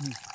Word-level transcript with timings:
Mm. 0.00 0.33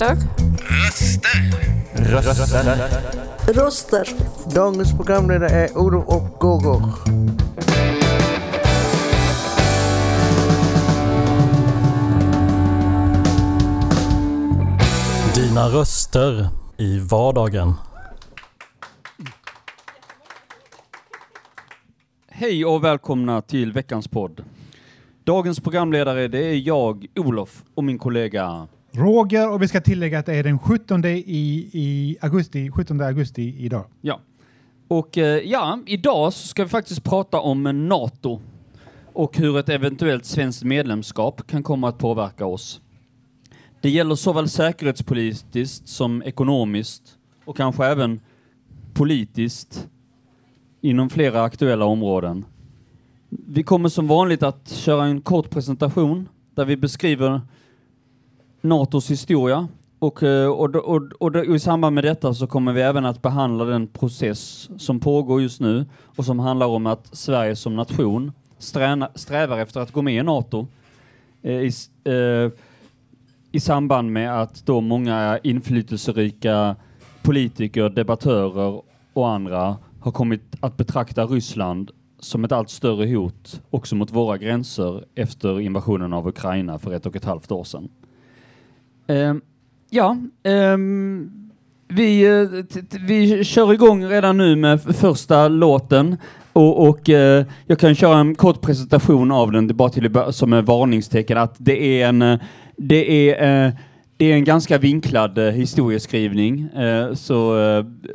Röster. 0.00 0.16
Röster. 3.52 4.08
Dagens 4.54 4.96
programledare 4.96 5.50
är 5.50 5.78
Olof 5.78 6.08
och 6.08 6.40
Gogor. 6.40 6.82
Dina 15.34 15.68
röster 15.68 16.48
i 16.76 16.98
vardagen. 16.98 17.74
Hej 22.28 22.64
och 22.64 22.84
välkomna 22.84 23.42
till 23.42 23.72
veckans 23.72 24.08
podd. 24.08 24.44
Dagens 25.24 25.60
programledare 25.60 26.28
det 26.28 26.44
är 26.44 26.54
jag, 26.54 27.06
Olof, 27.16 27.62
och 27.74 27.84
min 27.84 27.98
kollega 27.98 28.68
Roger 28.92 29.50
och 29.50 29.62
vi 29.62 29.68
ska 29.68 29.80
tillägga 29.80 30.18
att 30.18 30.26
det 30.26 30.34
är 30.34 30.42
den 30.42 30.58
17 30.58 31.04
i, 31.04 31.10
i 31.72 32.16
augusti, 32.20 32.70
17 32.70 33.00
augusti 33.00 33.56
idag. 33.58 33.84
Ja. 34.00 34.20
Och 34.88 35.18
eh, 35.18 35.38
ja, 35.50 35.78
idag 35.86 36.32
så 36.32 36.48
ska 36.48 36.62
vi 36.64 36.68
faktiskt 36.68 37.04
prata 37.04 37.40
om 37.40 37.88
NATO 37.88 38.40
och 39.12 39.36
hur 39.36 39.58
ett 39.58 39.68
eventuellt 39.68 40.24
svenskt 40.24 40.64
medlemskap 40.64 41.46
kan 41.46 41.62
komma 41.62 41.88
att 41.88 41.98
påverka 41.98 42.46
oss. 42.46 42.80
Det 43.80 43.90
gäller 43.90 44.14
såväl 44.14 44.48
säkerhetspolitiskt 44.48 45.88
som 45.88 46.22
ekonomiskt 46.22 47.02
och 47.44 47.56
kanske 47.56 47.86
även 47.86 48.20
politiskt 48.94 49.88
inom 50.80 51.10
flera 51.10 51.42
aktuella 51.42 51.84
områden. 51.84 52.44
Vi 53.28 53.62
kommer 53.62 53.88
som 53.88 54.06
vanligt 54.06 54.42
att 54.42 54.70
köra 54.70 55.04
en 55.04 55.20
kort 55.20 55.50
presentation 55.50 56.28
där 56.54 56.64
vi 56.64 56.76
beskriver 56.76 57.40
NATOs 58.60 59.10
historia 59.10 59.68
och, 59.98 60.22
eh, 60.22 60.48
och, 60.48 60.76
och, 60.76 61.02
och, 61.20 61.36
och 61.36 61.56
i 61.56 61.58
samband 61.58 61.94
med 61.94 62.04
detta 62.04 62.34
så 62.34 62.46
kommer 62.46 62.72
vi 62.72 62.80
även 62.80 63.04
att 63.04 63.22
behandla 63.22 63.64
den 63.64 63.86
process 63.86 64.70
som 64.78 65.00
pågår 65.00 65.42
just 65.42 65.60
nu 65.60 65.86
och 66.16 66.24
som 66.24 66.38
handlar 66.38 66.66
om 66.66 66.86
att 66.86 67.16
Sverige 67.16 67.56
som 67.56 67.76
nation 67.76 68.32
sträna, 68.58 69.10
strävar 69.14 69.58
efter 69.58 69.80
att 69.80 69.92
gå 69.92 70.02
med 70.02 70.14
i 70.14 70.22
NATO 70.22 70.66
eh, 71.42 71.52
i, 71.52 71.72
eh, 72.04 72.50
i 73.52 73.60
samband 73.60 74.12
med 74.12 74.42
att 74.42 74.66
då 74.66 74.80
många 74.80 75.38
inflytelserika 75.42 76.76
politiker, 77.22 77.88
debattörer 77.88 78.82
och 79.12 79.28
andra 79.28 79.76
har 80.00 80.12
kommit 80.12 80.56
att 80.60 80.76
betrakta 80.76 81.26
Ryssland 81.26 81.90
som 82.18 82.44
ett 82.44 82.52
allt 82.52 82.70
större 82.70 83.06
hot 83.06 83.60
också 83.70 83.96
mot 83.96 84.10
våra 84.10 84.38
gränser 84.38 85.04
efter 85.14 85.60
invasionen 85.60 86.12
av 86.12 86.28
Ukraina 86.28 86.78
för 86.78 86.92
ett 86.92 87.06
och 87.06 87.16
ett 87.16 87.24
halvt 87.24 87.52
år 87.52 87.64
sedan. 87.64 87.88
Ehm, 89.10 89.40
ja, 89.90 90.16
um, 90.44 91.50
vi, 91.88 92.22
eh, 92.22 92.64
vi 93.00 93.44
kör 93.44 93.72
igång 93.72 94.04
redan 94.04 94.36
nu 94.36 94.56
med 94.56 94.82
första 94.82 95.48
låten 95.48 96.16
och, 96.52 96.88
och 96.88 97.10
eh, 97.10 97.46
jag 97.66 97.78
kan 97.78 97.94
köra 97.94 98.18
en 98.18 98.34
kort 98.34 98.60
presentation 98.60 99.30
av 99.30 99.52
den, 99.52 99.66
det 99.66 99.72
är 99.72 99.74
bara 99.74 99.88
till 99.88 100.32
som 100.32 100.52
en 100.52 100.64
varningstecken 100.64 101.38
att 101.38 101.54
det 101.58 102.02
är 102.02 102.08
en, 102.08 102.22
eh, 102.22 102.40
det 102.76 103.30
är, 103.30 103.66
eh, 103.66 103.72
det 104.16 104.32
är 104.32 104.34
en 104.34 104.44
ganska 104.44 104.78
vinklad 104.78 105.38
eh, 105.38 105.44
historieskrivning, 105.44 106.60
eh, 106.62 107.14
så, 107.14 107.54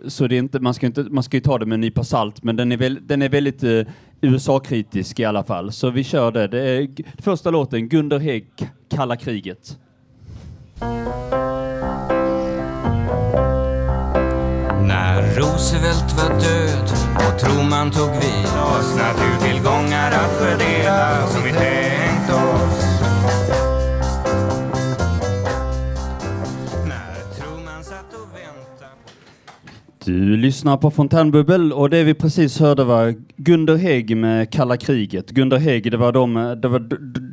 så 0.07 0.27
det 0.27 0.35
är 0.35 0.39
inte, 0.39 0.59
man, 0.59 0.73
ska 0.73 0.85
inte, 0.85 1.03
man 1.03 1.23
ska 1.23 1.37
ju 1.37 1.41
ta 1.41 1.57
det 1.57 1.65
med 1.65 1.73
en 1.73 1.81
nypa 1.81 2.03
salt, 2.03 2.43
men 2.43 2.55
den 2.55 2.71
är, 2.71 2.77
väl, 2.77 2.99
den 3.07 3.21
är 3.21 3.29
väldigt 3.29 3.63
USA-kritisk 4.21 5.19
i 5.19 5.25
alla 5.25 5.43
fall. 5.43 5.71
Så 5.71 5.89
vi 5.89 6.03
kör 6.03 6.31
det. 6.31 6.47
det 6.47 6.59
är 6.59 6.87
första 7.21 7.51
låten, 7.51 7.89
Gunder 7.89 8.19
Hägg, 8.19 8.47
Kalla 8.89 9.15
kriget. 9.15 9.77
När 14.81 15.35
Roosevelt 15.35 16.13
var 16.17 16.29
död 16.29 16.91
och 17.15 17.39
Truman 17.39 17.91
tog 17.91 18.09
vid 18.09 18.45
oss 18.45 18.95
naturtillgångar 18.97 20.11
att 20.11 20.31
fördela 20.39 21.27
som 21.27 21.43
vi 21.43 21.51
tänkt 21.51 22.29
oss. 22.29 22.84
Du 30.05 30.37
lyssnar 30.37 30.77
på 30.77 30.91
Fontänbubbel 30.91 31.73
och 31.73 31.89
det 31.89 32.03
vi 32.03 32.13
precis 32.13 32.59
hörde 32.59 32.83
var 32.83 33.15
Gunder 33.37 33.75
Hägg 33.75 34.17
med 34.17 34.51
Kalla 34.51 34.77
kriget. 34.77 35.29
Gunder 35.29 35.57
Hägg, 35.57 35.91
det 35.91 35.97
var, 35.97 36.11
de, 36.11 36.33
det 36.61 36.67
var 36.67 36.79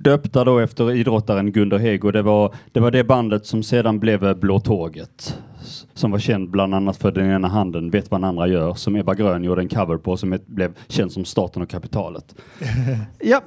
döpta 0.02 0.44
då 0.44 0.58
efter 0.58 0.92
idrottaren 0.92 1.52
Gunder 1.52 1.78
Hägg 1.78 2.04
och 2.04 2.12
det 2.12 2.22
var, 2.22 2.54
det 2.72 2.80
var 2.80 2.90
det 2.90 3.04
bandet 3.04 3.46
som 3.46 3.62
sedan 3.62 3.98
blev 3.98 4.38
Blå 4.38 4.60
Tåget. 4.60 5.38
Som 5.94 6.10
var 6.10 6.18
känd 6.18 6.50
bland 6.50 6.74
annat 6.74 6.96
för 6.96 7.12
Den 7.12 7.30
ena 7.30 7.48
handen 7.48 7.90
vet 7.90 8.10
vad 8.10 8.20
den 8.20 8.28
andra 8.28 8.48
gör, 8.48 8.74
som 8.74 8.96
Ebba 8.96 9.14
Grön 9.14 9.44
gjorde 9.44 9.62
en 9.62 9.68
cover 9.68 9.96
på 9.96 10.16
som 10.16 10.38
blev 10.46 10.72
känd 10.88 11.12
som 11.12 11.24
Staten 11.24 11.62
och 11.62 11.70
kapitalet. 11.70 12.34
ja. 13.20 13.40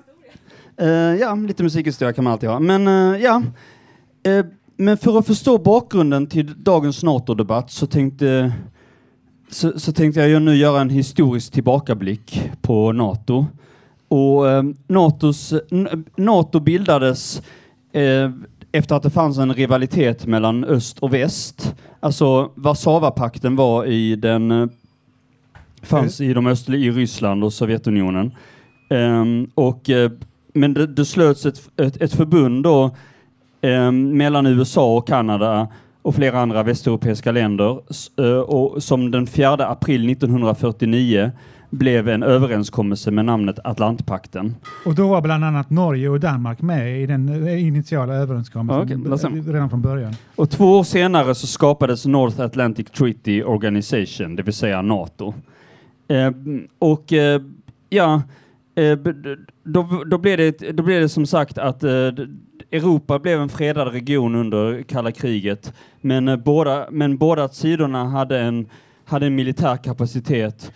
Eh, 0.77 0.89
ja, 0.89 1.35
lite 1.35 1.63
musikhistoria 1.63 2.13
kan 2.13 2.23
man 2.23 2.33
alltid 2.33 2.49
ha. 2.49 2.59
Men 2.59 2.87
eh, 2.87 3.21
ja, 3.21 3.41
Eh, 4.25 4.45
men 4.77 4.97
för 4.97 5.19
att 5.19 5.27
förstå 5.27 5.57
bakgrunden 5.57 6.27
till 6.27 6.63
dagens 6.63 7.03
NATO-debatt 7.03 7.71
så 7.71 7.87
tänkte 7.87 8.53
så, 9.49 9.79
så 9.79 9.93
tänkte 9.93 10.21
jag 10.21 10.41
nu 10.41 10.55
göra 10.55 10.81
en 10.81 10.89
historisk 10.89 11.53
tillbakablick 11.53 12.51
på 12.61 12.91
NATO. 12.91 13.45
Och 14.07 14.49
eh, 14.49 14.63
NATOs, 14.87 15.53
NATO 16.15 16.59
bildades 16.59 17.41
eh, 17.91 18.31
efter 18.71 18.95
att 18.95 19.03
det 19.03 19.09
fanns 19.09 19.37
en 19.37 19.53
rivalitet 19.53 20.25
mellan 20.25 20.63
öst 20.63 20.99
och 20.99 21.13
väst. 21.13 21.75
Alltså 21.99 22.51
Warszawapakten 22.55 23.55
var 23.55 23.85
i 23.85 24.15
den 24.15 24.51
eh, 24.51 24.67
fanns 25.81 26.21
i 26.21 26.33
de 26.33 26.47
östliga, 26.47 26.85
i 26.85 26.91
Ryssland 26.91 27.43
och 27.43 27.53
Sovjetunionen. 27.53 28.31
Um, 28.89 29.51
och, 29.55 29.89
eh, 29.89 30.11
men 30.53 30.73
det, 30.73 30.87
det 30.87 31.05
slöts 31.05 31.45
ett, 31.45 31.69
ett, 31.77 32.01
ett 32.01 32.13
förbund 32.13 32.63
då 32.63 32.95
um, 33.61 34.17
mellan 34.17 34.45
USA 34.45 34.97
och 34.97 35.07
Kanada 35.07 35.67
och 36.05 36.15
flera 36.15 36.39
andra 36.39 36.63
västeuropeiska 36.63 37.31
länder 37.31 37.79
och 38.49 38.83
som 38.83 39.11
den 39.11 39.27
4 39.27 39.53
april 39.53 40.09
1949 40.09 41.31
blev 41.69 42.09
en 42.09 42.23
överenskommelse 42.23 43.11
med 43.11 43.25
namnet 43.25 43.59
Atlantpakten. 43.63 44.55
Och 44.85 44.95
då 44.95 45.07
var 45.07 45.21
bland 45.21 45.45
annat 45.45 45.69
Norge 45.69 46.09
och 46.09 46.19
Danmark 46.19 46.61
med 46.61 47.01
i 47.01 47.05
den 47.05 47.47
eh, 47.47 47.67
initiala 47.67 48.13
överenskommelsen 48.13 49.05
Ja, 49.09 49.17
se. 49.17 49.27
eh, 49.27 49.33
redan 49.53 49.69
från 49.69 49.81
början. 49.81 50.13
Och 50.35 50.49
två 50.49 50.65
år 50.79 50.83
senare 50.83 51.35
så 51.35 51.47
skapades 51.47 52.05
North 52.05 52.41
Atlantic 52.41 52.87
Treaty 52.91 53.43
Organization, 53.43 54.35
det 54.35 54.43
vill 54.43 54.53
säga 54.53 54.81
NATO. 54.81 55.33
Eh, 56.07 56.31
och 56.79 57.13
eh, 57.13 57.41
ja, 57.89 58.21
eh, 58.75 58.97
då, 59.63 60.03
då, 60.05 60.17
blev 60.17 60.37
det, 60.37 60.51
då 60.71 60.83
blev 60.83 61.01
det 61.01 61.09
som 61.09 61.25
sagt 61.25 61.57
att 61.57 61.83
eh, 61.83 62.11
Europa 62.71 63.19
blev 63.19 63.41
en 63.41 63.49
fredad 63.49 63.87
region 63.87 64.35
under 64.35 64.83
kalla 64.83 65.11
kriget, 65.11 65.73
men, 66.01 66.27
eh, 66.27 66.37
båda, 66.37 66.87
men 66.91 67.17
båda 67.17 67.49
sidorna 67.49 68.05
hade 68.05 68.39
en, 68.39 68.69
hade 69.05 69.25
en 69.25 69.35
militär 69.35 69.77
kapacitet 69.77 70.71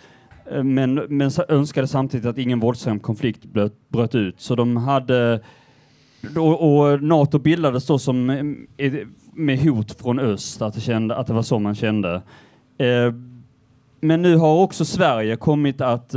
eh, 0.52 0.62
men, 0.62 0.94
men 0.94 1.30
önskade 1.48 1.86
samtidigt 1.86 2.26
att 2.26 2.38
ingen 2.38 2.60
våldsam 2.60 3.00
konflikt 3.00 3.44
bröt, 3.44 3.88
bröt 3.88 4.14
ut. 4.14 4.40
Så 4.40 4.54
de 4.54 4.76
hade 4.76 5.40
och, 6.36 6.78
och 6.78 7.02
NATO 7.02 7.38
bildades 7.38 7.86
då 7.86 7.98
som 7.98 8.30
eh, 8.76 8.92
med 9.32 9.58
hot 9.58 10.00
från 10.00 10.18
öst, 10.18 10.62
att 10.62 10.74
det, 10.74 10.80
kände, 10.80 11.16
att 11.16 11.26
det 11.26 11.32
var 11.32 11.42
så 11.42 11.58
man 11.58 11.74
kände. 11.74 12.22
Eh, 12.78 13.14
men 14.00 14.22
nu 14.22 14.36
har 14.36 14.62
också 14.62 14.84
Sverige 14.84 15.36
kommit 15.36 15.80
att, 15.80 16.14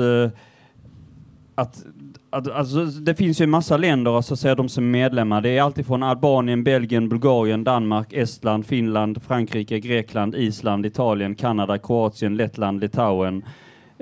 att 1.56 1.84
att, 2.34 2.52
alltså, 2.52 2.86
det 2.86 3.16
finns 3.16 3.42
ju 3.42 3.44
en 3.44 3.50
massa 3.50 3.78
länder, 3.78 4.22
så 4.22 4.50
att 4.50 4.58
de 4.58 4.70
som 4.70 4.84
är 4.84 4.88
medlemmar. 4.88 5.42
Det 5.42 5.58
är 5.58 5.62
alltifrån 5.62 6.04
Albanien, 6.04 6.64
Belgien, 6.64 7.10
Bulgarien, 7.10 7.64
Danmark, 7.64 8.14
Estland, 8.14 8.66
Finland, 8.66 9.24
Frankrike, 9.24 9.80
Grekland, 9.80 10.36
Island, 10.36 10.86
Italien, 10.86 11.36
Kanada, 11.36 11.78
Kroatien, 11.78 12.38
Lettland, 12.38 12.82
Litauen, 12.82 13.44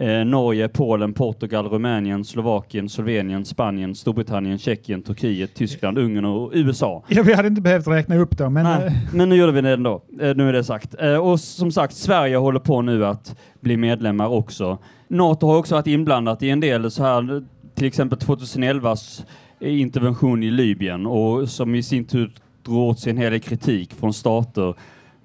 eh, 0.01 0.25
Norge, 0.25 0.67
Polen, 0.67 1.13
Portugal, 1.13 1.69
Rumänien, 1.69 2.25
Slovakien, 2.25 2.89
Slovenien, 2.89 3.45
Spanien, 3.45 3.95
Storbritannien, 3.95 4.57
Tjeckien, 4.57 5.01
Turkiet, 5.01 5.53
Tyskland, 5.53 5.97
Ungern 5.97 6.25
och 6.25 6.51
USA. 6.53 7.03
Ja, 7.07 7.23
vi 7.23 7.33
hade 7.33 7.47
inte 7.47 7.61
behövt 7.61 7.87
räkna 7.87 8.17
upp 8.17 8.37
dem, 8.37 8.53
men 8.53 8.63
Nej, 8.63 8.87
eh, 8.87 8.93
men 9.13 9.29
nu 9.29 9.35
gjorde 9.35 9.51
vi 9.51 9.61
det 9.61 9.69
ändå. 9.69 10.03
Eh, 10.21 10.35
nu 10.35 10.49
är 10.49 10.53
det 10.53 10.63
sagt. 10.63 10.95
Eh, 10.99 11.15
och 11.15 11.39
som 11.39 11.71
sagt, 11.71 11.93
Sverige 11.93 12.37
håller 12.37 12.59
på 12.59 12.81
nu 12.81 13.05
att 13.05 13.35
bli 13.59 13.77
medlemmar 13.77 14.27
också. 14.27 14.77
NATO 15.07 15.47
har 15.47 15.57
också 15.57 15.75
varit 15.75 15.87
inblandat 15.87 16.43
i 16.43 16.49
en 16.49 16.59
del 16.59 16.91
så 16.91 17.03
här, 17.03 17.43
till 17.75 17.87
exempel 17.87 18.19
2011s 18.19 19.25
intervention 19.59 20.43
i 20.43 20.51
Libyen 20.51 21.05
och 21.05 21.49
som 21.49 21.75
i 21.75 21.83
sin 21.83 22.05
tur 22.05 22.31
drog 22.65 22.77
åt 22.77 22.99
sig 22.99 23.09
en 23.09 23.17
hel 23.17 23.31
del 23.31 23.41
kritik 23.41 23.93
från 23.93 24.13
stater 24.13 24.75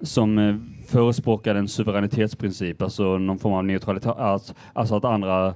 som 0.01 0.59
förespråkar 0.87 1.55
en 1.55 1.67
suveränitetsprincip, 1.67 2.81
alltså 2.81 3.17
någon 3.17 3.39
form 3.39 3.53
av 3.53 3.65
neutralitet, 3.65 4.17
alltså, 4.17 4.53
alltså 4.73 4.95
att 4.95 5.05
andra 5.05 5.53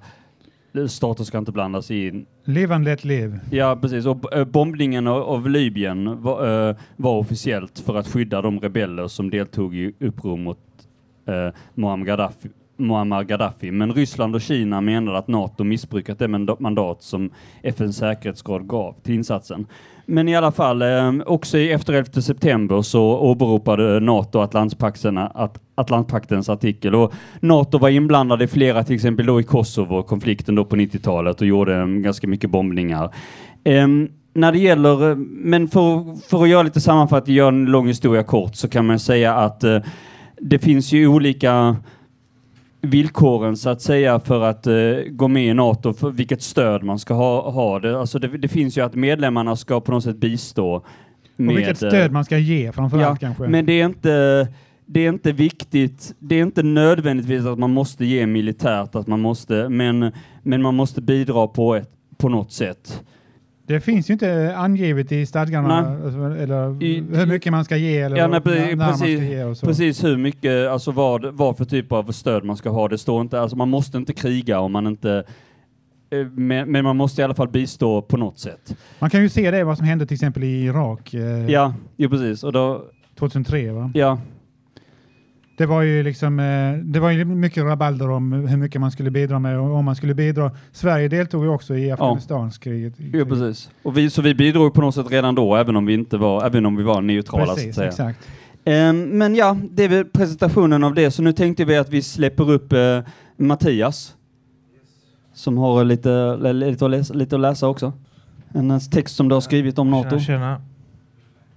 stater 0.88 1.24
ska 1.24 1.38
inte 1.38 1.52
blanda 1.52 1.82
sig 1.82 2.08
in 2.08 2.26
liv 2.44 2.72
and 2.72 2.86
let 2.86 3.04
live. 3.04 3.40
Ja, 3.52 3.78
precis. 3.82 4.06
Och 4.06 4.34
eh, 4.34 4.46
bombningen 4.46 5.08
av, 5.08 5.22
av 5.24 5.50
Libyen 5.50 6.22
var, 6.22 6.70
eh, 6.70 6.76
var 6.98 7.18
officiellt 7.18 7.80
för 7.80 7.96
att 7.96 8.08
skydda 8.08 8.42
de 8.42 8.60
rebeller 8.60 9.08
som 9.08 9.30
deltog 9.30 9.76
i 9.76 9.94
uppror 10.00 10.38
mot 10.38 10.58
eh, 11.28 11.56
Muammar 11.76 12.06
Gaddafi. 12.06 12.50
Muammar 12.78 13.24
Gaddafi. 13.24 13.72
Men 13.72 13.94
Ryssland 13.94 14.36
och 14.36 14.42
Kina 14.42 14.82
menade 14.82 15.18
att 15.18 15.28
NATO 15.28 15.64
missbrukat 15.64 16.20
det 16.20 16.28
manda- 16.28 16.56
mandat 16.60 17.02
som 17.04 17.30
FNs 17.64 17.98
säkerhetsråd 17.98 18.68
gav 18.68 18.96
till 19.04 19.16
insatsen. 19.16 19.66
Men 20.06 20.28
i 20.28 20.36
alla 20.36 20.52
fall, 20.52 20.82
ehm, 20.82 21.24
också 21.26 21.58
efter 21.58 21.94
11 21.94 22.22
september 22.22 22.82
så 22.82 23.20
åberopade 23.20 24.00
NATO 24.00 24.40
att, 24.40 24.56
Atlantpaktens 25.76 26.50
artikel 26.50 26.96
och 26.96 27.14
NATO 27.40 27.78
var 27.78 27.90
inblandade 27.90 28.44
i 28.44 28.48
flera, 28.48 28.84
till 28.84 28.96
exempel 28.96 29.26
då 29.26 29.40
i 29.40 29.44
Kosovo, 29.44 30.04
konflikten 30.04 30.56
då 30.56 30.66
på 30.66 30.76
90-talet 30.76 31.42
och 31.42 31.48
gjorde 31.48 31.76
ehm, 31.76 32.02
ganska 32.02 32.28
mycket 32.28 32.50
bombningar. 32.50 33.14
Ehm, 33.64 34.10
när 34.34 34.52
det 34.52 34.60
gäller, 34.60 35.16
men 35.46 35.68
för, 35.68 36.16
för 36.30 36.44
att 36.44 36.50
göra 36.50 36.64
lite 36.64 36.82
sammanfattning, 36.82 37.36
göra 37.36 37.48
en 37.48 37.66
lång 37.66 37.88
historia 37.88 38.24
kort, 38.24 38.56
så 38.56 38.70
kan 38.70 38.86
man 38.86 39.00
säga 39.00 39.36
att 39.36 39.64
eh, 39.64 39.80
det 40.40 40.60
finns 40.60 40.92
ju 40.92 41.08
olika 41.08 41.76
villkoren 42.82 43.58
så 43.58 43.70
att 43.70 43.82
säga 43.82 44.20
för 44.20 44.42
att 44.42 44.68
eh, 44.68 44.74
gå 45.10 45.28
med 45.28 45.46
i 45.46 45.54
NATO, 45.54 45.94
för 45.94 46.12
vilket 46.12 46.42
stöd 46.42 46.84
man 46.84 47.00
ska 47.00 47.14
ha. 47.14 47.52
ha 47.52 47.80
det. 47.80 48.00
Alltså 48.00 48.20
det, 48.20 48.28
det 48.28 48.48
finns 48.48 48.78
ju 48.78 48.82
att 48.82 48.96
medlemmarna 48.96 49.56
ska 49.56 49.82
på 49.82 49.92
något 49.92 50.04
sätt 50.04 50.18
bistå 50.18 50.86
med... 51.36 51.54
Och 51.54 51.58
vilket 51.58 51.84
eh, 51.84 51.90
stöd 51.90 52.12
man 52.12 52.26
ska 52.26 52.38
ge 52.38 52.72
framförallt 52.72 53.22
Ja, 53.22 53.28
kanske. 53.28 53.48
men 53.48 53.66
det 53.66 53.82
är 53.82 53.86
inte 53.86 54.48
det 54.94 55.06
är 55.06 55.10
inte 55.10 55.32
viktigt, 55.32 56.16
det 56.20 56.36
är 56.36 56.42
inte 56.42 56.64
nödvändigtvis 56.64 57.46
att 57.46 57.60
man 57.60 57.74
måste 57.74 58.06
ge 58.06 58.28
militärt, 58.28 58.96
att 58.96 59.08
man 59.08 59.22
måste, 59.22 59.70
men, 59.70 60.12
men 60.44 60.62
man 60.62 60.76
måste 60.76 61.02
bidra 61.02 61.48
på, 61.48 61.76
ett, 61.76 61.90
på 62.18 62.30
något 62.30 62.52
sätt. 62.52 63.04
Det 63.72 63.82
finns 63.82 64.10
ju 64.10 64.14
inte 64.14 64.56
angivet 64.58 65.12
i 65.12 65.26
stadgarna 65.26 65.82
Nej. 65.82 66.44
eller 66.44 66.84
I- 66.84 67.04
hur 67.14 67.26
mycket 67.26 67.52
man 67.52 67.66
ska 67.66 67.78
ge 67.78 68.00
eller 68.02 68.18
Ja, 68.18 68.28
nej, 68.28 68.42
när, 68.46 68.52
pre- 68.52 68.66
när 68.68 68.76
man 68.76 68.98
ska 68.98 69.06
precis, 69.06 69.22
ge 69.22 69.44
och 69.44 69.58
så. 69.58 69.66
precis 69.66 70.04
hur 70.04 70.18
mycket, 70.18 70.70
alltså 70.70 70.92
vad, 70.92 71.26
vad 71.26 71.58
för 71.58 71.66
typ 71.66 71.92
av 71.92 72.12
stöd 72.12 72.44
man 72.44 72.58
ska 72.58 72.70
ha. 72.70 72.88
Det 72.88 72.98
står 72.98 73.22
inte, 73.22 73.42
alltså 73.42 73.58
man 73.58 73.70
måste 73.70 73.98
inte 73.98 74.14
kriga 74.14 74.60
om 74.60 74.72
man 74.72 74.88
inte, 74.88 75.24
eh, 76.12 76.28
men, 76.28 76.72
men 76.72 76.84
man 76.84 76.98
måste 76.98 77.22
i 77.22 77.26
alla 77.26 77.34
fall 77.36 77.50
bistå 77.50 78.02
på 78.02 78.18
något 78.18 78.40
sätt. 78.40 78.76
Man 79.00 79.10
kan 79.10 79.22
ju 79.22 79.30
se 79.30 79.52
det 79.52 79.64
vad 79.64 79.78
som 79.78 79.86
hände 79.88 80.06
till 80.06 80.16
exempel 80.16 80.44
i 80.44 80.64
Irak 80.66 81.14
eh, 81.14 81.22
Ja, 81.52 81.74
jo 81.98 82.10
precis. 82.10 82.44
Och 82.44 82.54
då, 82.54 82.84
2003. 83.20 83.72
Va? 83.72 83.92
ja, 83.94 84.20
Det 85.58 85.66
var 85.66 85.82
ju 85.82 86.04
liksom, 86.04 86.40
eh, 86.40 86.74
det 86.84 87.00
var 87.00 87.12
ju 87.12 87.26
mycket 87.26 87.64
rabalder 87.64 88.10
om 88.10 88.32
hur 88.34 88.58
mycket 88.58 88.82
man 88.82 88.92
skulle 88.92 89.12
bidra 89.12 89.40
med 89.40 89.60
och 89.60 89.76
om 89.76 89.86
man 89.86 89.96
skulle 89.96 90.14
bidra. 90.14 90.52
Sverige 90.72 91.08
deltog 91.08 91.44
ju 91.44 91.50
också 91.50 91.76
i 91.76 91.92
Afghanistanskriget. 91.92 92.94
jo, 92.98 93.26
precis. 93.26 93.70
Och 93.84 93.98
vi, 93.98 94.10
så 94.10 94.22
vi 94.22 94.36
bidrog 94.36 94.74
på 94.74 94.82
något 94.82 94.96
sätt 94.96 95.12
redan 95.12 95.36
då, 95.36 95.56
även 95.56 95.76
om 95.76 95.86
vi 95.86 95.94
inte 95.94 96.18
var, 96.18 96.46
även 96.46 96.66
om 96.66 96.76
vi 96.76 96.84
var 96.84 97.02
neutrala 97.02 97.46
så 97.46 97.52
att 97.52 97.58
Precis, 97.58 97.76
säga. 97.76 97.88
exakt. 97.88 98.20
Ehm, 98.66 99.02
men 99.18 99.36
ja, 99.36 99.58
det 99.72 99.84
är 99.84 99.90
väl 99.90 100.06
presentationen 100.06 100.84
av 100.84 100.94
det. 100.94 101.12
Så 101.12 101.22
nu 101.22 101.34
tänkte 101.34 101.66
vi 101.66 101.78
att 101.78 101.90
vi 101.90 102.02
släpper 102.02 102.52
upp 102.52 102.74
eh, 102.74 103.00
Mattias. 103.38 104.16
Som 105.34 105.58
har 105.58 105.84
lite, 105.84 106.38
lite, 106.54 106.86
att 106.86 106.92
läsa, 106.92 107.14
lite 107.14 107.36
att 107.36 107.42
läsa 107.42 107.68
också. 107.68 107.94
En 108.54 108.80
text 108.80 109.16
som 109.16 109.30
du 109.30 109.36
har 109.36 109.42
skrivit 109.42 109.80
om 109.80 109.92
NATO. 109.92 110.10
Tjena, 110.10 110.22
tjena. 110.22 110.62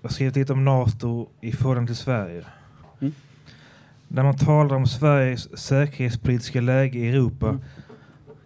Jag 0.02 0.08
har 0.08 0.12
skrivit 0.12 0.36
lite 0.36 0.52
om 0.52 0.64
NATO 0.64 1.28
i 1.40 1.52
förhållande 1.52 1.86
till 1.86 1.96
Sverige. 1.96 2.44
När 4.14 4.22
man 4.22 4.36
talar 4.36 4.76
om 4.76 4.86
Sveriges 4.86 5.58
säkerhetspolitiska 5.58 6.60
läge 6.60 6.98
i 6.98 7.08
Europa 7.08 7.48
Mm. 7.48 7.60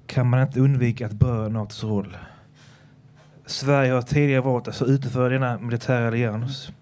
kan 0.06 0.31
man 0.31 0.43
inte 0.43 0.61
undvika 0.61 1.06
att 1.06 1.12
beröra 1.12 1.49
NATOs 1.49 1.85
roll. 1.85 2.17
Sverige 3.47 3.93
har 3.93 4.03
tidigare 4.03 4.41
valt 4.41 4.69
att 4.69 4.75
stå 4.75 4.87
utanför 4.87 5.31
denna 5.31 5.59
militära 5.59 6.09
allians. 6.09 6.73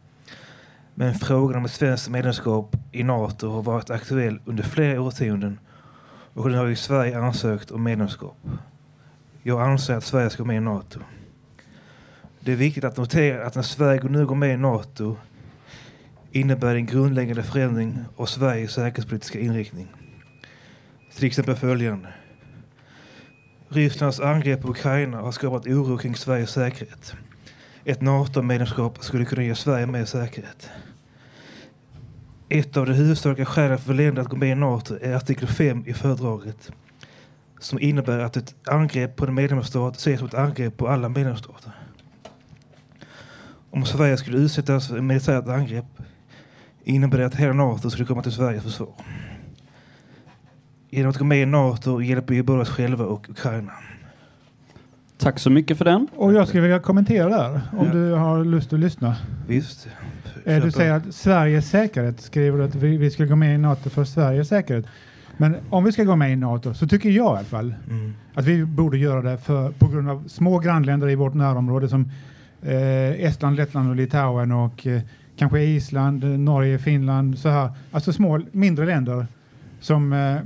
Men 0.94 1.14
frågan 1.14 1.56
om 1.56 1.64
ett 1.64 1.70
svenskt 1.70 2.08
medlemskap 2.08 2.76
i 2.92 3.02
NATO 3.02 3.50
har 3.50 3.62
varit 3.62 3.90
aktuell 3.90 4.38
under 4.44 4.62
flera 4.62 5.00
årtionden 5.00 5.58
och 6.34 6.50
nu 6.50 6.56
har 6.56 6.66
ju 6.66 6.76
Sverige 6.76 7.18
ansökt 7.18 7.70
om 7.70 7.82
medlemskap. 7.82 8.38
Jag 9.42 9.62
anser 9.62 9.94
att 9.94 10.04
Sverige 10.04 10.30
ska 10.30 10.42
gå 10.42 10.46
med 10.46 10.56
i 10.56 10.60
NATO. 10.60 11.00
Det 12.40 12.52
är 12.52 12.56
viktigt 12.56 12.84
att 12.84 12.96
notera 12.96 13.46
att 13.46 13.54
när 13.54 13.62
Sverige 13.62 14.02
nu 14.02 14.26
går 14.26 14.36
med 14.36 14.54
i 14.54 14.56
NATO 14.56 15.16
innebär 16.32 16.74
en 16.74 16.86
grundläggande 16.86 17.42
förändring 17.42 17.98
av 18.16 18.26
Sveriges 18.26 18.72
säkerhetspolitiska 18.72 19.40
inriktning. 19.40 19.86
Till 21.14 21.26
exempel 21.26 21.56
följande. 21.56 22.08
Rysslands 23.68 24.20
angrepp 24.20 24.62
på 24.62 24.68
Ukraina 24.68 25.16
har 25.16 25.32
skapat 25.32 25.66
oro 25.66 25.98
kring 25.98 26.14
Sveriges 26.14 26.50
säkerhet. 26.50 27.14
Ett 27.84 28.00
NATO-medlemskap 28.00 29.04
skulle 29.04 29.24
kunna 29.24 29.42
ge 29.42 29.54
Sverige 29.54 29.86
mer 29.86 30.04
säkerhet. 30.04 30.70
Ett 32.48 32.76
av 32.76 32.86
de 32.86 32.92
huvudsakliga 32.92 33.46
skälen 33.46 33.78
för 33.78 33.94
länder 33.94 34.22
att 34.22 34.28
gå 34.28 34.36
med 34.36 34.50
i 34.50 34.54
NATO 34.54 34.98
är 35.02 35.14
artikel 35.14 35.48
5 35.48 35.84
i 35.86 35.94
fördraget 35.94 36.72
som 37.58 37.80
innebär 37.80 38.18
att 38.18 38.36
ett 38.36 38.54
angrepp 38.68 39.16
på 39.16 39.26
en 39.26 39.34
medlemsstat 39.34 39.96
ses 39.96 40.18
som 40.18 40.28
ett 40.28 40.34
angrepp 40.34 40.76
på 40.76 40.88
alla 40.88 41.08
medlemsstater. 41.08 41.72
Om 43.70 43.86
Sverige 43.86 44.16
skulle 44.16 44.38
utsättas 44.38 44.88
för 44.88 44.96
ett 44.96 45.04
militärt 45.04 45.48
angrepp 45.48 45.86
innebär 46.86 47.18
det 47.18 47.26
att 47.26 47.34
hela 47.34 47.52
NATO 47.52 47.90
skulle 47.90 48.06
komma 48.06 48.22
till 48.22 48.32
Sveriges 48.32 48.62
försvar. 48.62 48.88
Genom 50.90 51.10
att 51.10 51.16
gå 51.18 51.24
med 51.24 51.42
i 51.42 51.46
NATO 51.46 52.02
hjälper 52.02 52.34
vi 52.34 52.42
både 52.42 52.62
oss 52.62 52.68
själva 52.68 53.04
och 53.04 53.30
Ukraina. 53.30 53.72
Tack 55.18 55.38
så 55.38 55.50
mycket 55.50 55.78
för 55.78 55.84
den. 55.84 56.08
Och 56.16 56.32
jag 56.32 56.48
skulle 56.48 56.62
vilja 56.62 56.78
kommentera 56.78 57.28
där 57.28 57.60
om 57.72 57.86
Ja. 57.86 57.92
du 57.92 58.12
har 58.12 58.44
lust 58.44 58.72
att 58.72 58.78
lyssna. 58.80 59.16
Visst. 59.48 59.88
Eh, 60.44 60.58
Kör 60.58 60.60
Du 60.66 60.70
säger 60.72 60.92
att 60.92 61.14
Sveriges 61.14 61.68
säkerhet 61.70 62.20
skriver 62.20 62.58
du 62.58 62.64
att 62.64 62.74
vi, 62.74 62.96
vi 62.96 63.10
ska 63.10 63.24
gå 63.24 63.36
med 63.36 63.54
i 63.54 63.58
NATO 63.58 63.90
för 63.90 64.04
Sveriges 64.04 64.48
säkerhet. 64.48 64.86
Men 65.36 65.56
om 65.70 65.84
vi 65.84 65.92
ska 65.92 66.04
gå 66.04 66.16
med 66.16 66.32
i 66.32 66.36
NATO 66.36 66.74
så 66.74 66.86
tycker 66.88 67.08
jag 67.10 67.34
i 67.34 67.36
alla 67.38 67.44
fall 67.44 67.74
Mm. 67.90 68.14
att 68.34 68.44
vi 68.44 68.64
borde 68.64 68.98
göra 68.98 69.22
det 69.22 69.38
för, 69.38 69.70
på 69.70 69.88
grund 69.88 70.10
av 70.10 70.24
små 70.28 70.58
grannländer 70.58 71.08
i 71.08 71.14
vårt 71.14 71.34
närområde 71.34 71.88
som 71.88 72.10
eh, 72.62 73.24
Estland, 73.24 73.56
Lettland 73.56 73.90
och 73.90 73.96
Litauen 73.96 74.52
och 74.52 74.86
eh, 74.86 75.00
kanske 75.36 75.60
Island, 75.60 76.40
Norge, 76.40 76.78
Finland, 76.78 77.38
så 77.38 77.48
här. 77.48 77.70
Alltså 77.90 78.12
små, 78.12 78.40
mindre 78.52 78.86
länder 78.86 79.26
som 79.80 80.12
eh, 80.12 80.36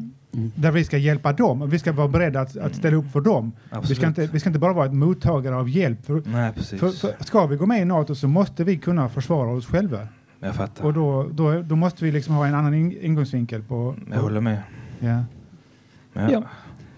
där 0.55 0.71
vi 0.71 0.85
ska 0.85 0.99
hjälpa 0.99 1.33
dem 1.33 1.63
och 1.63 1.73
vi 1.73 1.79
ska 1.79 1.93
vara 1.93 2.09
beredda 2.09 2.41
att, 2.41 2.57
att 2.57 2.75
ställa 2.75 2.97
upp 2.97 3.13
för 3.13 3.21
dem. 3.21 3.53
Vi 3.89 3.95
ska, 3.95 4.07
inte, 4.07 4.27
vi 4.27 4.41
ska 4.41 4.49
inte 4.49 4.59
bara 4.59 4.73
vara 4.73 4.87
ett 4.87 4.95
mottagare 4.95 5.57
av 5.57 5.69
hjälp. 5.69 6.07
För, 6.07 6.23
Nej, 6.27 6.53
precis. 6.53 6.81
för, 6.81 6.91
för, 6.91 7.25
ska 7.25 7.47
vi 7.47 7.57
gå 7.57 7.67
med 7.67 7.83
i 7.83 7.85
NATO 7.85 8.15
så 8.15 8.29
måste 8.29 8.65
vi 8.65 8.79
kunna 8.79 9.09
försvara 9.09 9.51
oss 9.51 9.67
själva. 9.67 10.09
Jag 10.41 10.55
fattar. 10.55 10.85
Och 10.85 10.93
då, 10.93 11.29
då, 11.33 11.63
då 11.63 11.77
måste 11.77 12.05
vi 12.05 12.13
liksom 12.13 12.35
ha 12.35 12.47
en 12.47 12.55
annan 12.55 12.75
in, 12.75 12.97
ingångsvinkel 13.03 13.63
på... 13.63 13.95
Jag 14.11 14.21
håller 14.21 14.41
med. 14.41 14.59
Ja. 14.99 15.25
Ja. 16.13 16.31
Ja. 16.31 16.43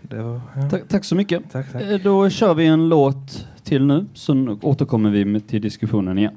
Det 0.03 0.23
var, 0.23 0.41
ja. 0.57 0.71
Tack, 0.71 0.89
tack 0.89 1.05
så 1.05 1.15
mycket. 1.15 1.51
Tack, 1.53 1.73
tack. 1.73 1.83
Eh, 1.83 2.01
Då 2.05 2.31
kör 2.31 2.55
vi 2.55 2.67
en 2.67 2.89
låt 2.89 3.49
till 3.63 3.87
nu, 3.87 4.07
så 4.15 4.59
återkommer 4.63 5.11
vi 5.11 5.25
med, 5.25 5.49
till 5.49 5.63
diskussionen 5.63 6.19
igen. 6.19 6.35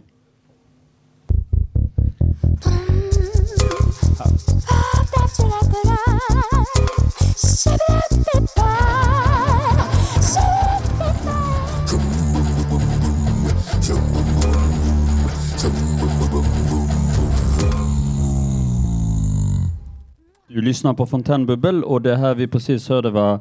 Du 20.47 20.61
lyssnar 20.61 20.93
på 20.93 21.05
Fontänbubbel 21.05 21.83
och 21.83 22.01
det 22.01 22.15
här 22.15 22.35
vi 22.35 22.47
precis 22.47 22.89
hörde 22.89 23.09
var 23.09 23.39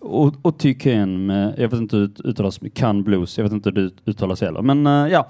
O- 0.00 0.32
Otyken 0.42 1.26
med, 1.26 1.54
jag 1.58 1.68
vet 1.68 1.80
inte 1.80 1.96
hur 1.96 2.06
det 2.06 2.28
uttalas, 2.28 2.60
Can 2.74 3.02
Blues, 3.02 3.38
jag 3.38 3.44
vet 3.44 3.52
inte 3.52 3.70
hur 3.70 3.74
det 3.74 4.10
uttalas 4.10 4.40
heller. 4.40 4.62
Men 4.62 4.86
uh, 4.86 5.12
ja, 5.12 5.28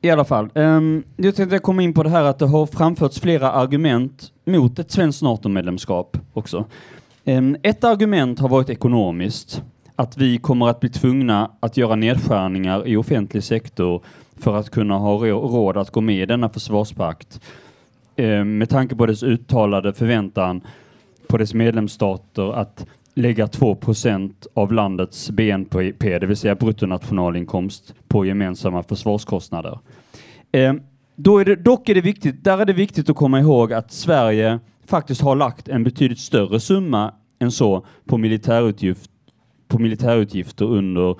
i 0.00 0.10
alla 0.10 0.24
fall. 0.24 0.48
Um, 0.54 1.02
jag 1.16 1.36
tänkte 1.36 1.58
komma 1.58 1.82
in 1.82 1.94
på 1.94 2.02
det 2.02 2.10
här 2.10 2.24
att 2.24 2.38
det 2.38 2.46
har 2.46 2.66
framförts 2.66 3.20
flera 3.20 3.52
argument 3.52 4.32
mot 4.44 4.78
ett 4.78 4.90
svenskt 4.90 5.22
NATO-medlemskap 5.22 6.18
också. 6.32 6.64
Ehm, 7.28 7.56
ett 7.62 7.84
argument 7.84 8.38
har 8.38 8.48
varit 8.48 8.70
ekonomiskt. 8.70 9.62
Att 9.96 10.16
vi 10.16 10.38
kommer 10.38 10.68
att 10.68 10.80
bli 10.80 10.88
tvungna 10.88 11.50
att 11.60 11.76
göra 11.76 11.96
nedskärningar 11.96 12.88
i 12.88 12.96
offentlig 12.96 13.42
sektor 13.42 14.02
för 14.36 14.56
att 14.56 14.70
kunna 14.70 14.98
ha 14.98 15.14
råd 15.26 15.76
att 15.76 15.90
gå 15.90 16.00
med 16.00 16.22
i 16.22 16.26
denna 16.26 16.48
försvarspakt. 16.48 17.40
Ehm, 18.16 18.58
med 18.58 18.68
tanke 18.68 18.96
på 18.96 19.06
dess 19.06 19.22
uttalade 19.22 19.92
förväntan 19.92 20.60
på 21.28 21.36
dess 21.38 21.54
medlemsstater 21.54 22.52
att 22.52 22.86
lägga 23.14 23.46
2% 23.46 24.46
av 24.54 24.72
landets 24.72 25.30
BNP, 25.30 26.18
det 26.18 26.26
vill 26.26 26.36
säga 26.36 26.54
bruttonationalinkomst, 26.54 27.94
på 28.08 28.26
gemensamma 28.26 28.82
försvarskostnader. 28.82 29.78
Ehm, 30.52 30.80
då 31.16 31.38
är 31.38 31.44
det, 31.44 31.56
dock 31.56 31.88
är 31.88 31.94
det 31.94 32.00
viktigt, 32.00 32.44
där 32.44 32.58
är 32.58 32.64
det 32.64 32.72
viktigt 32.72 33.10
att 33.10 33.16
komma 33.16 33.40
ihåg 33.40 33.72
att 33.72 33.92
Sverige 33.92 34.58
faktiskt 34.86 35.20
har 35.20 35.36
lagt 35.36 35.68
en 35.68 35.84
betydligt 35.84 36.18
större 36.18 36.60
summa 36.60 37.14
än 37.38 37.50
så 37.52 37.86
på, 38.04 38.18
militärutgift, 38.18 39.10
på 39.68 39.78
militärutgifter 39.78 40.64
under 40.64 41.16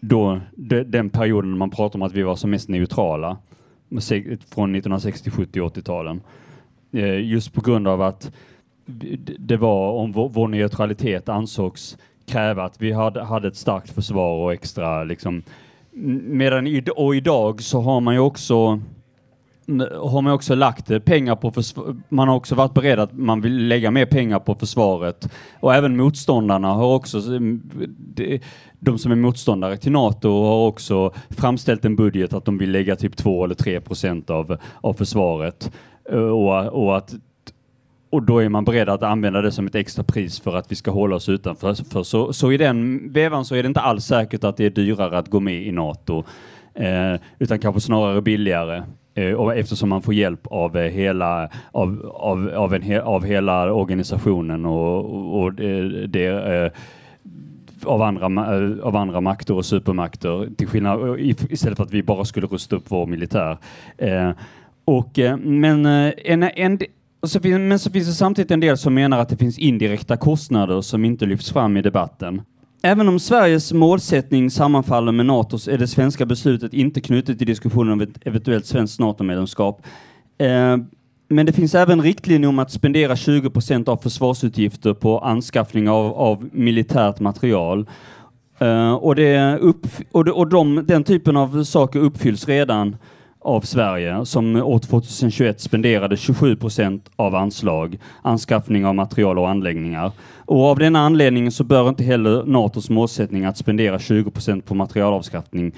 då, 0.00 0.40
de, 0.56 0.82
den 0.82 1.10
perioden 1.10 1.58
man 1.58 1.70
pratar 1.70 1.98
om 1.98 2.02
att 2.02 2.12
vi 2.12 2.22
var 2.22 2.36
som 2.36 2.50
mest 2.50 2.68
neutrala, 2.68 3.36
från 4.54 4.74
1960, 4.74 5.30
70 5.30 5.60
och 5.60 5.76
80-talen. 5.76 6.20
Eh, 6.92 7.20
just 7.20 7.52
på 7.52 7.60
grund 7.60 7.88
av 7.88 8.02
att 8.02 8.32
det- 9.38 9.56
var 9.56 9.92
om 9.92 10.12
vår, 10.12 10.28
vår 10.28 10.48
neutralitet 10.48 11.28
ansågs 11.28 11.98
kräva 12.26 12.64
att 12.64 12.82
vi 12.82 12.92
hade, 12.92 13.22
hade 13.22 13.48
ett 13.48 13.56
starkt 13.56 13.90
försvar 13.90 14.38
och 14.44 14.52
extra 14.52 15.04
liksom 15.04 15.42
medan 16.26 16.66
i, 16.66 16.84
och 16.96 17.16
idag 17.16 17.62
så 17.62 17.80
har 17.80 18.00
man 18.00 18.14
ju 18.14 18.20
också 18.20 18.80
har 20.00 20.22
man 20.22 20.32
också 20.32 20.54
lagt 20.54 20.90
eh, 20.90 20.98
pengar 20.98 21.36
på 21.36 21.52
man 22.08 22.28
har 22.28 22.36
också 22.36 22.54
varit 22.54 22.74
beredd 22.74 22.98
att 22.98 23.12
man 23.12 23.40
vill 23.40 23.66
lägga 23.66 23.90
mer 23.90 24.06
pengar 24.06 24.38
på 24.38 24.54
försvaret 24.54 25.28
och 25.60 25.74
även 25.74 25.96
motståndarna 25.96 26.68
har 26.68 26.94
också 26.94 27.20
de, 28.78 28.98
som 28.98 29.12
är 29.12 29.16
motståndare 29.16 29.76
till 29.76 29.92
NATO 29.92 30.28
har 30.28 30.66
också 30.66 31.12
framställt 31.30 31.84
en 31.84 31.96
budget 31.96 32.32
att 32.32 32.44
de 32.44 32.58
vill 32.58 32.70
lägga 32.70 32.96
typ 32.96 33.16
2 33.16 33.44
eller 33.44 33.54
3 33.54 33.80
procent 33.80 34.30
av, 34.30 34.56
av 34.80 34.94
försvaret 34.94 35.72
eh, 36.10 36.18
och, 36.18 36.84
och 36.84 36.96
att 36.96 37.14
och 38.12 38.22
då 38.22 38.38
är 38.38 38.48
man 38.48 38.64
beredd 38.64 38.88
att 38.88 39.02
använda 39.02 39.42
det 39.42 39.52
som 39.52 39.66
ett 39.66 39.74
extra 39.74 40.04
pris 40.04 40.40
för 40.40 40.56
att 40.56 40.72
vi 40.72 40.74
ska 40.74 40.90
hålla 40.90 41.16
oss 41.16 41.28
utanför. 41.28 41.74
För 41.74 42.02
så, 42.02 42.32
så 42.32 42.52
i 42.52 42.56
den 42.56 43.12
vevan 43.12 43.44
så 43.44 43.54
är 43.54 43.62
det 43.62 43.66
inte 43.66 43.80
alls 43.80 44.04
säkert 44.04 44.44
att 44.44 44.56
det 44.56 44.64
är 44.64 44.70
dyrare 44.70 45.18
att 45.18 45.28
gå 45.28 45.40
med 45.40 45.62
i 45.62 45.72
NATO, 45.72 46.24
eh, 46.74 47.20
utan 47.38 47.58
kanske 47.58 47.80
snarare 47.80 48.22
billigare. 48.22 48.82
Eh, 49.14 49.32
och 49.32 49.56
eftersom 49.56 49.88
man 49.88 50.02
får 50.02 50.14
hjälp 50.14 50.46
av 50.46 50.76
eh, 50.76 50.90
hela, 50.90 51.48
av, 51.72 52.12
av, 52.14 52.50
av, 52.54 52.74
en, 52.74 52.82
he, 52.82 53.00
av 53.00 53.24
hela 53.24 53.72
organisationen 53.72 54.66
och, 54.66 55.04
och, 55.04 55.42
och 55.42 55.52
det, 55.52 56.06
det 56.06 56.26
eh, 56.26 56.72
av 57.84 58.02
andra, 58.02 58.26
av 58.82 58.96
andra 58.96 59.20
makter 59.20 59.54
och 59.54 59.64
supermakter 59.64 60.48
till 60.56 60.66
skillnad, 60.66 61.20
istället 61.20 61.76
för 61.76 61.84
att 61.84 61.94
vi 61.94 62.02
bara 62.02 62.24
skulle 62.24 62.46
rusta 62.46 62.76
upp 62.76 62.84
vår 62.88 63.06
militär. 63.06 63.58
Eh, 63.98 64.30
och, 64.84 65.18
men, 65.38 65.86
en, 65.86 66.42
en, 66.42 66.78
och 67.20 67.30
så 67.30 67.40
finns, 67.40 67.58
men 67.58 67.78
så 67.78 67.90
finns 67.90 68.06
det 68.06 68.12
samtidigt 68.12 68.50
en 68.50 68.60
del 68.60 68.78
som 68.78 68.94
menar 68.94 69.18
att 69.18 69.28
det 69.28 69.36
finns 69.36 69.58
indirekta 69.58 70.16
kostnader 70.16 70.80
som 70.80 71.04
inte 71.04 71.26
lyfts 71.26 71.52
fram 71.52 71.76
i 71.76 71.82
debatten. 71.82 72.42
Även 72.84 73.08
om 73.08 73.18
Sveriges 73.18 73.72
målsättning 73.72 74.50
sammanfaller 74.50 75.12
med 75.12 75.26
NATOs 75.26 75.68
är 75.68 75.78
det 75.78 75.86
svenska 75.86 76.26
beslutet 76.26 76.74
inte 76.74 77.00
knutet 77.00 77.38
till 77.38 77.46
diskussionen 77.46 77.92
om 77.92 78.00
ett 78.00 78.26
eventuellt 78.26 78.66
svenskt 78.66 79.00
NATO-medlemskap. 79.00 79.82
Eh, 80.38 80.76
men 81.28 81.46
det 81.46 81.52
finns 81.52 81.74
även 81.74 82.02
riktlinjer 82.02 82.48
om 82.48 82.58
att 82.58 82.70
spendera 82.70 83.16
20 83.16 83.50
procent 83.50 83.88
av 83.88 83.96
försvarsutgifter 83.96 84.94
på 84.94 85.18
anskaffning 85.18 85.88
av, 85.88 86.12
av 86.12 86.48
militärt 86.52 87.20
material. 87.20 87.88
Eh, 88.58 88.94
och 88.94 89.14
det 89.14 89.58
upp, 89.58 89.86
och, 90.12 90.24
det, 90.24 90.32
och 90.32 90.48
de, 90.48 90.86
den 90.86 91.04
typen 91.04 91.36
av 91.36 91.64
saker 91.64 92.00
uppfylls 92.00 92.48
redan 92.48 92.96
av 93.44 93.60
Sverige 93.60 94.24
som 94.26 94.56
år 94.56 94.78
2021 94.78 95.60
spenderade 95.60 96.16
27 96.16 96.56
procent 96.56 97.10
av 97.16 97.34
anslag, 97.34 97.98
anskaffning 98.22 98.86
av 98.86 98.94
material 98.94 99.38
och 99.38 99.48
anläggningar. 99.48 100.12
Och 100.36 100.64
av 100.64 100.78
denna 100.78 101.00
anledning 101.00 101.50
så 101.50 101.64
bör 101.64 101.88
inte 101.88 102.04
heller 102.04 102.44
NATOs 102.44 102.90
målsättning 102.90 103.44
att 103.44 103.56
spendera 103.56 103.98
20 103.98 104.30
procent 104.30 104.66
på 104.66 104.74
materialavskaffning 104.74 105.72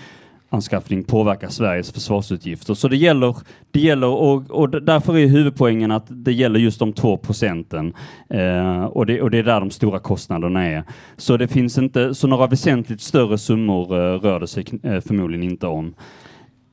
anskaffning 0.55 1.05
påverka 1.05 1.51
Sveriges 1.51 1.93
försvarsutgifter. 1.93 2.75
Så 2.75 2.89
det 2.89 2.97
gäller, 2.97 3.37
det 3.71 3.81
gäller 3.81 4.07
och, 4.07 4.51
och 4.51 4.83
därför 4.83 5.19
är 5.19 5.27
huvudpoängen 5.27 5.91
att 5.91 6.05
det 6.09 6.33
gäller 6.33 6.61
just 6.61 6.79
de 6.79 6.93
två 6.93 7.17
procenten. 7.17 7.93
Eh, 8.31 8.85
och, 8.85 9.07
det, 9.07 9.23
och 9.23 9.31
det 9.31 9.39
är 9.39 9.43
där 9.43 9.61
de 9.61 9.71
stora 9.71 9.99
kostnaderna 9.99 10.65
är. 10.65 10.85
Så 11.17 11.37
det 11.37 11.49
finns 11.49 11.79
inte, 11.79 12.15
så 12.15 12.27
några 12.27 12.47
väsentligt 12.47 13.01
större 13.01 13.39
summor 13.39 13.99
eh, 13.99 14.21
rör 14.21 14.41
det 14.41 14.47
sig 14.47 14.65
eh, 14.83 15.01
förmodligen 15.01 15.51
inte 15.51 15.67
om. 15.67 15.95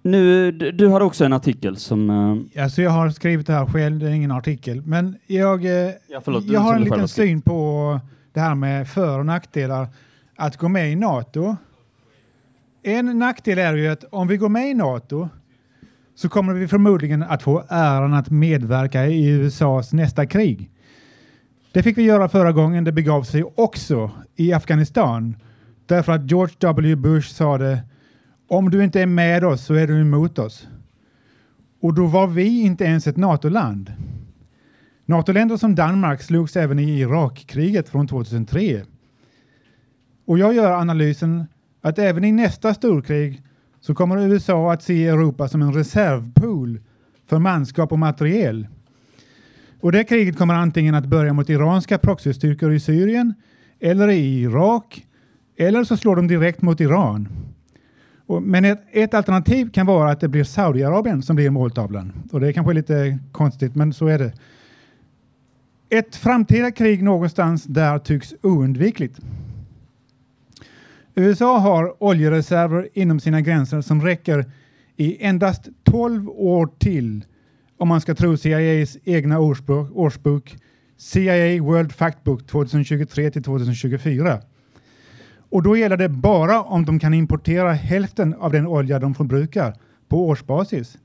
Nu, 0.02 0.52
du, 0.52 0.88
har 0.88 1.02
också 1.02 1.26
en 1.26 1.34
artikel 1.34 1.78
som... 1.78 2.10
Eh, 2.56 2.64
Alltså 2.64 2.82
jag 2.82 2.92
har 2.92 3.10
skrivit 3.10 3.48
det 3.48 3.54
här 3.54 3.66
själv, 3.66 4.00
det 4.00 4.08
är 4.08 4.12
ingen 4.14 4.32
artikel. 4.32 4.82
Men 4.82 5.16
jag, 5.28 5.66
eh, 5.66 5.92
Ja, 6.08 6.22
förlåt, 6.24 6.44
jag 6.44 6.60
har 6.60 6.76
en 6.76 6.84
liten 6.84 7.08
syn 7.08 7.42
på 7.42 8.00
det 8.34 8.40
här 8.40 8.56
med 8.56 8.90
för 8.90 9.20
och 9.20 9.26
nackdelar 9.26 9.88
att 10.36 10.58
gå 10.58 10.68
med 10.68 10.92
i 10.92 10.96
NATO. 10.96 11.56
En 12.84 13.20
nackdel 13.20 13.58
är 13.60 13.76
ju 13.76 13.88
att 13.88 14.04
om 14.04 14.28
vi 14.28 14.38
går 14.38 14.50
med 14.50 14.70
i 14.70 14.74
NATO 14.74 15.30
så 16.16 16.30
kommer 16.30 16.54
vi 16.54 16.68
förmodligen 16.68 17.24
att 17.24 17.44
få 17.44 17.64
äran 17.70 18.14
att 18.14 18.30
medverka 18.30 19.06
i 19.06 19.28
USAs 19.28 19.94
nästa 19.94 20.26
krig. 20.26 20.70
Det 21.72 21.84
fick 21.84 21.98
vi 21.98 22.04
göra 22.04 22.30
förra 22.30 22.52
gången 22.52 22.84
det 22.84 22.92
begav 22.92 23.24
sig 23.24 23.44
också 23.44 24.12
i 24.36 24.54
Afghanistan 24.54 25.36
därför 25.86 26.12
att 26.12 26.32
George 26.32 26.56
W. 26.60 26.96
Bush 26.96 27.34
sa 27.34 27.58
det 27.58 27.80
om 28.52 28.70
du 28.70 28.84
inte 28.84 29.02
är 29.02 29.06
med 29.06 29.44
oss 29.44 29.66
så 29.66 29.74
är 29.74 29.88
du 29.88 30.02
emot 30.02 30.40
oss. 30.40 30.68
Och 31.82 31.94
då 31.94 32.06
var 32.06 32.28
vi 32.28 32.62
inte 32.62 32.84
ens 32.84 33.08
ett 33.08 33.18
NATO-land. 33.18 33.94
NATO-länder 35.06 35.58
som 35.58 35.76
Danmark 35.76 36.22
slogs 36.22 36.56
även 36.56 36.80
i 36.80 37.00
Irakkriget 37.00 37.90
från 37.90 38.08
2003. 38.08 38.82
Och 40.26 40.40
jag 40.40 40.54
gör 40.54 40.72
analysen 40.72 41.46
att 41.82 42.00
även 42.00 42.24
i 42.24 42.32
nästa 42.32 42.74
storkrig 42.74 43.42
så 43.80 43.96
kommer 43.96 44.28
USA 44.28 44.74
att 44.74 44.84
se 44.84 45.08
Europa 45.08 45.48
som 45.48 45.62
en 45.62 45.74
reservpool 45.74 46.80
för 47.28 47.40
manskap 47.40 47.92
och 47.92 48.00
materiel. 48.00 48.68
Och 49.80 49.92
det 49.92 50.04
kriget 50.04 50.38
kommer 50.38 50.54
antingen 50.54 50.96
att 50.96 51.06
börja 51.06 51.34
mot 51.34 51.50
iranska 51.50 51.98
proxystyrkor 51.98 52.74
i 52.74 52.80
Syrien 52.80 53.34
eller 53.80 54.08
i 54.08 54.42
Irak 54.42 55.06
eller 55.58 55.84
så 55.84 55.98
slår 55.98 56.16
de 56.16 56.28
direkt 56.28 56.62
mot 56.62 56.82
Iran. 56.82 57.28
Men 58.40 58.66
ett, 58.66 58.84
ett 58.92 59.14
alternativ 59.14 59.72
kan 59.72 59.86
vara 59.86 60.12
att 60.12 60.20
det 60.20 60.28
blir 60.28 60.44
Saudiarabien 60.44 61.24
som 61.24 61.36
blir 61.36 61.50
måltavlan. 61.50 62.14
Och 62.32 62.40
det 62.40 62.48
är 62.48 62.52
kanske 62.52 62.74
lite 62.74 63.20
konstigt, 63.32 63.76
men 63.76 63.94
så 63.94 64.08
är 64.08 64.20
det. 64.20 64.34
Ett 65.90 66.16
framtida 66.16 66.72
krig 66.72 67.04
någonstans 67.04 67.64
där 67.64 68.00
tycks 68.00 68.34
oundvikligt. 68.42 69.20
USA 71.16 71.58
har 71.58 72.04
oljereserver 72.04 72.90
inom 72.94 73.20
sina 73.20 73.42
gränser 73.42 73.82
som 73.82 74.02
räcker 74.02 74.46
i 74.96 75.26
endast 75.26 75.70
12 75.84 76.30
år 76.30 76.70
till 76.78 77.26
om 77.78 77.88
man 77.88 78.02
ska 78.02 78.16
tro 78.16 78.38
CIAs 78.38 78.98
egna 79.04 79.40
årsbok, 79.40 79.90
årsbok 79.94 80.58
CIA 80.98 81.64
World 81.64 81.92
Factbook 81.92 82.48
2023 82.48 83.32
till 83.32 83.44
2024. 83.44 84.42
Och 85.52 85.64
då 85.64 85.78
gäller 85.78 85.98
det 85.98 86.10
bara 86.10 86.62
om 86.62 86.86
de 86.86 87.00
kan 87.00 87.14
importera 87.14 87.72
hälften 87.74 88.34
av 88.34 88.52
den 88.52 88.68
olja 88.68 89.00
de 89.00 89.16
förbrukar 89.16 89.76
på 90.08 90.28
årsbasis. 90.28 90.98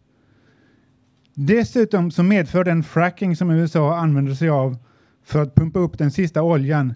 Dessutom 1.35 2.11
så 2.11 2.23
medför 2.23 2.65
den 2.65 2.83
fracking 2.83 3.37
som 3.37 3.51
USA 3.51 3.97
använder 3.97 4.35
sig 4.35 4.49
av 4.49 4.77
för 5.25 5.43
att 5.43 5.55
pumpa 5.55 5.79
upp 5.79 5.99
den 5.99 6.11
sista 6.11 6.43
oljan 6.43 6.95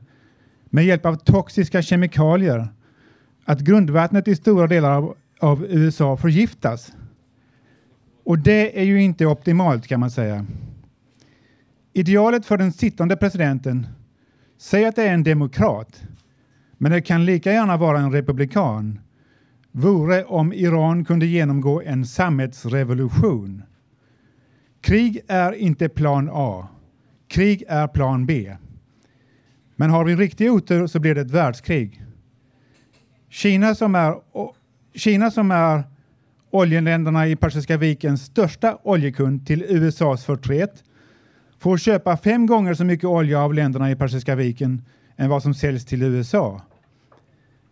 med 0.64 0.84
hjälp 0.84 1.06
av 1.06 1.14
toxiska 1.14 1.82
kemikalier 1.82 2.68
att 3.44 3.60
grundvattnet 3.60 4.28
i 4.28 4.36
stora 4.36 4.66
delar 4.66 4.90
av, 4.90 5.16
av 5.40 5.64
USA 5.64 6.16
förgiftas. 6.16 6.92
Och 8.24 8.38
det 8.38 8.80
är 8.80 8.84
ju 8.84 9.02
inte 9.02 9.26
optimalt 9.26 9.86
kan 9.86 10.00
man 10.00 10.10
säga. 10.10 10.46
Idealet 11.92 12.46
för 12.46 12.58
den 12.58 12.72
sittande 12.72 13.16
presidenten, 13.16 13.86
säg 14.58 14.84
att 14.84 14.96
det 14.96 15.02
är 15.02 15.14
en 15.14 15.22
demokrat, 15.22 16.02
men 16.82 16.92
det 16.92 17.00
kan 17.00 17.24
lika 17.24 17.52
gärna 17.52 17.76
vara 17.76 17.98
en 17.98 18.12
republikan, 18.12 19.00
vore 19.72 20.24
om 20.24 20.52
Iran 20.52 21.04
kunde 21.04 21.26
genomgå 21.26 21.82
en 21.82 22.06
sammetsrevolution. 22.06 23.62
Krig 24.80 25.20
är 25.28 25.52
inte 25.52 25.88
plan 25.88 26.30
A. 26.32 26.68
Krig 27.28 27.64
är 27.68 27.88
plan 27.88 28.26
B. 28.26 28.56
Men 29.76 29.90
har 29.90 30.04
vi 30.04 30.16
riktig 30.16 30.52
otur 30.52 30.86
så 30.86 31.00
blir 31.00 31.14
det 31.14 31.20
ett 31.20 31.30
världskrig. 31.30 32.04
Kina 33.28 33.74
som 33.74 33.94
är, 33.94 34.14
Kina 34.94 35.30
som 35.30 35.50
är 35.50 35.82
oljeländerna 36.50 37.28
i 37.28 37.36
Persiska 37.36 37.76
vikens 37.76 38.24
största 38.24 38.78
oljekund 38.82 39.46
till 39.46 39.62
USAs 39.62 40.24
förtret 40.24 40.84
får 41.58 41.78
köpa 41.78 42.16
fem 42.16 42.46
gånger 42.46 42.74
så 42.74 42.84
mycket 42.84 43.04
olja 43.04 43.40
av 43.40 43.54
länderna 43.54 43.90
i 43.90 43.96
Persiska 43.96 44.34
viken 44.34 44.82
än 45.16 45.28
vad 45.28 45.42
som 45.42 45.54
säljs 45.54 45.86
till 45.86 46.02
USA. 46.02 46.62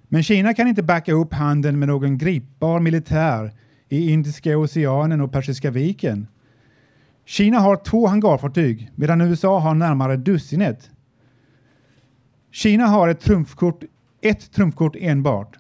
Men 0.09 0.23
Kina 0.23 0.55
kan 0.55 0.69
inte 0.69 0.83
backa 0.83 1.12
upp 1.12 1.35
handeln 1.35 1.79
med 1.79 1.88
någon 1.88 2.19
gripbar 2.19 2.81
militär 2.81 3.53
i 3.88 4.11
Indiska 4.11 4.59
oceanen 4.59 5.21
och 5.21 5.33
Persiska 5.33 5.71
viken. 5.71 6.27
Kina 7.25 7.59
har 7.59 7.77
två 7.77 8.07
hangarfartyg 8.07 8.91
medan 8.95 9.21
USA 9.21 9.59
har 9.59 9.75
närmare 9.75 10.17
dussinet. 10.17 10.91
Kina 12.50 12.87
har 12.87 13.09
ett 13.09 13.21
trumfkort, 13.21 13.85
ett 14.21 14.53
trumfkort 14.53 14.97
enbart. 14.99 15.57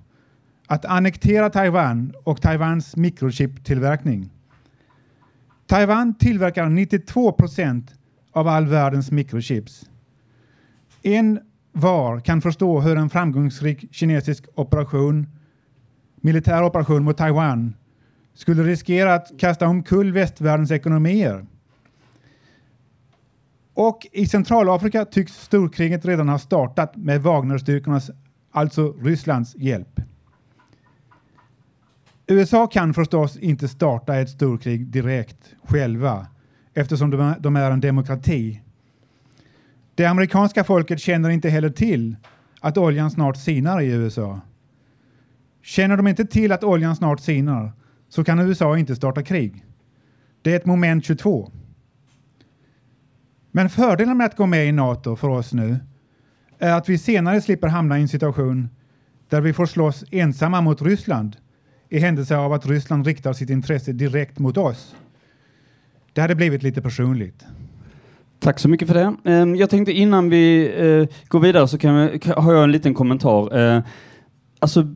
Att 0.66 0.84
annektera 0.84 1.50
Taiwan 1.50 2.12
och 2.24 2.42
Taiwans 2.42 2.96
mikrochiptillverkning. 2.96 4.30
Taiwan 5.66 6.14
tillverkar 6.14 6.68
92 6.68 7.32
procent 7.32 7.94
av 8.32 8.48
all 8.48 8.66
världens 8.66 9.10
mikrochips. 9.10 9.90
En 11.02 11.40
var 11.80 12.20
kan 12.20 12.40
förstå 12.40 12.80
hur 12.80 12.96
en 12.96 13.10
framgångsrik 13.10 13.94
kinesisk 13.94 14.44
operation, 14.54 15.26
militär 16.16 16.64
operation 16.64 17.04
mot 17.04 17.16
Taiwan 17.16 17.74
skulle 18.34 18.62
riskera 18.62 19.14
att 19.14 19.30
kasta 19.38 19.66
omkull 19.66 20.12
västvärldens 20.12 20.70
ekonomier. 20.70 21.46
Och 23.74 24.06
i 24.12 24.26
Centralafrika 24.26 25.04
tycks 25.04 25.32
storkriget 25.32 26.04
redan 26.04 26.28
ha 26.28 26.38
startat 26.38 26.96
med 26.96 27.22
Wagnerstyrkornas, 27.22 28.10
alltså 28.50 28.92
Rysslands, 29.02 29.56
hjälp. 29.56 30.00
USA 32.26 32.66
kan 32.66 32.94
förstås 32.94 33.36
inte 33.36 33.68
starta 33.68 34.16
ett 34.16 34.30
storkrig 34.30 34.86
direkt 34.86 35.54
själva 35.62 36.26
eftersom 36.74 37.10
de 37.10 37.20
är, 37.20 37.38
de 37.40 37.56
är 37.56 37.70
en 37.70 37.80
demokrati. 37.80 38.62
Det 39.98 40.06
amerikanska 40.06 40.64
folket 40.64 41.00
känner 41.00 41.30
inte 41.30 41.48
heller 41.48 41.70
till 41.70 42.16
att 42.60 42.78
oljan 42.78 43.10
snart 43.10 43.36
sinar 43.36 43.80
i 43.80 43.86
USA. 43.86 44.40
Känner 45.62 45.96
de 45.96 46.06
inte 46.06 46.24
till 46.24 46.52
att 46.52 46.64
oljan 46.64 46.96
snart 46.96 47.20
sinar 47.20 47.72
så 48.08 48.24
kan 48.24 48.38
USA 48.38 48.78
inte 48.78 48.96
starta 48.96 49.22
krig. 49.22 49.64
Det 50.42 50.52
är 50.52 50.56
ett 50.56 50.66
moment 50.66 51.04
22. 51.04 51.52
Men 53.50 53.70
fördelen 53.70 54.16
med 54.16 54.26
att 54.26 54.36
gå 54.36 54.46
med 54.46 54.66
i 54.66 54.72
NATO 54.72 55.16
för 55.16 55.28
oss 55.28 55.52
nu 55.52 55.76
är 56.58 56.72
att 56.72 56.88
vi 56.88 56.98
senare 56.98 57.40
slipper 57.40 57.68
hamna 57.68 57.98
i 57.98 58.02
en 58.02 58.08
situation 58.08 58.68
där 59.28 59.40
vi 59.40 59.52
får 59.52 59.66
slåss 59.66 60.04
ensamma 60.10 60.60
mot 60.60 60.82
Ryssland 60.82 61.36
i 61.88 61.98
händelse 61.98 62.36
av 62.36 62.52
att 62.52 62.66
Ryssland 62.66 63.06
riktar 63.06 63.32
sitt 63.32 63.50
intresse 63.50 63.92
direkt 63.92 64.38
mot 64.38 64.56
oss. 64.56 64.96
Det 66.12 66.20
hade 66.20 66.34
blivit 66.34 66.62
lite 66.62 66.82
personligt. 66.82 67.44
Tack 68.40 68.58
så 68.58 68.68
mycket 68.68 68.88
för 68.88 68.94
det. 68.94 69.30
Ehm, 69.30 69.56
jag 69.56 69.70
tänkte 69.70 69.92
innan 69.92 70.30
vi 70.30 70.66
eh, 70.66 71.16
går 71.28 71.40
vidare 71.40 71.68
så 71.68 71.78
kan 71.78 71.94
har 72.36 72.52
jag 72.52 72.64
en 72.64 72.72
liten 72.72 72.94
kommentar. 72.94 73.58
Eh, 73.58 73.82
alltså, 74.58 74.86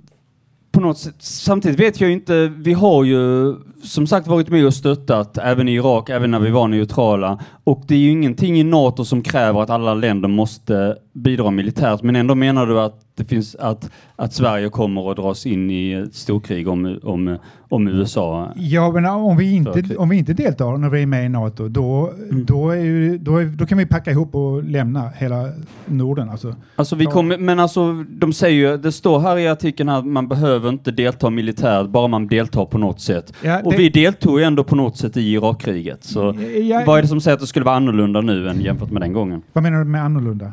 på 0.73 0.81
något 0.81 0.99
sätt, 0.99 1.15
samtidigt 1.19 1.81
vet 1.81 2.01
jag 2.01 2.11
inte, 2.11 2.53
vi 2.57 2.73
har 2.73 3.05
ju 3.05 3.55
som 3.83 4.07
sagt 4.07 4.27
varit 4.27 4.49
med 4.49 4.67
och 4.67 4.75
stöttat 4.75 5.39
även 5.39 5.69
i 5.69 5.75
Irak, 5.75 6.11
även 6.11 6.31
när 6.31 6.39
vi 6.39 6.51
var 6.51 6.69
neutrala. 6.69 7.39
Och 7.65 7.83
det 7.87 7.95
är 7.95 7.99
ju 7.99 8.11
ingenting 8.11 8.59
i 8.59 8.65
NATO 8.65 9.05
som 9.05 9.23
kräver 9.23 9.63
att 9.63 9.71
alla 9.71 9.95
länder 9.95 10.29
måste 10.29 10.97
bidra 11.12 11.50
militärt. 11.50 12.02
Men 12.02 12.16
ändå 12.16 12.35
menar 12.35 12.66
du 12.66 12.81
att 12.81 13.00
det 13.14 13.25
finns 13.25 13.54
att, 13.54 13.90
att 14.16 14.33
Sverige 14.33 14.69
kommer 14.69 15.11
att 15.11 15.16
dras 15.16 15.47
in 15.47 15.71
i 15.71 15.92
ett 15.92 16.14
storkrig 16.14 16.69
om, 16.69 16.99
om, 17.02 17.37
om 17.69 17.88
USA? 17.88 18.52
Ja, 18.57 18.90
men 18.92 19.07
om 19.07 19.37
vi 19.37 19.54
inte, 19.54 19.97
om 19.97 20.09
vi 20.09 20.16
inte 20.19 20.33
deltar 20.33 20.76
när 20.76 20.88
vi 20.90 21.02
är 21.02 21.07
med 21.07 21.26
i 21.26 21.28
NATO, 21.28 21.69
då, 21.69 22.12
då, 22.31 22.71
är 22.71 23.19
då, 23.19 23.37
är, 23.37 23.45
då 23.45 23.66
kan 23.66 23.78
vi 23.78 23.87
packa 23.87 24.11
ihop 24.11 24.35
och 24.35 24.64
lämna 24.64 25.09
hela 25.09 25.49
Norden. 25.87 26.31
Alltså. 26.31 26.54
Alltså 26.76 26.97
vi 26.97 27.04
Ja. 27.04 27.11
kommer, 27.11 27.38
men 27.38 27.61
alltså 27.61 28.04
de 28.09 28.33
säger 28.33 28.71
ju, 28.71 28.76
det 28.76 28.92
står 28.92 29.21
här 29.21 29.38
i 29.38 29.49
artikeln 29.49 29.88
att 29.88 30.07
man 30.07 30.28
behöver 30.28 30.69
inte 30.69 30.90
delta 30.90 31.31
militärt, 31.31 31.88
bara 31.88 32.09
man 32.09 32.26
deltar 32.26 32.64
på 32.66 32.78
något 32.78 33.00
sätt. 33.00 33.33
Ja, 33.42 33.61
Och 33.64 33.73
det- 33.73 33.78
vi 33.78 33.88
deltog 33.88 34.38
ju 34.38 34.45
ändå 34.45 34.64
på 34.64 34.76
något 34.76 34.97
sätt 34.97 35.16
i 35.16 35.21
Irakkriget. 35.33 36.04
Så 36.04 36.35
Ja, 36.62 36.83
vad 36.87 36.98
är 36.98 37.03
det 37.03 37.09
som 37.09 37.20
säger 37.20 37.35
att 37.35 37.40
det 37.40 37.46
skulle 37.46 37.64
vara 37.64 37.77
annorlunda 37.77 38.20
nu 38.20 38.48
än 38.48 38.61
jämfört 38.61 38.90
med 38.90 39.03
den 39.03 39.12
gången? 39.12 39.42
Vad 39.53 39.62
menar 39.64 39.79
du 39.79 39.85
med 39.85 40.05
annorlunda? 40.05 40.53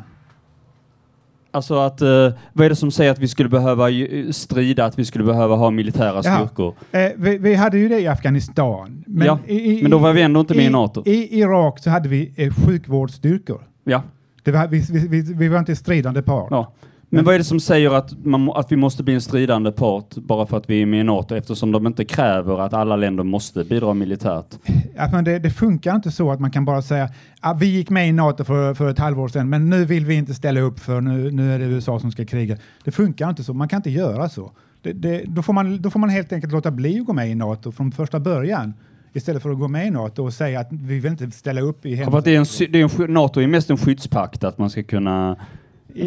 Alltså 1.52 1.74
att, 1.78 2.00
eh, 2.00 2.08
vad 2.52 2.66
är 2.66 2.68
det 2.68 2.76
som 2.76 2.90
säger 2.90 3.10
att 3.10 3.18
vi 3.18 3.28
skulle 3.28 3.48
behöva 3.48 3.90
ju- 3.90 4.32
strida, 4.32 4.84
att 4.84 4.98
vi 4.98 5.04
skulle 5.04 5.24
behöva 5.24 5.54
ha 5.56 5.70
militära 5.70 6.20
Jaha. 6.24 6.38
styrkor? 6.46 6.74
Eh, 6.92 7.08
vi, 7.16 7.38
vi 7.38 7.54
hade 7.54 7.78
ju 7.78 7.88
det 7.88 8.00
i 8.00 8.06
Afghanistan. 8.06 9.04
Men, 9.06 9.26
Ja, 9.26 9.38
i, 9.46 9.82
men 9.82 9.90
då 9.90 9.98
var 9.98 10.12
vi 10.12 10.22
ändå 10.22 10.40
inte 10.40 10.54
med 10.54 10.64
i 10.64 10.66
i 10.66 10.70
NATO. 10.70 11.02
I 11.06 11.38
Irak 11.40 11.78
så 11.78 11.90
hade 11.90 12.08
vi 12.08 12.32
eh, 12.36 12.52
sjukvårdsstyrkor. 12.54 13.60
Ja. 13.84 14.02
Det 14.42 14.52
var, 14.52 14.66
vi, 14.66 14.78
vi, 14.90 15.08
vi, 15.08 15.34
vi 15.34 15.48
var 15.48 15.58
inte 15.58 15.76
stridande 15.76 16.22
part. 16.22 16.48
ja. 16.50 16.72
Men 17.12 17.24
vad 17.24 17.34
är 17.34 17.38
det 17.38 17.44
som 17.44 17.60
säger 17.60 17.90
att, 17.90 18.24
man, 18.24 18.50
att 18.50 18.72
vi 18.72 18.76
måste 18.76 19.02
bli 19.02 19.14
en 19.14 19.20
stridande 19.20 19.72
part 19.72 20.14
bara 20.14 20.46
för 20.46 20.56
att 20.56 20.70
vi 20.70 20.82
är 20.82 20.86
med 20.86 21.00
i 21.00 21.04
NATO 21.04 21.36
eftersom 21.36 21.72
de 21.72 21.86
inte 21.86 22.04
kräver 22.04 22.60
att 22.60 22.72
alla 22.72 22.96
länder 22.96 23.24
måste 23.24 23.64
bidra 23.64 23.94
militärt? 23.94 24.46
Man, 25.12 25.24
det, 25.24 25.38
det 25.38 25.50
funkar 25.50 25.96
inte 25.96 26.10
så 26.10 26.30
att 26.30 26.40
man 26.40 26.50
kan 26.50 26.64
bara 26.64 26.82
säga 26.82 27.08
att 27.40 27.60
vi 27.60 27.66
gick 27.66 27.90
med 27.90 28.08
i 28.08 28.12
NATO 28.12 28.44
för, 28.44 28.74
för 28.74 28.90
ett 28.90 28.98
halvår 28.98 29.28
sedan 29.28 29.48
men 29.48 29.70
nu 29.70 29.84
vill 29.84 30.06
vi 30.06 30.14
inte 30.14 30.34
ställa 30.34 30.60
upp 30.60 30.80
för 30.80 31.00
nu, 31.00 31.30
nu 31.30 31.54
är 31.54 31.58
det 31.58 31.64
USA 31.64 32.00
som 32.00 32.12
ska 32.12 32.24
kriga. 32.24 32.56
Det 32.84 32.90
funkar 32.90 33.28
inte 33.28 33.44
så. 33.44 33.54
Man 33.54 33.68
kan 33.68 33.76
inte 33.76 33.90
göra 33.90 34.28
så. 34.28 34.52
Det, 34.82 34.92
det, 34.92 35.24
då, 35.26 35.42
får 35.42 35.52
man, 35.52 35.82
då 35.82 35.90
får 35.90 36.00
man 36.00 36.10
helt 36.10 36.32
enkelt 36.32 36.52
låta 36.52 36.70
bli 36.70 37.00
att 37.00 37.06
gå 37.06 37.12
med 37.12 37.30
i 37.30 37.34
NATO 37.34 37.72
från 37.72 37.92
första 37.92 38.20
början 38.20 38.74
istället 39.12 39.42
för 39.42 39.50
att 39.50 39.58
gå 39.58 39.68
med 39.68 39.86
i 39.86 39.90
NATO 39.90 40.24
och 40.24 40.32
säga 40.32 40.60
att 40.60 40.68
vi 40.70 40.98
vill 40.98 41.12
inte 41.12 41.30
ställa 41.30 41.60
upp 41.60 41.86
i 41.86 41.94
Ja, 41.94 42.20
det 42.24 42.34
är 42.34 42.38
en, 42.38 42.72
det 42.72 42.80
är 42.80 43.02
en, 43.04 43.14
NATO 43.14 43.40
är 43.40 43.46
mest 43.46 43.70
en 43.70 43.78
skyddspakt, 43.78 44.44
att 44.44 44.58
man 44.58 44.70
ska 44.70 44.82
kunna... 44.82 45.36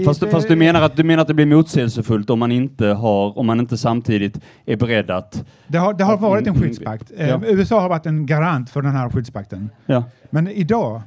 Fast, 0.05 0.19
det- 0.19 0.27
fast 0.29 0.47
du, 0.47 0.55
menar 0.55 0.81
att, 0.81 0.95
du 0.95 1.03
menar 1.03 1.21
att 1.21 1.27
det 1.27 1.33
blir 1.33 1.45
motsägelsefullt 1.45 2.29
om 2.29 2.39
man 2.39 2.51
inte 2.51 2.87
har, 2.87 3.37
om 3.37 3.45
man 3.45 3.59
inte 3.59 3.77
samtidigt 3.77 4.39
är 4.65 4.75
beredd 4.77 5.11
att... 5.11 5.45
Det 5.67 5.77
har, 5.77 5.93
det 5.93 6.03
har 6.03 6.17
varit 6.17 6.47
en 6.47 6.61
skyddspakt. 6.61 7.11
Eh, 7.17 7.29
ja. 7.29 7.41
USA 7.47 7.79
har 7.81 7.89
varit 7.89 8.05
en 8.05 8.25
garant 8.25 8.69
för 8.69 8.81
den 8.81 8.91
här 8.91 9.09
skyddspakten. 9.09 9.69
Ja. 9.85 10.03
Men 10.29 10.47
idag 10.47 11.01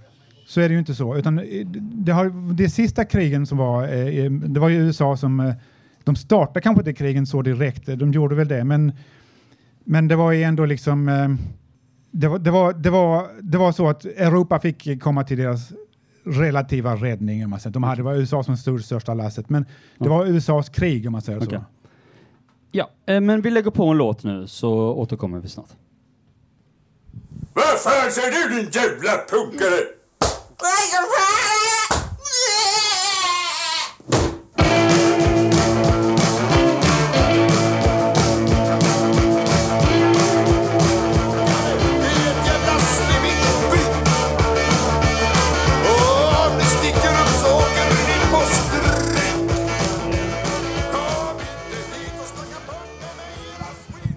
så 0.47 0.61
är 0.61 0.69
det 0.69 0.73
ju 0.73 0.79
inte 0.79 0.95
så. 0.95 1.17
Utan 1.17 1.39
eh, 1.39 1.45
det, 1.81 2.13
har, 2.13 2.55
det 2.55 2.69
sista 2.69 3.05
krigen 3.05 3.47
som 3.47 3.59
var, 3.59 3.85
eh, 3.85 4.07
eh, 4.25 4.31
det 4.31 4.61
var 4.61 4.69
ju 4.69 4.77
USA 4.77 5.17
som, 5.17 5.41
eh, 5.41 5.55
de 6.05 6.17
startade 6.17 6.61
kanske 6.61 6.81
inte 6.81 6.93
krigen 6.93 7.27
så 7.27 7.43
direkt, 7.43 7.89
eh, 7.89 7.97
de 7.97 8.13
gjorde 8.13 8.35
väl 8.35 8.49
det, 8.49 8.65
men, 8.65 8.93
men 9.85 10.09
det 10.09 10.17
var 10.17 10.33
ju 10.33 10.43
ändå 10.43 10.65
liksom, 10.67 11.09
eh, 11.09 11.29
det 12.11 12.29
var, 12.29 12.39
det, 12.39 12.51
var, 12.51 12.73
det, 12.73 12.91
var, 12.91 13.27
det 13.43 13.59
var 13.59 13.73
så 13.73 13.89
att 13.89 14.05
Europa 14.05 14.59
fick 14.61 15.03
komma 15.03 15.25
till 15.25 15.39
deras 15.39 15.73
relativa 16.27 16.97
räddning. 16.97 17.45
Om 17.45 17.51
man 17.51 17.61
säger. 17.61 17.75
De 17.75 17.83
hade, 17.83 17.97
det 17.97 18.03
var 18.03 18.15
USA 18.15 18.43
som 18.43 18.57
stod 18.57 18.85
största 18.85 19.15
lasset, 19.15 19.49
men 19.49 19.67
det 19.99 20.09
var 20.09 20.27
USAs 20.27 20.69
krig 20.69 21.07
om 21.07 21.13
man 21.13 21.23
säger 21.23 21.39
Okej. 21.39 21.59
så. 21.59 21.65
Ja, 22.73 22.91
eh, 23.07 23.21
men 23.21 23.41
vi 23.41 23.51
lägger 23.51 23.71
på 23.71 23.85
en 23.87 23.97
låt 23.97 24.25
nu 24.25 24.47
så 24.47 24.71
återkommer 24.73 25.41
vi 25.41 25.49
snart. 25.49 25.71
Vad 27.53 27.65
fan 27.65 28.11
säger 28.11 28.49
du 28.49 28.57
din 28.57 28.71
jävla 28.73 29.13
punkare? 29.31 29.77
Det 30.59 31.86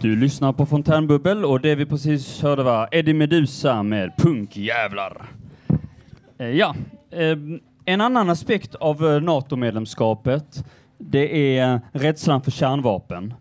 Du 0.02 0.16
lyssnar 0.16 0.54
på 0.54 0.66
Fontänbubbel 0.66 1.46
och 1.46 1.62
det 1.62 1.76
vi 1.76 1.86
precis 1.86 2.42
hörde 2.42 2.64
var 2.64 2.90
Eddie 2.92 3.14
Meduza 3.14 3.84
med 3.84 4.12
Punkjävlar. 4.18 5.26
Eh, 6.38 6.50
ja, 6.50 6.76
eh, 7.12 7.38
en 7.86 8.02
annan 8.02 8.30
aspekt 8.30 8.76
av 8.76 9.06
eh, 9.06 9.22
NATO-medlemskapet 9.22 10.64
det 10.98 11.58
är 11.58 11.82
rädslan 11.92 12.42
för 12.42 12.52
kärnvapen. 12.52 13.34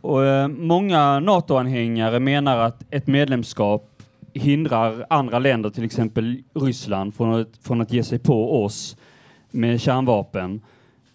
Och, 0.00 0.24
eh, 0.24 0.48
många 0.48 1.20
NATO-anhängare 1.20 2.20
menar 2.20 2.58
att 2.58 2.84
ett 2.90 3.06
medlemskap 3.06 4.02
hindrar 4.32 5.06
andra 5.10 5.38
länder, 5.38 5.70
till 5.70 5.84
exempel 5.84 6.42
Ryssland, 6.54 7.14
från 7.14 7.40
att, 7.40 7.48
från 7.62 7.80
att 7.80 7.92
ge 7.92 8.02
sig 8.02 8.18
på 8.18 8.64
oss 8.64 8.96
med 9.50 9.80
kärnvapen. 9.80 10.60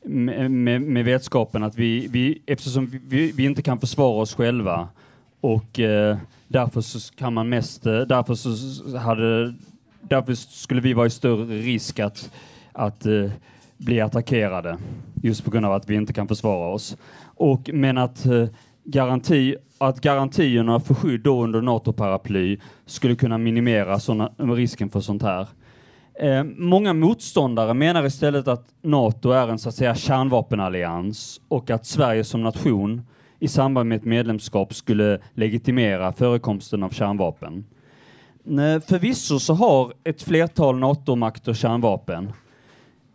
Med, 0.04 0.52
med, 0.52 0.82
med 0.82 1.06
vetskapen 1.06 1.64
att 1.64 1.76
vi, 1.78 2.08
vi 2.08 2.42
eftersom 2.46 2.86
vi- 2.86 3.02
vi, 3.08 3.32
vi 3.32 3.44
inte 3.46 3.62
kan 3.62 3.80
försvara 3.80 4.22
oss 4.22 4.36
själva 4.36 4.88
och 5.42 5.80
eh, 5.80 6.18
därför 6.48 6.82
så 6.82 7.14
kan 7.16 7.34
man 7.34 7.50
mest, 7.50 7.86
eh, 7.86 8.00
därför 8.02 8.36
så 8.36 8.98
hade, 8.98 9.54
därför 10.02 10.34
skulle 10.34 10.82
vi 10.82 10.94
vara 10.94 11.08
i 11.08 11.10
större 11.10 11.46
risk 11.58 12.00
att, 12.00 12.32
att 12.72 13.06
eh, 13.06 13.32
bli 13.78 14.02
attackerade 14.02 14.78
just 15.24 15.44
på 15.46 15.52
grund 15.52 15.66
av 15.66 15.74
att 15.74 15.90
vi 15.90 15.96
inte 15.96 16.14
kan 16.14 16.28
försvara 16.28 16.74
oss. 16.74 16.98
Och, 17.24 17.70
men 17.74 17.98
att, 17.98 18.26
eh, 18.26 18.46
garanti, 18.84 19.56
att 19.78 20.02
garantierna 20.02 20.80
för 20.80 20.94
skydd 20.94 21.22
då 21.22 21.44
under 21.44 21.62
NATO-paraply 21.62 22.58
skulle 22.86 23.16
kunna 23.16 23.38
minimera 23.38 24.00
såna, 24.00 24.32
risken 24.38 24.90
för 24.90 25.00
sånt 25.00 25.22
här. 25.22 25.48
Eh, 26.20 26.44
många 26.44 26.94
motståndare 26.94 27.74
menar 27.74 28.06
istället 28.06 28.48
att 28.48 28.68
NATO 28.82 29.32
är 29.32 29.48
en 29.48 29.60
så 29.60 29.70
att 29.70 29.76
säga 29.76 29.96
kärnvapenallians 29.96 31.42
och 31.48 31.70
att 31.70 31.86
Sverige 31.86 32.24
som 32.24 32.44
nation 32.44 33.02
i 33.40 33.48
samband 33.48 33.90
med 33.90 33.96
ett 33.96 34.06
medlemskap 34.06 34.74
skulle 34.74 35.20
legitimera 35.34 36.14
förekomsten 36.14 36.84
av 36.84 36.90
kärnvapen. 36.90 37.66
Förvisso 38.88 39.40
så 39.40 39.54
har 39.54 39.94
ett 40.04 40.22
flertal 40.22 40.78
NATO-makter 40.80 41.54
kärnvapen. 41.54 42.32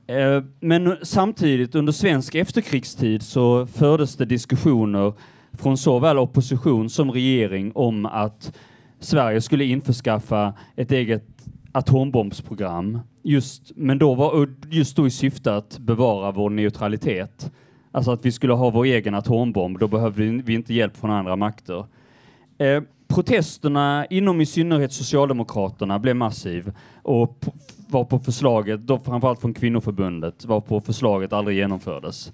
Eh, 0.06 0.42
Men 0.60 0.96
samtidigt 1.02 1.74
under 1.74 1.92
svensk 1.92 2.34
efterkrigstid 2.34 3.22
så 3.22 3.66
fördes 3.66 4.16
det 4.16 4.24
diskussioner 4.24 5.12
från 5.52 5.76
såväl 5.76 6.18
opposition 6.18 6.90
som 6.90 7.12
regering 7.12 7.72
om 7.74 8.06
att 8.06 8.52
Sverige 9.00 9.40
skulle 9.40 9.64
införskaffa 9.64 10.54
ett 10.76 10.92
eget 10.92 11.33
atombombsprogram. 11.74 12.98
Just, 13.22 13.72
men 13.76 13.98
då 13.98 14.14
var, 14.14 14.48
just 14.70 14.96
då 14.96 15.06
i 15.06 15.10
syfte 15.10 15.56
att 15.56 15.78
bevara 15.78 16.30
vår 16.32 16.50
neutralitet. 16.50 17.50
Alltså 17.92 18.10
att 18.10 18.26
vi 18.26 18.32
skulle 18.32 18.52
ha 18.52 18.70
vår 18.70 18.84
egen 18.84 19.14
atombomb, 19.14 19.78
då 19.78 19.88
behövde 19.88 20.22
vi- 20.24 20.54
inte 20.54 20.74
hjälp 20.74 20.96
från 20.96 21.10
andra 21.10 21.36
makter. 21.36 21.86
Eh, 22.58 22.82
protesterna 23.08 24.06
inom 24.10 24.40
i 24.40 24.46
synnerhet 24.46 24.92
Socialdemokraterna 24.92 25.98
blev 25.98 26.16
massiv 26.16 26.72
och 27.02 27.44
var 27.88 28.04
på 28.04 28.18
förslaget, 28.18 28.80
då 28.86 28.98
framförallt 28.98 29.40
från 29.40 29.54
kvinnoförbundet, 29.54 30.44
var 30.44 30.60
på 30.60 30.80
förslaget 30.80 31.32
aldrig 31.32 31.56
genomfördes. 31.56 32.32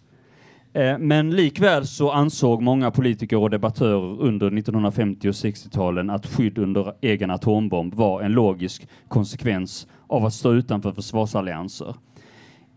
Eh, 0.73 0.99
men 0.99 1.31
likväl 1.31 1.87
så 1.87 2.11
ansåg 2.11 2.63
många 2.63 2.91
politiker 2.91 3.37
och 3.37 3.51
debattörer 3.51 4.21
under 4.21 4.47
1950 4.47 5.29
och 5.29 5.33
60-talen 5.33 6.11
att 6.11 6.27
skydd 6.27 6.59
under 6.59 6.95
egen 7.01 7.31
atombomb 7.31 7.95
var 7.95 8.23
en 8.23 8.33
logisk 8.33 8.89
konsekvens 9.09 9.87
av 10.07 10.25
att 10.25 10.35
stå 10.35 10.53
utanför 10.53 10.93
försvarsallianser. 10.93 11.95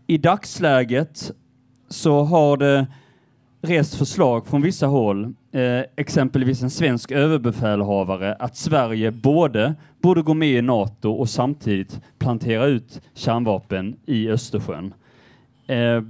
I 0.06 0.18
dagsläget 0.18 1.32
så 1.88 2.22
har 2.22 2.56
det 2.56 2.86
rest 3.62 3.94
förslag 3.94 4.46
från 4.46 4.62
vissa 4.62 4.86
håll, 4.86 5.24
eh, 5.52 5.80
exempelvis 5.96 6.62
en 6.62 6.70
svensk 6.70 7.10
överbefälhavare, 7.10 8.34
att 8.34 8.56
Sverige 8.56 9.10
både 9.10 9.74
borde 10.02 10.22
gå 10.22 10.34
med 10.34 10.48
i 10.48 10.62
NATO 10.62 11.10
och 11.10 11.28
samtidigt 11.28 12.00
plantera 12.18 12.66
ut 12.66 13.00
kärnvapen 13.14 13.96
i 14.06 14.28
Östersjön. 14.28 14.94
Eh, 15.66 16.02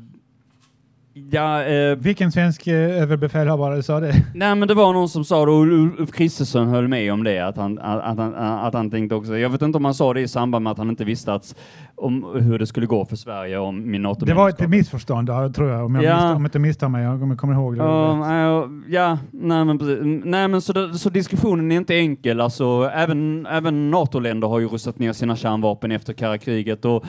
Ja, 1.31 1.63
eh, 1.65 1.97
Vilken 1.97 2.33
svensk 2.33 2.67
eh, 2.67 3.03
överbefälhavare 3.03 3.83
sa 3.83 4.01
det? 4.01 4.15
Nej, 4.35 4.55
men 4.55 4.69
det 4.69 4.75
var 4.75 4.93
någon 4.93 5.09
som 5.09 5.25
sa 5.25 5.45
det, 5.45 5.51
och 5.53 5.67
Ulf 5.67 6.13
Kristersson 6.13 6.69
höll 6.69 6.89
med 6.89 7.13
om 7.13 7.25
det, 7.25 7.39
att 7.41 7.57
han, 7.57 7.79
att, 7.79 8.01
att, 8.05 8.19
han, 8.19 8.35
att 8.35 8.75
han 8.75 8.91
tänkte 8.91 9.15
också, 9.15 9.39
jag 9.39 9.51
vet 9.51 9.63
inte 9.63 9.79
om 9.79 9.85
han 9.85 9.95
sa 9.95 10.15
det 10.15 10.21
i 10.21 10.29
samband 10.29 10.63
med 10.63 10.71
att 10.71 10.79
han 10.79 10.89
inte 10.91 11.05
visste 11.05 11.33
att, 11.35 11.55
om 11.95 12.37
hur 12.41 12.59
det 12.59 12.67
skulle 12.67 12.87
gå 12.87 13.05
för 13.05 13.17
Sverige 13.17 13.59
om 13.59 13.91
min 13.91 14.03
nato 14.03 14.25
Det 14.27 14.35
var 14.35 14.49
ett 14.49 14.69
missförstånd 14.69 15.27
där, 15.29 15.49
tror 15.49 15.71
jag, 15.71 15.85
om 15.85 15.95
jag, 15.95 16.05
Ja. 16.05 16.15
missta, 16.15 16.29
om 16.35 16.43
jag 16.43 16.47
inte 16.49 16.59
misstar 16.59 16.89
mig. 16.89 17.05
Jag 17.05 17.39
kommer- 17.39 17.55
ihåg 17.55 17.77
det. 17.77 17.83
Ja, 17.83 18.17
nej, 18.17 18.69
ja, 18.89 19.19
nej 19.31 19.65
men, 19.65 19.79
precis. 19.79 19.99
nej, 20.25 20.49
men 20.49 20.61
så, 20.61 20.73
det, 20.73 20.95
så 20.95 21.11
diskussionen 21.11 21.73
är 21.73 21.77
inte 21.77 21.95
enkel. 21.97 22.41
Alltså, 22.41 22.91
även, 22.95 23.47
även 23.47 23.91
NATO-länder 23.91 24.49
har 24.49 24.59
ju 24.59 24.69
rustat 24.69 24.99
ner 24.99 25.13
sina 25.13 25.37
kärnvapen 25.37 25.93
efter 25.93 26.13
kalla 26.13 26.39
kriget 26.39 26.85
och, 26.85 27.05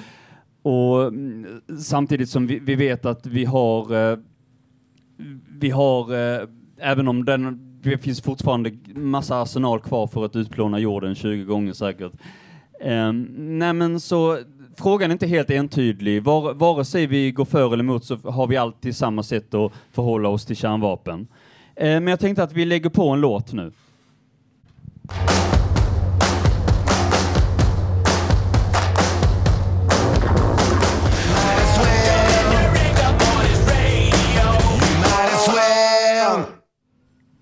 och 0.66 1.04
mm, 1.04 1.62
samtidigt 1.80 2.30
som 2.30 2.48
vi, 2.48 2.60
vi 2.60 2.76
vet 2.76 3.06
att 3.06 3.26
vi 3.26 3.46
har, 3.46 4.12
eh, 4.12 4.18
vi 5.60 5.70
har, 5.70 6.14
eh, 6.14 6.48
även 6.78 7.08
om 7.08 7.26
den, 7.26 7.60
det 7.82 7.98
finns 7.98 8.22
fortfarande 8.22 8.72
massa 8.96 9.42
arsenal 9.42 9.80
kvar 9.80 10.08
för 10.08 10.26
att 10.26 10.36
utplåna 10.36 10.80
jorden 10.80 11.16
20 11.16 11.44
gånger 11.44 11.74
säkert. 11.74 12.12
Eh, 12.82 13.14
nej 13.38 13.74
men 13.74 14.00
så 14.00 14.40
frågan 14.78 15.12
är 15.12 15.14
inte 15.14 15.28
helt 15.28 15.50
entydig. 15.50 16.24
Var, 16.24 16.54
vare 16.54 16.86
sig 16.86 17.08
vi 17.08 17.32
går 17.32 17.46
för 17.46 17.74
eller 17.74 17.84
emot 17.84 18.06
så 18.06 18.16
har 18.16 18.48
vi 18.48 18.58
alltid 18.58 18.96
samma 18.96 19.24
sätt 19.24 19.54
att 19.54 19.72
förhålla 19.92 20.30
oss 20.30 20.46
till 20.46 20.56
kärnvapen. 20.56 21.28
Eh, 21.76 21.86
men 21.86 22.08
jag 22.08 22.20
tänkte 22.20 22.44
att 22.44 22.54
vi 22.54 22.66
lägger 22.66 22.90
på 22.90 23.10
en 23.10 23.22
låt 23.22 23.54
nu. 23.54 23.72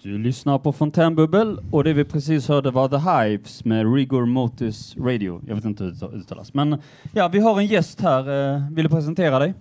Du 0.04 0.18
lyssnar 0.18 0.60
på 0.60 0.74
Fontänbubbel 0.74 1.60
och 1.72 1.84
det 1.84 1.94
vi 1.94 2.06
precis 2.06 2.48
hörde 2.48 2.72
var 2.72 2.90
The 2.90 2.98
Hives 2.98 3.66
med 3.66 3.94
Rigor 3.96 4.26
Mortis 4.26 4.98
Radio. 4.98 5.42
Jag 5.48 5.56
vet 5.56 5.66
inte 5.66 5.84
hur 5.84 5.92
det 5.92 6.06
uttalas. 6.06 6.54
Men 6.54 6.82
ja, 7.14 7.28
vi 7.28 7.40
har 7.40 7.60
en 7.60 7.66
gäst 7.66 8.02
här. 8.02 8.54
Eh, 8.56 8.72
vill 8.72 8.84
du 8.84 8.90
presentera 8.90 9.40
dig? 9.40 9.54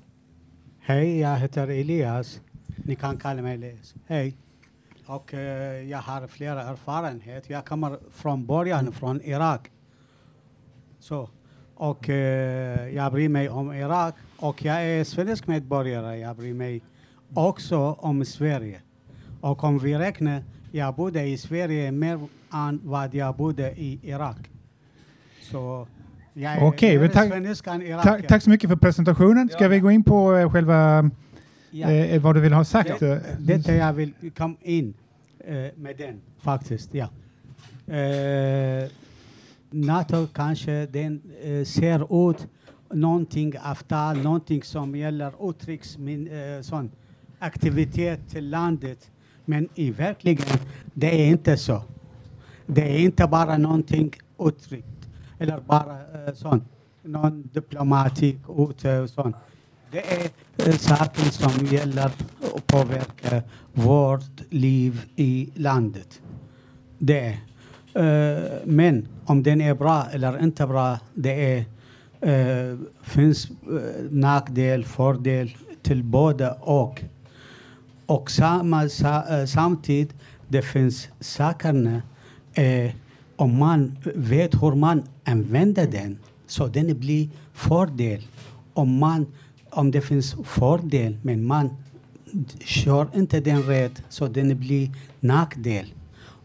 Hej, 0.80 1.18
jag 1.18 1.36
heter 1.36 1.68
Elias. 1.68 2.40
Ni 2.76 2.94
kan 2.94 3.16
kalla 3.16 3.42
mig 3.42 3.54
Elias. 3.54 3.94
Hej. 4.06 4.36
Och 5.06 5.34
eh, 5.34 5.88
jag 5.88 5.98
har 5.98 6.26
flera 6.26 6.62
erfarenheter. 6.62 7.52
Jag 7.52 7.64
kommer 7.64 7.98
från 8.10 8.46
början 8.46 8.92
från 8.92 9.20
Irak. 9.20 9.70
Så. 10.98 11.28
Och 11.74 12.08
eh, 12.08 12.88
jag 12.88 13.12
bryr 13.12 13.28
mig 13.28 13.48
om 13.48 13.72
Irak. 13.72 14.14
Och 14.36 14.64
jag 14.64 14.84
är 14.84 15.04
svensk 15.04 15.46
medborgare. 15.46 16.18
Jag 16.18 16.36
bryr 16.36 16.54
mig 16.54 16.82
också 17.34 17.78
om 17.78 18.24
Sverige. 18.24 18.80
Och 19.42 19.64
om 19.64 19.78
vi 19.78 19.94
räknar, 19.98 20.42
jag 20.70 20.94
bodde 20.94 21.22
i 21.26 21.36
Sverige 21.38 21.92
mer 21.92 22.18
än 22.52 22.80
vad 22.84 23.14
jag 23.14 23.36
bodde 23.36 23.70
i 23.80 23.98
Irak. 24.02 24.36
Så 25.50 25.86
jag 26.34 26.52
är 26.52 26.62
Okej, 26.64 26.98
men 26.98 27.10
tack- 27.10 28.02
Ta, 28.02 28.18
tack 28.28 28.42
så 28.42 28.50
mycket 28.50 28.70
för 28.70 28.76
presentationen. 28.76 29.48
Ska 29.48 29.64
Ja. 29.64 29.68
vi 29.68 29.78
gå 29.80 29.90
in 29.90 30.04
på 30.04 30.34
eh, 30.36 30.50
själva 30.50 31.10
Ja. 31.70 31.90
eh, 31.90 32.20
vad 32.22 32.34
du 32.34 32.40
vill 32.40 32.52
ha 32.52 32.64
sagt? 32.64 33.00
Det, 33.00 33.12
eh? 33.12 33.18
detta 33.38 33.74
jag 33.74 33.92
vill 33.92 34.12
komma 34.36 34.54
in 34.62 34.94
eh, 35.44 35.54
med 35.76 35.96
den 35.98 36.20
faktiskt, 36.40 36.94
ja. 36.94 37.08
Eh, 37.94 38.90
NATO 39.70 40.26
kanske 40.34 40.86
den 40.86 41.20
eh, 41.42 41.64
ser 41.64 42.30
ut 42.30 42.46
någonting 42.92 43.52
avtal, 43.64 44.16
någonting 44.22 44.62
som 44.62 44.96
gäller 44.96 45.50
utrikes 45.50 45.98
min, 45.98 46.28
eh, 46.28 46.62
sån 46.62 46.90
aktivitet 47.38 48.20
till 48.30 48.50
landet. 48.50 49.10
Men 49.44 49.68
i 49.74 49.90
verkligheten, 49.90 50.58
det 50.94 51.22
är 51.22 51.26
inte 51.26 51.56
så. 51.56 51.82
Det 52.66 52.82
är 52.82 52.98
inte 52.98 53.26
bara 53.26 53.58
någonting 53.58 54.12
uttryckt 54.38 55.08
eller 55.38 55.60
bara 55.60 56.26
eh, 56.26 56.34
sånt, 56.34 56.64
någon 57.02 57.50
diplomatik 57.52 58.38
ute 58.58 58.98
och 58.98 59.10
sånt. 59.10 59.36
Det 59.90 60.12
är 60.12 60.30
eh, 60.68 60.74
saker 60.74 61.22
som 61.22 61.66
gäller 61.66 62.06
att 62.06 62.66
påverka 62.66 63.42
vårt 63.72 64.40
liv 64.50 65.02
i 65.16 65.50
landet. 65.54 66.20
Det 66.98 67.20
är. 67.20 67.38
Eh, 67.94 68.42
men 68.64 69.08
om 69.24 69.42
den 69.42 69.60
är 69.60 69.74
bra 69.74 70.06
eller 70.12 70.42
inte 70.42 70.66
bra, 70.66 70.98
det 71.14 71.52
är, 71.52 71.64
eh, 72.20 72.78
finns 73.02 73.50
eh, 73.50 74.10
nackdel, 74.10 74.84
fördel 74.84 75.50
till 75.82 76.02
båda 76.02 76.52
och. 76.52 77.04
Och 78.06 78.30
samma, 78.30 78.88
sa, 78.88 79.22
eh, 79.28 79.46
samtidigt, 79.46 80.14
det 80.48 80.62
finns 80.62 81.08
sakerna, 81.20 82.02
eh, 82.54 82.90
om 83.36 83.58
man 83.58 83.98
vet 84.14 84.62
hur 84.62 84.74
man 84.74 85.02
använder 85.24 85.86
den, 85.86 86.18
så 86.46 86.66
den 86.66 86.98
blir 87.00 87.28
fördel. 87.52 88.26
Om, 88.74 88.98
man, 88.98 89.26
om 89.70 89.90
det 89.90 90.00
finns 90.00 90.36
fördel, 90.44 91.16
men 91.22 91.44
man 91.44 91.70
kör 92.64 93.06
inte 93.14 93.40
den 93.40 93.62
rätt, 93.62 94.02
så 94.08 94.28
den 94.28 94.58
blir 94.58 94.90
nackdel. 95.20 95.94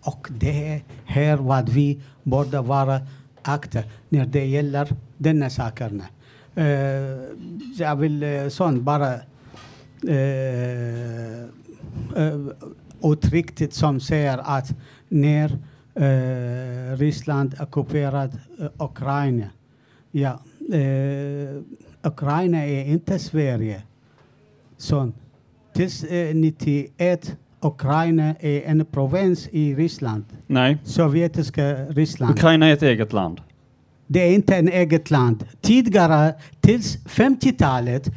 Och 0.02 0.28
det 0.30 0.74
är 0.74 0.84
här 1.06 1.38
vad 1.38 1.70
vi 1.70 2.00
borde 2.24 2.62
vara 2.62 3.02
akta 3.42 3.84
när 4.10 4.26
det 4.26 4.46
gäller 4.46 4.88
denna 5.18 5.50
sakerna. 5.50 6.04
Eh, 6.56 6.66
jag 7.78 7.96
vill 7.96 8.24
eh, 8.24 8.30
uh, 8.30 8.50
sånt 8.50 8.84
bara 8.84 9.20
uh, 10.04 11.44
uh, 12.18 12.48
uttrycket 13.04 13.74
som 13.74 14.00
säger 14.00 14.38
att 14.38 14.74
när 15.10 15.58
eh, 15.96 16.98
Ryssland 16.98 17.56
ockuperat 17.60 18.32
uh, 18.60 18.68
Ukraina, 18.80 19.50
ja, 20.12 20.40
eh, 20.74 21.62
Ukraina 22.04 22.66
är 22.66 22.86
inte 22.86 23.20
Sverige. 23.20 23.82
Så 24.78 25.12
tills 25.74 26.04
eh, 26.04 26.36
91 26.36 27.36
Ukraina 27.62 28.36
är 28.40 28.62
en 28.62 28.86
provins 28.86 29.48
i 29.52 29.76
Ryssland. 29.76 30.26
Nej. 30.48 30.78
Sovjetiska 30.84 31.76
Ryssland. 31.76 32.32
Ukraina 32.32 32.68
är 32.68 32.74
ett 32.74 32.84
eget 32.84 33.14
land. 33.14 33.42
Det 34.08 34.20
är 34.20 34.34
inte 34.34 34.56
en 34.56 34.70
eget 34.70 35.12
land. 35.12 35.46
Tidigare, 35.62 36.34
tills 36.62 36.98
50-talet, 37.06 38.10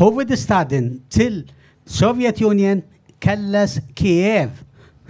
huvudstaden 0.00 1.00
till 1.08 1.50
Sovjetunionen 1.86 2.82
kallas 3.18 3.76
Kiev. 3.94 4.50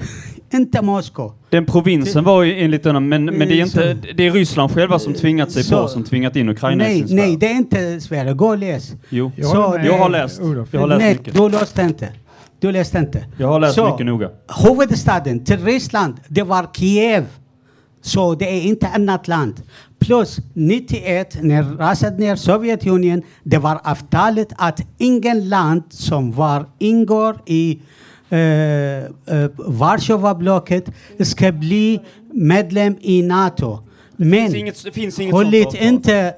inte 0.53 0.83
Moskva. 0.83 1.33
Den 1.51 1.67
provinsen 1.67 2.25
var 2.25 2.43
ju 2.43 2.61
enligt 2.61 2.83
denna, 2.83 3.01
men, 3.01 3.25
men 3.25 3.39
det 3.49 3.61
är 3.61 3.65
inte, 3.65 3.97
det 4.15 4.27
är 4.27 4.31
Ryssland 4.33 4.73
själva 4.73 4.99
som 4.99 5.15
tvingat 5.15 5.51
sig 5.53 5.65
Så- 5.65 5.83
på, 5.83 5.89
som 5.89 6.05
tvingat 6.05 6.37
in 6.37 6.49
Ukraina 6.49 6.85
i 6.85 6.87
Nej, 6.89 6.99
sin 6.99 7.09
sfär. 7.09 7.17
nej, 7.17 7.37
det 7.37 7.47
är 7.47 7.55
inte 7.55 8.01
Sverige. 8.01 8.33
Gå 8.35 8.49
och 8.49 8.59
läs. 8.59 8.93
Jo, 9.09 9.33
Jag 9.37 9.47
Så 9.51 9.81
jag 9.85 9.99
har 9.99 10.09
läst. 10.09 10.41
Olof. 10.41 10.69
Jag 10.71 10.81
har 10.81 10.87
läst 10.87 11.01
nej, 11.01 11.15
mycket. 11.15 11.35
du 11.35 11.49
läste 11.49 11.83
inte. 11.83 12.09
Du 12.61 12.73
läste 12.73 12.99
inte. 12.99 13.25
Jag 13.39 13.49
har 13.49 13.61
läst 13.61 13.75
Så, 13.75 13.91
mycket 13.91 14.07
noga. 14.07 14.31
Huvudstaden 14.65 15.45
till 15.45 15.65
Ryssland, 15.65 16.15
det 16.29 16.43
var 16.43 16.67
Kiev. 16.73 17.25
Så 18.03 18.35
det 18.35 18.45
är 18.57 18.63
inte 18.63 18.89
annat 18.89 19.29
land. 19.29 19.63
Plus 19.99 20.39
91, 20.55 21.37
när 21.43 21.63
rasade 21.63 22.17
ner 22.19 22.37
Sovjetunionen, 22.37 23.23
det 23.43 23.59
var 23.59 23.81
avtalet 23.85 24.49
att 24.57 24.81
ingen 24.99 25.49
land 25.49 25.83
som 25.89 26.33
var 26.33 26.67
ingår 26.79 27.41
i 27.47 27.79
uh, 28.33 28.39
uh, 28.39 29.51
Warszawablocket 29.57 30.85
ska 31.21 31.53
bli 31.53 32.01
medlem 32.33 32.97
i 33.01 33.23
NATO. 33.23 33.79
Men 34.17 34.53
det 34.53 34.93
finns 34.93 35.19
hållit 35.33 35.75
inte, 35.75 36.35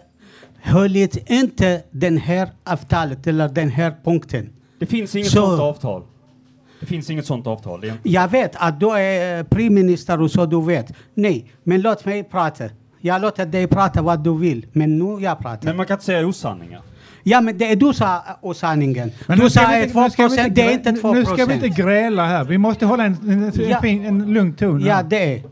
hållit 0.65 1.31
inte 1.31 1.83
den 1.91 2.19
här 2.19 2.49
avtalet 2.65 3.27
eller 3.27 3.49
den 3.49 3.71
här 3.71 3.95
punkten. 4.05 4.51
Det 4.79 4.87
finns 4.87 5.17
inget 5.17 5.31
Så- 5.31 5.47
sånt 5.47 5.61
avtal. 5.61 6.03
Det 6.83 6.87
finns 6.87 7.11
inget 7.11 7.27
sånt 7.27 7.47
avtal. 7.47 7.85
Inte. 7.85 7.99
Jag 8.03 8.29
vet 8.29 8.53
att 8.55 8.81
du 8.81 8.91
är 8.91 9.45
premiärminister 9.45 10.21
och 10.21 10.31
så 10.31 10.47
du 10.47 10.63
vet. 10.63 10.93
Nej, 11.15 11.53
men 11.65 11.81
låt 11.83 12.05
mig 12.05 12.25
prata. 12.25 12.65
Jag 13.01 13.23
låter 13.23 13.47
dig 13.47 13.67
prata 13.67 14.03
vad 14.03 14.25
du 14.25 14.39
vill, 14.39 14.67
men 14.73 14.99
nu 14.99 15.23
jag 15.25 15.39
pratar. 15.39 15.65
Men 15.65 15.77
man 15.77 15.87
kan 15.87 15.95
inte 15.95 16.05
säga 16.05 16.27
osanningar. 16.27 16.81
ja, 17.23 17.41
men 17.41 17.59
det 17.59 17.73
är 17.73 17.77
du 17.77 17.93
sa 17.93 18.23
osanningen. 18.41 19.13
Men 19.27 19.39
Du 19.39 19.45
nu 19.45 19.51
ska 19.51 19.61
sa 19.61 19.69
vi 19.69 19.75
är 19.75 19.83
inte- 19.83 19.93
2 19.93 20.03
nu 20.03 20.11
ska 20.11 20.23
vi 20.23 20.29
procent, 20.29 20.55
det 20.55 20.63
är 20.63 20.73
inte 20.73 20.93
2 20.93 21.13
Nu 21.15 21.25
ska 21.25 21.35
vi 21.35 21.43
inte 21.43 21.59
procent. 21.59 21.77
gräla 21.77 22.27
här. 22.27 22.45
Vi 22.45 22.59
måste 22.59 22.87
hålla 22.87 23.05
en, 23.05 23.17
en, 23.29 23.43
en, 23.45 23.53
Ja. 23.69 23.81
fin, 23.81 24.05
en 24.07 24.33
lugn 24.35 24.53
ton. 24.55 24.81
Ja, 24.81 25.03
det 25.03 25.35
är. 25.37 25.43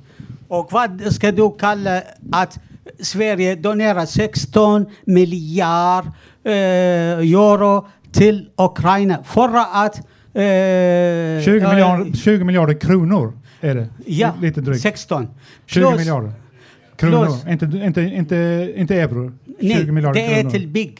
Och 0.48 0.68
vad 0.72 1.12
ska 1.12 1.32
du 1.32 1.50
kalla 1.58 2.02
att 2.32 2.58
Sverige 3.00 3.54
donerar 3.54 4.06
16 4.06 4.86
miljard 5.04 6.04
eh, 6.44 6.52
euro 6.52 7.86
till 8.12 8.48
Ukraina 8.56 9.18
för 9.24 9.48
att... 9.84 10.06
Eh, 10.34 10.40
20, 11.44 11.56
eh, 11.64 11.70
miljarder, 11.70 12.12
20 12.16 12.44
miljarder 12.44 12.74
kronor 12.74 13.32
är 13.60 13.74
det. 13.74 13.88
Ja, 14.06 14.34
Lite 14.40 14.60
drygt. 14.60 14.80
16. 14.82 15.28
20 15.66 15.80
Plus- 15.84 15.98
miljarder 15.98 16.32
kronor. 16.96 17.24
plus- 17.26 17.46
Inte, 17.52 17.64
inte, 17.86 18.00
inte, 18.02 18.72
inte 18.76 18.94
euro. 18.96 19.32
20 19.60 19.74
Nej, 19.74 19.92
miljarder 19.92 20.20
det 20.20 20.26
är 20.34 20.40
kronor. 20.40 20.50
till 20.50 20.68
bygg. 20.68 20.98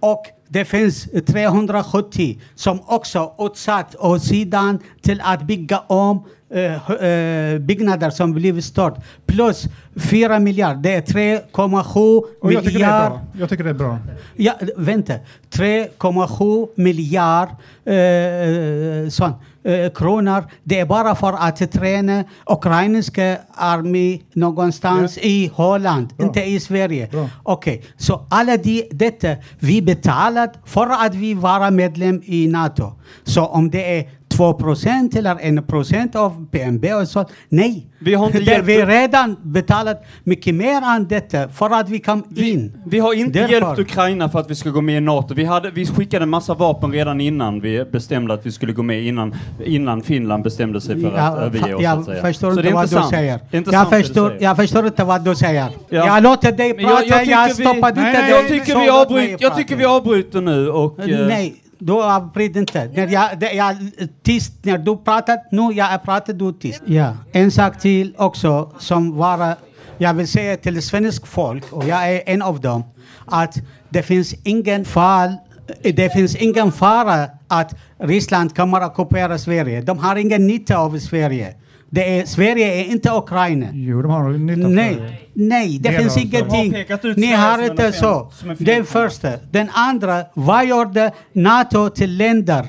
Och 0.00 0.22
det 0.48 0.64
finns 0.64 1.08
370 1.26 2.38
som 2.54 2.80
också 2.86 3.32
utsatt 3.38 3.96
åt 3.98 4.22
sidan 4.24 4.78
till 5.02 5.20
att 5.24 5.42
bygga 5.42 5.78
om 5.78 6.24
eh, 6.50 6.90
eh, 6.90 7.58
byggnader 7.58 8.10
som 8.10 8.32
blivit 8.32 8.64
stört. 8.64 8.94
Plus 9.26 9.68
4 9.96 10.38
miljarder, 10.38 10.80
det 10.82 10.94
är 10.94 11.02
3,7 11.02 12.22
Och 12.40 12.52
jag 12.52 12.64
tycker 12.64 12.78
det 12.78 12.84
är 12.84 13.00
miljarder. 13.00 13.20
Jag 13.32 13.48
tycker 13.48 13.64
det 13.64 13.70
är 13.70 13.74
bra. 13.74 13.98
Ja, 14.36 14.54
vänta. 14.76 15.14
3,7 15.50 16.68
miljard 16.74 17.48
eh, 17.84 19.10
sån, 19.10 19.32
eh, 19.64 19.92
kronor. 19.92 20.44
Det 20.64 20.80
är 20.80 20.86
bara 20.86 21.14
för 21.14 21.32
att 21.32 21.72
träna 21.72 22.24
ukrainska 22.46 23.38
armé 23.54 24.18
någonstans 24.32 25.18
i 25.18 25.50
Holland, 25.54 26.08
Bra. 26.16 26.26
inte 26.26 26.42
i 26.42 26.60
Sverige. 26.60 27.08
Okej, 27.42 27.82
så 27.96 28.26
alla 28.30 28.56
de, 28.56 28.88
detta 28.90 29.36
vi 29.58 29.82
betalat 29.82 30.58
för 30.64 30.86
att 31.06 31.14
vi 31.14 31.34
vara 31.34 31.70
medlem 31.70 32.22
i 32.24 32.46
NATO. 32.46 32.92
Så 33.24 33.46
om 33.46 33.70
det 33.70 33.98
är 33.98 34.19
2 34.36 34.52
procent 34.54 35.16
eller 35.16 35.36
1 35.40 35.66
procent 35.66 36.16
av 36.16 36.46
BNP 36.50 36.94
och 36.94 37.08
så, 37.08 37.24
nej. 37.48 37.86
Vi 38.02 38.14
har 38.14 38.26
inte 38.26 38.38
hjälpt- 38.38 38.68
vi 38.68 38.84
redan 38.84 39.36
betalat 39.42 40.04
mycket 40.24 40.54
mer 40.54 40.82
än 40.82 41.08
detta 41.08 41.48
för 41.48 41.70
att 41.70 41.88
vi 41.88 41.98
kom 41.98 42.24
Vi, 42.28 42.50
in. 42.50 42.72
vi 42.86 42.98
har 42.98 43.14
inte 43.14 43.38
Därför. 43.38 43.52
hjälpt 43.54 43.78
Ukraina 43.78 44.28
för 44.28 44.38
att 44.40 44.50
vi 44.50 44.54
ska 44.54 44.70
gå 44.70 44.80
med 44.80 44.96
i 44.96 45.00
NATO. 45.00 45.34
Vi, 45.34 45.44
hade, 45.44 45.70
vi 45.70 45.86
skickade 45.86 46.22
en 46.22 46.28
massa 46.28 46.54
vapen 46.54 46.92
redan 46.92 47.20
innan 47.20 47.60
vi 47.60 47.84
bestämde 47.84 48.34
att 48.34 48.46
vi 48.46 48.52
skulle 48.52 48.72
gå 48.72 48.82
med, 48.82 49.02
innan, 49.02 49.34
innan 49.64 50.02
Finland 50.02 50.42
bestämde 50.44 50.80
sig 50.80 51.00
för 51.00 51.08
att 51.08 51.16
Jag, 51.16 51.42
överge 51.42 51.74
oss, 51.74 52.08
jag 52.08 52.20
förstår 52.20 52.50
inte 52.60 52.72
vad 52.74 52.84
du 52.90 53.02
säger. 53.10 53.40
Jag, 53.50 53.90
förstår, 53.90 54.36
jag 54.40 54.56
förstår 54.56 54.86
inte 54.86 55.04
vad 55.04 55.24
du 55.24 55.34
säger. 55.34 55.66
Ja. 55.88 56.06
Jag 56.06 56.22
låter 56.22 56.52
dig 56.52 56.68
jag- 56.68 56.78
prata, 56.90 57.04
jag 57.06 57.26
jag, 57.26 57.46
vi- 57.48 57.54
stoppade 57.54 58.00
inte 58.00 58.20
dig. 58.22 58.30
Jag 58.30 58.48
tycker, 58.48 59.76
vi 59.76 59.86
avbryter, 59.86 60.36
jag 60.38 60.44
nu 60.44 60.68
och... 60.70 60.98
eh, 61.00 61.26
Nej, 61.26 61.54
du 61.80 61.92
avbryter 61.92 62.60
inte. 62.60 62.84
När 62.84 63.08
jag, 63.08 63.38
det, 63.38 63.52
jag 63.52 63.76
tyst 64.22 64.52
när 64.62 64.78
du 64.78 64.96
pratar, 64.96 65.38
nu 65.50 65.72
jag 65.72 66.02
pratar 66.02 66.32
du 66.32 66.52
tyst. 66.52 66.82
Ja. 66.86 67.16
En 67.32 67.50
sak 67.50 67.80
till 67.80 68.14
också 68.18 68.72
som 68.78 69.16
var, 69.16 69.54
jag 69.98 70.14
vill 70.14 70.28
säga 70.28 70.56
till 70.56 70.82
svensk 70.82 71.26
folk, 71.26 71.72
och 71.72 71.84
jag 71.84 72.12
är 72.12 72.22
en 72.26 72.42
av 72.42 72.60
dem, 72.60 72.84
att 73.26 73.54
det 73.88 74.02
finns 74.02 74.34
ingen 74.44 74.84
fall 74.84 75.36
det 75.82 76.12
finns 76.12 76.36
ingen 76.36 76.72
fara 76.72 77.28
att 77.48 77.74
Ryssland 77.98 78.56
kommer 78.56 78.80
att 78.80 78.98
ockupera 78.98 79.38
Sverige. 79.38 79.82
De 79.82 79.98
har 79.98 80.16
ingen 80.16 80.46
nytta 80.46 80.76
av 80.78 80.98
Sverige. 80.98 81.54
Det 81.92 82.18
är, 82.18 82.26
Sverige 82.26 82.74
är 82.74 82.84
inte 82.84 83.10
Ukraina. 83.10 83.66
Jo, 83.72 84.02
de 84.02 84.10
har 84.10 84.30
nytta 84.30 84.66
av 84.66 84.72
Nej, 84.72 85.30
nej, 85.34 85.78
det 85.78 85.88
Delar 85.88 86.00
finns 86.00 86.16
ingenting. 86.16 86.72
De 87.02 87.14
Ni 87.14 87.32
har 87.32 87.70
inte 87.70 87.92
så. 87.92 88.32
Den 88.58 88.84
första. 88.84 89.28
Den 89.50 89.70
andra, 89.72 90.24
vad 90.34 90.66
gjorde 90.66 91.12
NATO 91.32 91.90
till 91.90 92.16
länder? 92.16 92.66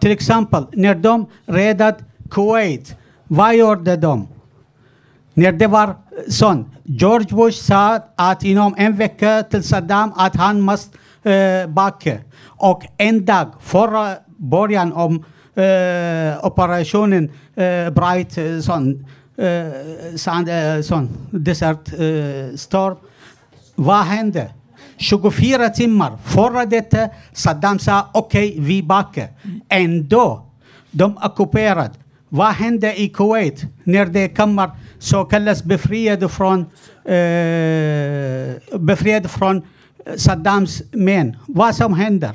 Till 0.00 0.10
exempel, 0.10 0.66
när 0.72 0.94
de 0.94 1.26
räddade 1.46 1.98
Kuwait, 2.30 2.96
vad 3.28 3.56
gjorde 3.56 3.96
de? 3.96 4.28
När 5.34 5.52
det 5.52 5.66
var 5.66 5.94
sån. 6.28 6.70
George 6.84 7.36
Bush 7.36 7.62
sa 7.62 8.00
att 8.16 8.44
inom 8.44 8.74
en 8.78 8.96
vecka 8.96 9.42
till 9.50 9.62
Saddam 9.62 10.12
att 10.16 10.36
han 10.36 10.60
måste 10.60 10.98
eh, 11.22 11.66
backa. 11.68 12.18
Och 12.46 12.82
en 12.96 13.24
dag 13.24 13.52
före 13.60 14.16
början 14.36 14.92
om 14.92 15.24
Eh, 15.56 16.44
operationen 16.46 17.30
eh, 17.54 17.90
Bright 17.90 18.38
eh, 18.38 18.60
sån, 18.60 19.06
eh, 19.36 20.16
sand, 20.16 20.48
eh, 20.48 20.80
sån 20.82 21.08
desert 21.30 21.92
eh, 21.92 22.56
storm. 22.56 22.96
Vad 23.74 24.04
hände? 24.04 24.50
24 24.96 25.68
timmar 25.68 26.18
före 26.24 26.66
detta 26.66 27.08
Saddam 27.32 27.78
sa 27.78 28.08
okej, 28.12 28.56
vi 28.58 28.82
backar. 28.82 29.28
Ändå, 29.68 30.46
de 30.90 31.16
ockuperade. 31.24 31.94
Vad 32.28 32.52
hände 32.54 33.00
i 33.00 33.08
Kuwait 33.08 33.64
när 33.84 34.06
det 34.06 34.28
kommer 34.28 34.70
så 34.98 35.24
kallas 35.24 35.64
befriade 35.64 36.28
från, 36.28 36.60
eh, 37.04 38.78
befriade 38.78 39.28
från 39.28 39.62
Saddams 40.16 40.82
män? 40.92 41.36
Vad 41.46 41.74
som 41.74 41.94
händer? 41.94 42.32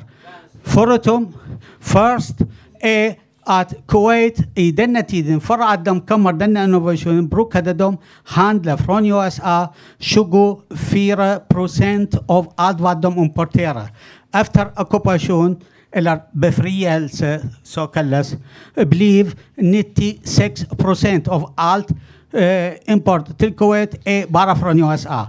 Förutom 0.62 1.32
först 1.80 2.34
är 2.80 3.14
att 3.44 3.74
Kuwait 3.86 4.38
i 4.54 4.72
denna 4.72 5.02
tiden, 5.02 5.40
för 5.40 5.58
att 5.58 5.84
de 5.84 6.00
kommer 6.00 6.32
denna 6.32 6.64
innovationen, 6.64 7.28
brukade 7.28 7.74
de 7.74 7.96
handla 8.24 8.76
från 8.76 9.06
USA 9.06 9.74
24 9.98 11.36
procent 11.48 12.14
av 12.26 12.52
allt 12.56 12.80
vad 12.80 13.00
de 13.00 13.18
importerar. 13.18 13.88
Efter 14.34 14.80
ockupation, 14.80 15.56
eller 15.92 16.20
befrielse 16.32 17.48
så 17.62 17.86
kallas, 17.86 18.36
blev 18.74 19.34
96 19.56 20.64
procent 20.64 21.28
av 21.28 21.52
allt 21.56 21.88
eh, 22.32 22.92
import 22.92 23.38
till 23.38 23.54
Kuwait 23.56 23.94
är 24.04 24.26
bara 24.26 24.56
från 24.56 24.80
USA. 24.90 25.26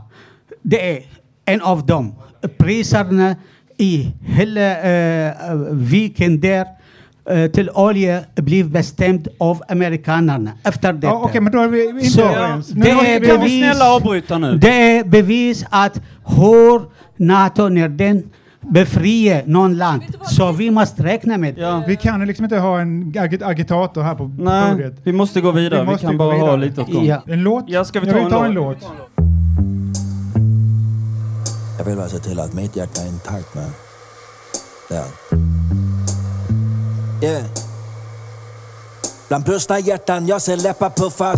Det 0.62 0.98
är 0.98 1.04
en 1.46 1.62
av 1.62 1.86
dem. 1.86 2.16
Priserna 2.58 3.36
i 3.78 4.12
hela 4.22 4.82
eh, 4.82 5.56
viken 5.72 6.40
där 6.40 6.62
eh, 6.62 6.81
till 7.54 7.70
olja 7.70 8.20
blev 8.36 8.70
bestämd 8.70 9.28
av 9.38 9.64
amerikanerna 9.70 10.52
efter 10.64 10.94
detta. 10.94 11.08
Ja, 11.08 11.22
Okej, 11.24 11.42
men 11.42 11.52
då 11.52 11.60
är 11.62 11.68
vi 11.68 11.90
inte 11.90 12.06
Så, 12.06 12.22
överens. 12.22 12.74
Nu 12.74 12.82
det 12.82 12.90
är 12.90 13.20
vi- 13.20 13.28
Kan 13.28 13.40
vi 13.40 13.44
bevis- 13.46 13.60
snälla 13.60 13.94
avbryta 13.96 14.38
nu? 14.38 14.58
Det 14.58 14.98
är 14.98 15.04
bevis 15.04 15.66
att 15.70 16.02
hur 16.26 16.82
NATO, 17.18 17.70
när 17.70 17.90
den 17.90 18.24
befriar 18.62 19.44
någon 19.46 19.78
land, 19.78 20.04
så 20.30 20.52
vi 20.52 20.72
måste 20.72 21.04
räkna 21.04 21.38
med 21.38 21.56
det. 21.56 21.62
Ja. 21.62 21.84
Vi 21.88 21.96
kan 21.96 22.26
liksom 22.28 22.46
inte 22.46 22.58
ha 22.58 22.80
en 22.82 23.14
ag- 23.16 23.44
agitator 23.44 24.02
här 24.02 24.16
på 24.16 24.32
Nej, 24.40 24.72
podiet. 24.72 24.94
vi 25.04 25.14
måste 25.14 25.42
gå 25.42 25.52
vidare. 25.52 25.86
Vi 25.86 25.92
Vi, 25.92 25.98
kan 25.98 26.18
bara 26.18 26.30
ha 26.32 26.36
vidare. 26.46 26.58
lite 26.58 26.82
åt 26.82 26.92
gången. 26.92 27.06
Ja. 27.08 27.24
En 27.34 27.44
låt? 27.44 27.64
Ja, 27.68 27.84
ska 27.86 28.00
vi 28.00 28.12
ta 28.12 28.18
en 28.18 28.30
ta 28.30 28.46
en 28.46 28.52
låt? 28.54 28.78
låt. 28.82 28.92
Jag 31.78 31.86
vill 31.86 31.96
bara 31.98 32.08
se 32.10 32.18
till 32.20 32.40
att 32.40 32.54
mitt 32.54 32.76
hjärta 32.76 33.02
är 33.02 33.08
intakt 33.08 33.56
med. 33.56 33.70
Där. 34.90 35.31
Yeah. 37.24 37.46
Bland 39.28 39.44
brustna 39.44 39.80
hjärtan 39.80 40.28
jag 40.28 40.42
ser 40.42 40.58
läppar 40.58 40.90
puffa. 40.90 41.36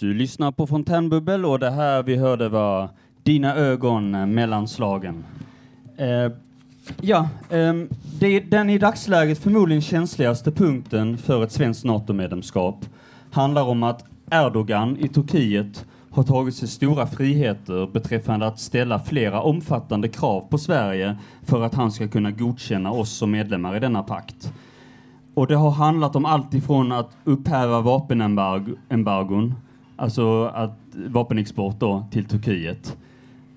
Du 0.00 0.14
lyssnar 0.14 0.52
på 0.52 0.66
Fontänbubbel 0.66 1.44
och 1.44 1.58
det 1.58 1.70
här 1.70 2.02
vi 2.02 2.16
hörde 2.16 2.48
var 2.48 2.90
Dina 3.22 3.54
ögon 3.56 4.14
eh, 4.14 4.26
mellanslagen. 4.26 5.24
Eh, 5.96 6.32
ja, 7.00 7.28
um, 7.50 7.88
det 8.20 8.26
är 8.26 8.40
den 8.40 8.70
i 8.70 8.78
dagsläget 8.78 9.38
förmodligen 9.38 9.82
känsligaste 9.82 10.52
punkten 10.52 11.18
för 11.18 11.44
ett 11.44 11.52
svenskt 11.52 11.84
NATO-medlemskap 11.84 12.84
handlar 13.30 13.62
om 13.62 13.82
att 13.82 14.04
Erdogan 14.30 14.96
i 14.96 15.08
Turkiet 15.08 15.84
har 16.10 16.22
tagit 16.22 16.54
sig 16.54 16.68
stora 16.68 17.06
friheter 17.06 17.86
beträffande 17.92 18.46
att 18.46 18.60
ställa 18.60 18.98
flera 18.98 19.42
omfattande 19.42 20.08
krav 20.08 20.40
på 20.40 20.58
Sverige 20.58 21.16
för 21.42 21.62
att 21.62 21.74
han 21.74 21.92
ska 21.92 22.08
kunna 22.08 22.30
godkänna 22.30 22.90
oss 22.90 23.10
som 23.10 23.30
medlemmar 23.30 23.76
i 23.76 23.80
denna 23.80 24.02
pakt. 24.02 24.52
Och 25.34 25.46
det 25.46 25.54
har 25.54 25.70
handlat 25.70 26.16
om 26.16 26.24
allt 26.24 26.54
ifrån 26.54 26.92
att 26.92 27.10
upphäva 27.24 27.80
vapenembargon, 27.80 29.54
alltså 29.96 30.44
att 30.44 30.78
vapenexport 30.94 31.80
då 31.80 32.06
till 32.10 32.24
Turkiet, 32.24 32.96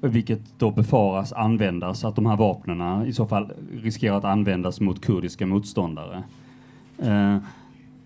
vilket 0.02 0.40
då 0.58 0.72
befaras 0.72 1.34
användas, 1.34 2.06
att 2.06 2.16
de 2.16 2.26
här 2.26 2.38
vapnena 2.38 3.06
i 3.08 3.14
så 3.14 3.26
fall 3.26 3.52
riskerar 3.84 4.18
att 4.18 4.26
användas 4.26 4.82
mot 4.82 5.02
kurdiska 5.02 5.46
motståndare. 5.46 6.24
Eh, 7.00 7.38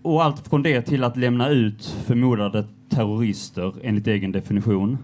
och 0.02 0.24
allt 0.24 0.48
från 0.48 0.62
det 0.62 0.82
till 0.82 1.04
att 1.04 1.16
lämna 1.16 1.48
ut 1.48 1.84
förmodade 1.84 2.64
terrorister 2.88 3.72
enligt 3.82 4.06
egen 4.06 4.32
definition. 4.32 4.98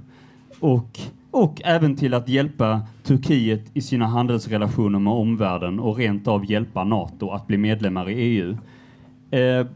Och, 0.60 1.00
och 1.30 1.62
även 1.64 1.96
till 1.96 2.14
att 2.14 2.28
hjälpa 2.28 2.80
Turkiet 3.02 3.64
i 3.74 3.80
sina 3.80 4.06
handelsrelationer 4.06 4.98
med 4.98 5.12
omvärlden 5.12 5.80
och 5.80 5.96
rent 5.96 6.28
av 6.28 6.50
hjälpa 6.50 6.84
NATO 6.84 7.30
att 7.30 7.46
bli 7.46 7.56
medlemmar 7.58 8.08
i 8.10 8.14
EU. 8.14 8.56
Eh, 9.30 9.66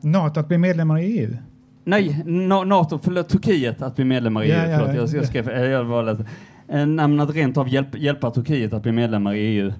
NATO 0.00 0.40
att 0.40 0.48
bli 0.48 0.58
medlemmar 0.58 0.98
i 0.98 1.18
EU? 1.18 1.36
nej, 1.84 2.22
Na- 2.26 2.64
NATO, 2.64 2.98
förlåt, 3.02 3.28
Turkiet 3.28 3.82
att 3.82 3.96
bli 3.96 4.04
medlemmar 4.04 4.42
i 4.44 4.50
Ja, 4.50 4.56
EU. 4.64 4.70
ja, 4.70 4.78
förlåt, 4.78 4.96
jag, 4.96 5.08
ja. 5.08 5.16
jag 5.16 5.26
skrev, 5.26 5.48
jag 5.48 5.84
var 5.84 6.26
Eh, 6.68 6.86
lätt. 6.86 7.20
Att 7.20 7.34
rent 7.34 7.56
av 7.56 7.68
hjälp, 7.68 7.98
hjälpa 7.98 8.30
Turkiet 8.30 8.72
att 8.72 8.82
bli 8.82 8.92
medlemmar 8.92 9.34
i 9.34 9.38
EU. 9.38 9.72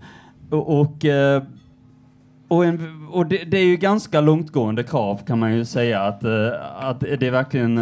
Och, 0.50 0.80
och, 0.80 1.04
eh, 1.04 1.42
och, 2.48 2.64
en, 2.64 3.06
och 3.10 3.26
det, 3.26 3.44
det 3.44 3.58
är 3.58 3.64
ju 3.64 3.76
ganska 3.76 4.20
långtgående 4.20 4.82
krav 4.82 5.20
kan 5.26 5.38
man 5.38 5.54
ju 5.54 5.64
säga 5.64 6.02
att, 6.02 6.24
eh, 6.24 6.50
att 6.80 7.00
det 7.00 7.22
är 7.22 7.30
verkligen 7.30 7.78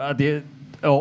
att 0.00 0.18
det 0.18 0.30
är 0.30 0.42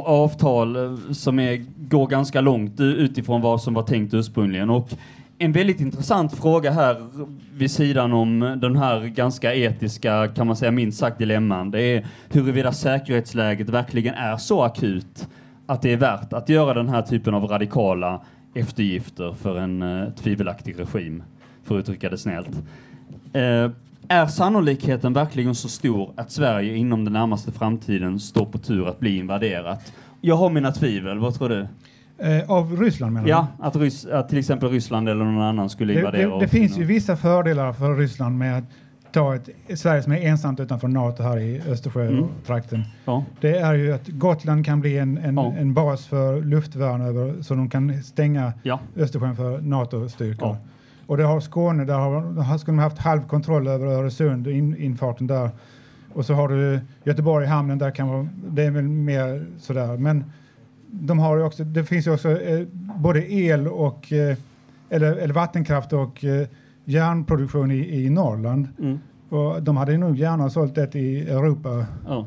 avtal 0.06 0.98
som 1.12 1.39
är, 1.39 1.65
går 1.78 2.08
ganska 2.08 2.41
långt 2.41 2.80
utifrån 2.80 3.41
vad 3.41 3.62
som 3.62 3.74
var 3.74 3.84
tänkt 3.84 4.13
ursprungligen. 4.13 4.70
Och 4.70 4.89
en 5.38 5.52
väldigt 5.52 5.80
intressant 5.80 6.34
fråga 6.34 6.72
här 6.72 7.08
vid 7.54 7.72
sidan 7.72 8.13
om 8.13 8.39
den 8.39 8.76
här 8.76 9.06
ganska 9.06 9.56
etiska, 9.56 10.28
kan 10.28 10.48
man 10.48 10.56
säga 10.56 10.72
minst 10.72 11.00
sagt 11.00 11.17
dilemman, 11.17 11.72
det 11.72 11.82
är 11.82 12.06
huruvida 12.30 12.72
säkerhetsläget 12.72 13.70
verkligen 13.70 14.13
är 14.13 14.38
så 14.38 14.63
akut 14.63 15.28
att 15.67 15.82
det 15.82 15.93
är 15.93 15.97
värt 15.97 16.34
att 16.34 16.49
göra 16.49 16.73
den 16.73 16.89
här 16.89 17.01
typen 17.01 17.34
av 17.34 17.43
radikala 17.43 18.21
eftergifter 18.53 19.34
för 19.34 19.58
en 19.60 19.82
eh, 19.82 20.10
tvivelaktig 20.10 20.80
regim, 20.80 21.23
för 21.63 21.75
att 21.75 21.80
uttrycka 21.80 22.10
det 22.10 22.17
snällt. 22.17 22.49
Eh, 23.34 23.71
är 24.08 24.25
sannolikheten 24.25 25.13
verkligen 25.13 25.56
så 25.56 25.69
stor 25.69 26.12
att 26.15 26.32
Sverige 26.32 26.75
inom 26.75 27.03
den 27.03 27.13
närmaste 27.13 27.51
framtiden 27.51 28.19
står 28.19 28.45
på 28.45 28.58
tur 28.58 28.88
att 28.88 28.99
bli 28.99 29.17
invaderat? 29.17 29.93
Jag 30.21 30.36
har 30.36 30.49
mina 30.49 30.71
tvivel, 30.71 31.19
vad 31.19 31.36
tror 31.36 31.49
du? 31.49 31.67
Eh, 32.19 32.51
av 32.51 32.77
Ryssland 32.82 33.13
menar 33.13 33.27
Ja, 33.27 33.47
att, 33.60 33.75
Rys- 33.75 34.12
att 34.13 34.30
till 34.30 34.38
exempel 34.38 34.69
Ryssland 34.69 35.10
eller 35.10 35.25
någon 35.25 35.41
annan 35.43 35.69
skulle 35.69 35.93
du? 35.93 35.99
invadera 35.99 36.30
Det, 36.30 36.34
det, 36.36 36.39
det 36.39 36.47
finns 36.47 36.77
ju 36.77 36.84
vissa 36.84 37.17
fördelar 37.17 37.73
för 37.73 37.95
Ryssland 37.95 38.38
med 38.38 38.58
att 38.58 38.63
ta 39.12 39.36
ett 39.36 39.50
Sverige 39.80 40.02
som 40.04 40.12
är 40.12 40.17
ensamt 40.22 40.60
utanför 40.60 40.88
NATO 40.88 41.24
här 41.24 41.38
i 41.39 41.56
Mm. 41.58 41.72
Östersjötrakten. 41.72 42.84
Ja. 43.06 43.24
Det 43.41 43.58
är 43.58 43.74
ju 43.74 43.93
att 43.93 44.08
Gotland 44.08 44.65
kan 44.65 44.82
bli 44.82 44.98
en, 44.98 45.17
en, 45.17 45.36
Ja. 45.36 45.54
en 45.58 45.74
bas 45.74 46.06
för 46.06 46.41
luftvärn 46.41 47.02
över, 47.02 47.41
så 47.41 47.54
de 47.56 47.70
kan 47.70 48.04
stänga 48.04 48.54
Ja. 48.63 48.80
Östersjön 48.96 49.36
för 49.36 49.62
NATO-styrkor. 49.62 50.58
Och 51.08 51.17
det 51.17 51.24
har 51.24 51.39
Skåne, 51.39 51.86
där 51.86 51.93
har, 51.98 52.58
skulle 52.58 52.78
de 52.78 52.84
haft 52.84 52.98
halv 52.98 53.22
kontroll 53.28 53.67
över 53.67 53.86
Öresund, 53.88 54.48
in, 54.48 54.78
infarten 54.78 55.28
där. 55.28 55.50
Och 56.13 56.26
så 56.26 56.34
har 56.34 56.48
du 56.50 56.80
Göteborg, 57.04 57.46
hamnen, 57.46 57.78
där 57.78 57.91
kan 57.91 58.08
vara, 58.08 58.28
det 58.50 58.63
är 58.63 58.72
väl 58.72 58.84
mer 58.88 59.46
sådär. 59.60 59.98
Men 59.98 60.24
de 60.91 61.20
har 61.20 61.38
ju 61.38 61.43
också, 61.43 61.63
det 61.63 61.84
finns 61.84 62.08
ju 62.08 62.13
också 62.13 62.41
eh, 62.41 62.67
både 62.96 63.34
el 63.34 63.67
och, 63.67 64.12
eh, 64.13 64.38
eller, 64.89 65.15
eller 65.15 65.34
vattenkraft 65.34 65.93
och 65.93 66.24
eh, 66.26 66.48
järnproduktion 66.88 67.71
i, 67.71 68.04
i 68.06 68.10
Norrland. 68.10 68.67
Mm. 68.80 69.00
Och 69.30 69.63
de 69.63 69.78
hade 69.78 69.97
nog 69.97 70.17
gärna 70.17 70.50
sålt 70.50 70.76
det 70.76 70.95
i 70.95 71.30
Europa 71.30 71.86
Ja. 72.08 72.26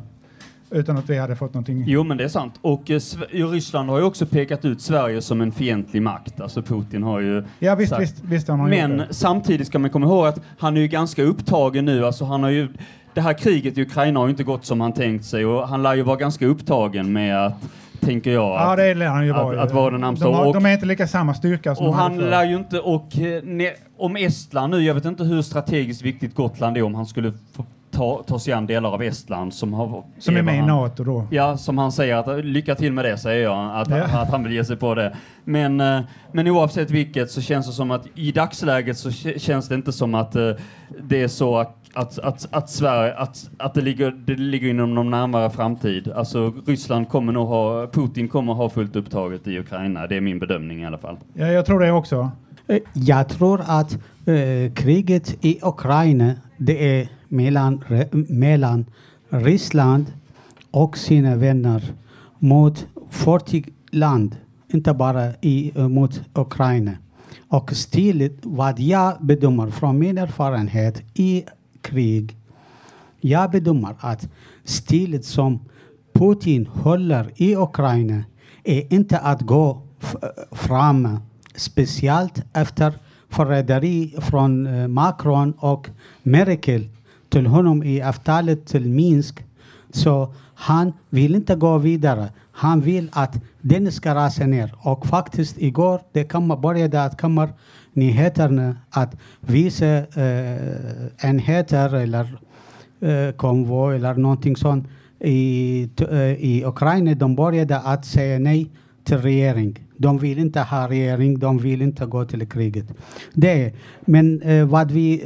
utan 0.71 0.97
att 0.97 1.11
vi 1.11 1.19
hade 1.19 1.37
fått 1.37 1.55
någonting. 1.55 1.85
Jo, 1.87 2.05
men 2.05 2.17
det 2.17 2.25
är 2.25 2.29
sant. 2.29 2.55
Och 2.61 2.91
eh, 2.91 3.01
Ryssland 3.31 3.89
har 3.91 3.99
ju 3.99 4.05
också 4.05 4.27
pekat 4.27 4.65
ut 4.65 4.81
Sverige 4.81 5.23
som 5.23 5.41
en 5.41 5.53
fientlig 5.53 6.03
makt. 6.03 6.41
Alltså 6.41 6.63
Putin 6.63 7.03
har 7.03 7.21
ju 7.21 7.45
Ja 7.59 7.75
visst, 7.75 7.91
sagt- 7.91 8.03
visst, 8.03 8.25
visst 8.25 8.49
har 8.49 8.57
Men 8.69 9.03
samtidigt 9.11 9.67
ska 9.67 9.79
man 9.79 9.91
komma 9.91 10.07
ihåg 10.07 10.27
att 10.27 10.41
han 10.59 10.77
är 10.77 10.81
ju 10.81 10.89
ganska 10.89 11.23
upptagen 11.23 11.85
nu. 11.85 12.07
Alltså 12.07 12.25
han 12.25 12.43
har 12.43 12.51
ju, 12.51 12.69
det 13.15 13.21
här 13.21 13.33
kriget 13.33 13.79
i 13.79 13.83
Ukraina 13.83 14.21
har 14.21 14.27
ju 14.27 14.31
inte 14.31 14.45
gått 14.45 14.65
som 14.65 14.81
han 14.81 14.93
tänkt 14.93 15.25
sig 15.25 15.47
och 15.47 15.69
han 15.69 15.83
lär 15.83 15.95
ju 15.95 16.03
vara 16.03 16.17
ganska 16.17 16.47
upptagen 16.47 17.13
med 17.13 17.47
att, 17.47 17.55
tänker 18.01 18.31
jag, 18.33 18.43
Ja, 18.61 18.77
det 18.77 18.95
lär 18.95 19.07
han 19.07 19.27
ju 19.27 19.33
att, 19.35 19.57
att 19.59 19.73
vara 19.73 19.91
den 19.91 20.01
närmsta. 20.01 20.25
de, 20.25 20.35
har, 20.35 20.47
Och- 20.47 20.55
de 20.55 20.67
är 20.67 20.73
inte 20.73 20.87
lika 20.87 21.07
samma 21.07 21.35
styrka 21.35 21.75
som 21.75 21.87
och 21.87 21.95
han 21.95 22.17
lär 22.19 22.45
ju 22.45 22.57
inte, 22.57 22.81
och 22.81 23.19
eh, 23.19 23.43
ne, 23.45 23.71
om 23.99 24.17
Estland 24.17 24.71
nu, 24.71 24.81
jag 24.83 24.95
vet 24.95 25.05
inte 25.05 25.25
hur 25.25 25.43
strategiskt 25.43 26.03
viktigt 26.03 26.35
Gotland 26.35 26.77
är 26.77 26.83
om 26.83 26.95
han 26.95 27.07
skulle 27.07 27.33
få 27.57 27.65
ta, 27.91 28.23
ta 28.27 28.39
sig 28.39 28.53
an 28.53 28.67
delar 28.67 28.91
av 28.91 29.03
Estland 29.03 29.55
som 29.55 29.73
har... 29.75 30.03
Som 30.19 30.37
är 30.37 30.43
med 30.43 30.55
i 30.55 30.59
han- 30.59 30.69
NATO 30.69 31.05
då. 31.05 31.27
Ja, 31.31 31.57
som 31.57 31.79
han 31.79 31.93
säger, 31.93 32.17
att, 32.17 32.45
lycka 32.45 32.75
till 32.75 32.93
med 32.93 33.05
det 33.05 33.19
säger 33.19 33.43
jag, 33.43 33.77
att, 33.81 33.89
Ja. 33.91 34.05
att 34.21 34.31
han 34.31 34.45
vill 34.45 34.53
ge 34.53 34.65
sig 34.65 34.77
på 34.77 34.95
det. 34.95 35.17
Men, 35.45 35.81
eh, 35.81 36.01
men 36.33 36.49
oavsett 36.49 36.91
vilket 36.91 37.31
så 37.31 37.41
känns 37.41 37.67
det 37.67 37.73
som 37.73 37.91
att 37.91 38.07
i 38.15 38.33
dagsläget 38.33 38.99
så 38.99 39.11
känns 39.39 39.69
det 39.69 39.75
inte 39.75 39.93
som 39.93 40.15
att 40.15 40.37
eh, 40.37 40.51
det 41.03 41.23
är 41.23 41.29
så 41.29 41.57
att, 41.95 42.19
att, 42.19 42.49
att, 42.51 42.71
Sverige, 42.71 43.15
att, 43.15 43.51
att 43.59 43.75
det, 43.75 43.81
ligger, 43.81 44.11
det 44.11 44.37
ligger 44.37 44.69
inom 44.69 44.95
någon 44.95 45.11
närmare 45.11 45.51
framtid. 45.51 46.09
Alltså 46.13 46.53
Ryssland 46.67 47.09
kommer 47.09 47.33
nog 47.33 47.49
ha, 47.49 47.87
Putin 47.87 48.29
kommer 48.29 48.53
ha 48.55 48.69
fullt 48.69 48.97
upptaget 48.97 49.47
i 49.47 49.59
Ukraina, 49.59 50.07
det 50.07 50.17
är 50.17 50.21
min 50.21 50.39
bedömning 50.39 50.83
i 50.83 50.87
alla 50.87 50.99
fall. 50.99 51.17
Ja, 51.35 51.47
jag 51.47 51.67
tror 51.67 51.81
det 51.81 51.93
också. 51.93 52.31
Eh, 52.69 52.79
Jag 52.95 53.29
tror 53.29 53.61
att 53.67 53.93
eh, 54.27 54.73
kriget 54.75 55.45
i 55.45 55.59
Ukraina 55.63 56.35
det 56.57 57.01
är 57.01 57.09
mellan, 57.29 57.85
re- 57.89 58.33
mellan 58.33 58.85
Ryssland 59.29 60.07
och 60.71 60.99
sina 60.99 61.37
vänner 61.37 61.83
mot 62.39 62.87
40 63.11 63.65
land, 63.91 64.37
inte 64.73 64.93
bara 64.95 65.27
i, 65.41 65.73
eh, 65.79 65.89
mot 65.89 66.21
Ukraina. 66.35 66.93
Och 67.49 67.71
stiligt, 67.73 68.39
vad 68.43 68.79
jag 68.81 69.17
bedömer 69.21 69.71
från 69.71 69.99
min 69.99 70.19
erfarenhet 70.19 71.03
i 71.15 71.45
krig, 71.83 72.37
jag 73.21 73.51
bedömer 73.51 73.95
att 74.01 74.29
stilet 74.65 75.25
som 75.25 75.61
Putin 76.13 76.67
håller 76.67 77.31
i 77.37 77.57
Ukraina 77.57 78.25
är 78.65 78.93
inte 78.93 79.19
att 79.19 79.41
gå 79.41 79.83
fram 80.53 81.19
speciellt 81.55 82.43
efter 82.53 82.93
förräderi 83.29 84.15
från 84.19 84.67
eh, 84.67 84.89
Macron 84.89 85.53
och 85.53 85.89
Merkel 86.23 86.89
till 87.29 87.47
honom 87.47 87.83
i 87.83 88.03
avtalet 88.03 88.67
till 88.67 88.89
Minsk. 88.89 89.45
Så 89.91 90.35
han 90.55 90.93
vill 91.09 91.35
inte 91.35 91.55
gå 91.55 91.79
vidare. 91.79 92.29
Han 92.53 92.81
vill 92.81 93.09
att 93.13 93.41
den 93.61 93.93
ska 93.93 94.15
rasa 94.15 94.47
ner. 94.47 94.75
Och 94.79 95.07
faktiskt 95.07 95.59
igår 95.59 96.01
det 96.13 96.25
kommer, 96.25 96.57
började 96.57 97.05
att 97.05 97.21
komma 97.21 97.49
nyheterna 97.93 98.77
att 98.91 99.17
vissa 99.41 99.97
eh, 99.97 101.29
enheter 101.31 101.95
eller 101.95 102.39
eh, 103.01 103.33
konvoj 103.37 103.97
eller 103.97 104.15
någonting 104.15 104.57
sånt 104.57 104.89
i, 105.21 105.89
eh, 106.11 106.33
i 106.33 106.65
Ukraina, 106.67 107.15
de 107.15 107.37
började 107.37 107.79
att 107.79 108.05
säga 108.05 108.39
nej 108.39 108.71
till 109.05 109.19
regering. 109.19 109.79
De 109.97 110.19
vill 110.19 110.39
inte 110.39 110.61
ha 110.61 110.89
regering, 110.89 111.39
de 111.39 111.59
vill 111.59 111.83
inte 111.83 112.07
gå 112.07 112.25
till 112.25 112.49
kriget. 112.49 112.87
Det 113.35 113.73
men 114.01 114.43
eh, 114.43 114.65
vad 114.65 114.91
vi, 114.91 115.23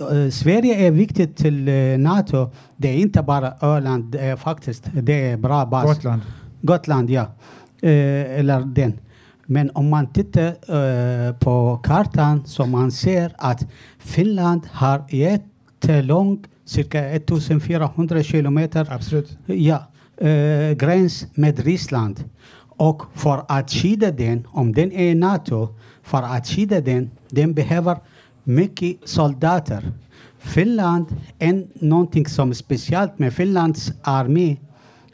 eh, 0.00 0.18
eh, 0.18 0.30
Sverige 0.30 0.86
är 0.86 0.90
viktigt 0.90 1.36
till 1.36 1.68
eh, 1.68 1.98
NATO, 1.98 2.50
det 2.76 2.88
är 2.88 2.96
inte 2.96 3.22
bara 3.22 3.52
Öland, 3.60 4.12
det 4.12 4.18
är 4.20 4.36
faktiskt 4.36 4.84
det 4.92 5.30
är 5.30 5.36
bra 5.36 5.66
bas. 5.66 5.96
Gotland. 5.96 6.20
Gotland, 6.62 7.10
ja. 7.10 7.22
Eh, 7.82 8.38
eller 8.40 8.60
den. 8.60 8.92
Men 9.46 9.70
om 9.74 9.88
man 9.88 10.06
tittar 10.06 10.46
eh, 10.48 11.32
på 11.32 11.80
kartan 11.84 12.42
så 12.46 12.66
man 12.66 12.92
ser 12.92 13.32
att 13.38 13.66
Finland 13.98 14.66
har 14.72 15.04
jättelång, 15.10 16.44
cirka 16.64 17.10
1400 17.10 18.22
kilometer 18.22 18.88
Absolut. 18.90 19.38
ja, 19.46 19.82
eh, 20.16 20.72
gräns 20.76 21.26
med 21.34 21.58
Ryssland. 21.58 22.24
Och 22.78 23.02
för 23.14 23.44
att 23.48 23.70
skydda 23.70 24.10
den, 24.10 24.46
om 24.50 24.72
den 24.72 24.92
är 24.92 25.14
NATO, 25.14 25.68
för 26.02 26.22
att 26.22 26.46
skydda 26.46 26.80
den, 26.80 27.10
den 27.30 27.54
behöver 27.54 27.96
mycket 28.44 28.96
soldater. 29.04 29.92
Finland 30.38 31.06
är 31.38 31.66
någonting 31.84 32.26
som 32.26 32.50
är 32.50 32.54
speciellt 32.54 33.18
med 33.18 33.32
Finlands 33.32 33.92
armé 34.02 34.56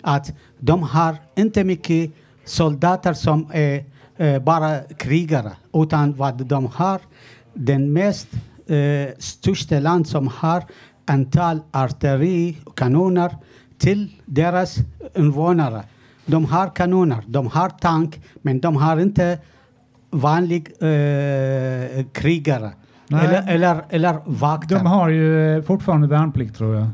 att 0.03 0.33
de 0.59 0.83
har 0.83 1.17
inte 1.37 1.65
mycket 1.65 2.11
soldater 2.45 3.13
som 3.13 3.47
är 3.53 3.85
eh, 4.23 4.39
bara 4.43 4.81
krigare, 4.99 5.53
utan 5.75 6.15
vad 6.15 6.47
de 6.47 6.67
har, 6.67 7.01
den 7.55 7.93
mest 7.93 8.29
eh, 8.67 9.15
största 9.19 9.81
land 9.81 10.07
som 10.07 10.29
har 10.29 10.65
antal 11.07 11.61
artilleri 11.71 12.57
och 12.65 12.79
kanoner 12.79 13.37
till 13.79 14.13
deras 14.27 14.77
invånare. 15.15 15.83
De 16.27 16.45
har 16.45 16.75
kanoner, 16.75 17.23
de 17.27 17.47
har 17.47 17.69
tank, 17.69 18.21
men 18.43 18.61
de 18.61 18.77
har 18.77 19.01
inte 19.01 19.39
vanlig 20.11 20.69
eh, 20.81 22.05
krigare. 22.13 22.73
Nej. 23.09 23.27
Eller, 23.27 23.49
eller, 23.49 23.85
eller 23.89 24.21
vakter. 24.25 24.77
De 24.77 24.87
har 24.87 25.09
ju 25.09 25.57
eh, 25.57 25.63
fortfarande 25.63 26.07
värnplikt 26.07 26.57
tror 26.57 26.75
jag. 26.75 26.87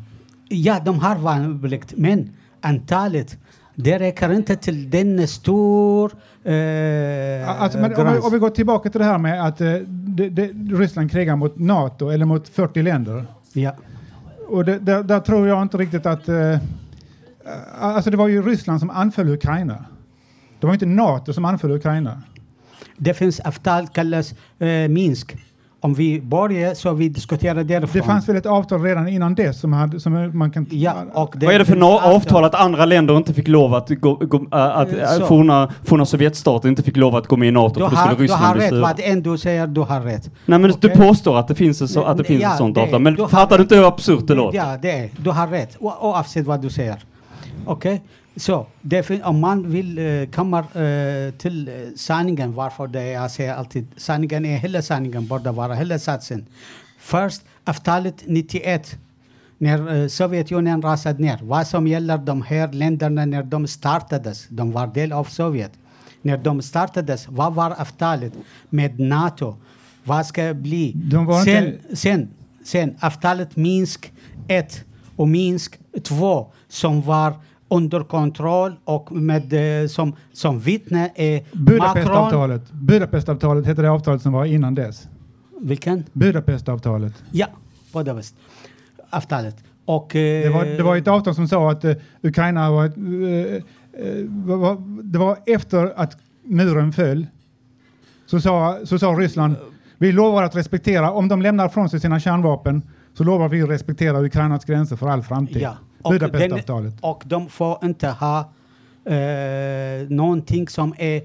Ja, 0.48 0.80
de 0.84 0.98
har 0.98 1.16
värnplikt, 1.16 1.94
men 1.96 2.30
antalet 2.60 3.38
det 3.80 3.98
räcker 3.98 4.32
inte 4.32 4.56
till 4.56 4.90
den 4.90 5.28
stor 5.28 6.12
eh, 6.44 7.62
Alltså, 7.62 7.78
men 7.78 7.94
om, 7.94 8.20
om 8.22 8.32
vi 8.32 8.38
går 8.38 8.50
tillbaka 8.50 8.90
till 8.90 8.98
det 8.98 9.04
här 9.04 9.18
med 9.18 9.46
att 9.46 9.60
eh, 9.60 9.72
det, 9.88 10.28
det, 10.28 10.46
Ryssland 10.52 11.10
krigar 11.10 11.36
mot 11.36 11.58
NATO 11.58 12.08
eller 12.08 12.24
mot 12.24 12.48
40 12.48 12.82
länder. 12.82 13.26
Ja. 13.52 13.72
Och 14.48 14.64
det, 14.64 14.78
där, 14.78 15.02
där 15.02 15.20
tror 15.20 15.48
jag 15.48 15.62
inte 15.62 15.76
riktigt 15.76 16.06
att... 16.06 16.28
Eh, 16.28 16.58
alltså 17.80 18.10
det 18.10 18.16
var 18.16 18.28
ju 18.28 18.42
Ryssland 18.42 18.80
som 18.80 18.90
anföll 18.90 19.28
Ukraina. 19.28 19.84
Det 20.60 20.66
var 20.66 20.74
inte 20.74 20.86
NATO 20.86 21.32
som 21.32 21.44
anföll 21.44 21.70
Ukraina. 21.70 22.22
Det 22.96 23.14
finns 23.14 23.40
avtal 23.40 23.88
kallas 23.88 24.34
eh, 24.58 24.88
Minsk. 24.88 25.36
Om 25.80 25.94
vi 25.94 26.20
börjar 26.20 26.74
så 26.74 26.92
vi 26.92 27.08
diskuterar 27.08 27.64
därifrån. 27.64 28.00
Det 28.00 28.06
fanns 28.06 28.28
väl 28.28 28.36
ett 28.36 28.46
avtal 28.46 28.82
redan 28.82 29.08
innan 29.08 29.34
det 29.34 29.52
som, 29.52 29.72
hade, 29.72 30.00
som 30.00 30.38
man 30.38 30.50
kan... 30.50 30.66
Ja, 30.70 30.94
och 31.12 31.34
Vad 31.36 31.54
är 31.54 31.58
det 31.58 31.64
för 31.64 31.76
no- 31.76 32.00
avtal 32.16 32.44
att 32.44 32.54
andra 32.54 32.84
länder 32.84 33.16
inte 33.16 33.34
fick 33.34 33.48
lov 33.48 33.74
att 33.74 33.88
gå, 33.88 34.14
gå, 34.14 34.36
äh, 34.36 34.46
att 34.78 34.92
Eh, 34.92 35.02
äh, 35.02 35.08
så. 35.08 35.26
forna, 35.26 35.72
forna 35.84 36.06
Sovjetstater 36.06 36.68
inte 36.68 36.82
fick 36.82 36.96
lov 36.96 37.16
att 37.16 37.26
gå 37.26 37.36
med 37.36 37.48
i 37.48 37.50
NATO 37.50 37.80
Du 37.80 37.88
för 37.88 37.96
har, 37.96 38.12
skulle 38.14 38.26
du 38.28 38.32
har 38.32 38.54
rätt, 38.54 38.72
vad 38.72 39.00
än 39.00 39.22
du 39.22 39.38
säger, 39.38 39.66
du 39.66 39.80
har 39.80 40.00
rätt. 40.00 40.30
Nej 40.46 40.58
men 40.58 40.70
Okej? 40.70 40.90
du 40.90 40.96
påstår 40.96 41.38
att 41.38 41.48
det 41.48 41.54
finns, 41.54 41.82
ett 41.82 41.90
så, 41.90 42.02
att 42.04 42.16
det 42.18 42.24
finns 42.24 42.42
Ja, 42.42 42.50
ett 42.52 42.58
sånt 42.58 42.74
det- 42.74 42.80
avtal. 42.82 43.00
Men 43.00 43.14
du 43.14 43.28
fattar 43.28 43.58
du 43.58 43.62
inte 43.62 43.76
hur 43.76 43.88
absurt 43.88 44.26
det 44.26 44.34
låter? 44.34 44.58
Ja, 44.58 44.76
det 44.82 44.90
är, 44.90 45.08
du 45.16 45.30
har 45.30 45.46
rätt, 45.46 45.76
oavsett 45.80 46.46
vad 46.46 46.62
du 46.62 46.70
säger. 46.70 46.96
Okej? 47.66 48.02
Så, 48.38 48.66
det 48.82 49.02
fin- 49.02 49.22
om 49.22 49.40
man 49.40 49.70
vill 49.70 49.98
uh, 49.98 50.28
komma 50.30 50.58
eh, 50.58 51.34
till 51.38 51.68
eh, 51.68 51.74
sanningen, 51.96 52.54
varför 52.54 52.86
det 52.86 53.06
jag 53.10 53.30
säger 53.30 53.54
alltid, 53.54 53.86
sanningen 53.96 54.44
är 54.44 54.56
hela 54.58 54.82
sanningen, 54.82 55.26
borde 55.26 55.50
vara 55.52 55.74
hela 55.74 55.98
satsen. 55.98 56.46
Först, 56.98 57.42
avtalet 57.64 58.14
91, 58.26 58.96
när 59.58 59.92
uh, 59.96 60.08
Sovjetunionen 60.08 60.82
rasade 60.82 61.22
ner, 61.22 61.38
vad 61.42 61.66
som 61.66 61.86
gäller 61.86 62.18
de 62.18 62.42
här 62.42 62.72
länderna 62.72 63.24
när 63.26 63.42
de 63.42 63.66
startades, 63.66 64.46
de 64.48 64.72
var 64.72 64.86
del 64.86 65.12
av 65.12 65.24
Sovjet. 65.24 65.72
När 66.22 66.36
de 66.38 66.62
startades, 66.62 67.28
vad 67.28 67.54
var 67.54 67.70
avtalet 67.80 68.32
med 68.70 69.00
NATO? 69.00 69.56
Vad 70.04 70.26
ska 70.26 70.54
bli? 70.54 70.92
Sen, 71.44 71.66
inte- 71.66 71.96
sen, 71.96 72.28
sen 72.64 72.96
avtalet 73.00 73.56
Minsk 73.56 74.12
1 74.48 74.84
och 75.16 75.28
Minsk 75.28 75.78
2 76.02 76.52
som 76.68 77.02
var 77.02 77.32
under 77.68 78.00
kontroll 78.00 78.76
och 78.84 79.12
med, 79.12 79.82
eh, 79.82 79.88
som, 79.88 80.12
som 80.32 80.60
vittne 80.60 81.10
är 81.14 81.40
Macron. 81.40 81.64
Budapestavtalet. 81.64 82.72
Budapestavtalet 82.72 83.66
hette 83.66 83.82
det 83.82 83.90
avtalet 83.90 84.22
som 84.22 84.32
var 84.32 84.44
innan 84.44 84.74
dess. 84.74 85.08
Vilken? 85.60 86.04
Budapestavtalet. 86.12 87.22
Ja, 87.30 87.46
Budapest. 87.92 88.34
Avtalet. 89.10 89.56
Och, 89.84 90.16
eh, 90.16 90.42
Det 90.42 90.50
var, 90.50 90.64
det 90.64 90.82
var 90.82 90.96
ett 90.96 91.08
avtal 91.08 91.34
som 91.34 91.48
sa 91.48 91.70
att 91.70 91.84
eh, 91.84 91.94
Ukraina 92.22 92.70
var, 92.70 92.84
ett, 92.86 92.94
var, 94.26 94.56
var... 94.56 95.02
Det 95.02 95.18
var 95.18 95.38
efter 95.46 95.92
att 95.96 96.16
muren 96.44 96.92
föll. 96.92 97.26
Så 98.26 98.40
sa, 98.40 98.78
så 98.84 98.98
sa 98.98 99.06
Ryssland, 99.06 99.56
vi 99.98 100.12
lovar 100.12 100.42
att 100.42 100.56
respektera, 100.56 101.10
om 101.12 101.28
de 101.28 101.42
lämnar 101.42 101.68
från 101.68 101.88
sig 101.88 102.00
sina 102.00 102.20
kärnvapen, 102.20 102.82
så 103.14 103.24
lovar 103.24 103.48
vi 103.48 103.62
att 103.62 103.68
respektera 103.70 104.20
Ukrainas 104.20 104.64
gränser 104.64 104.96
för 104.96 105.08
all 105.08 105.22
framtid. 105.22 105.62
Ja. 105.62 105.76
Och, 106.02 106.12
Budapestavtalet. 106.12 106.92
den, 106.92 107.10
och 107.10 107.22
de 107.26 107.48
får 107.48 107.78
inte 107.84 108.08
ha 108.08 108.38
eh, 109.04 110.08
någonting 110.08 110.68
som 110.68 110.94
är 110.98 111.22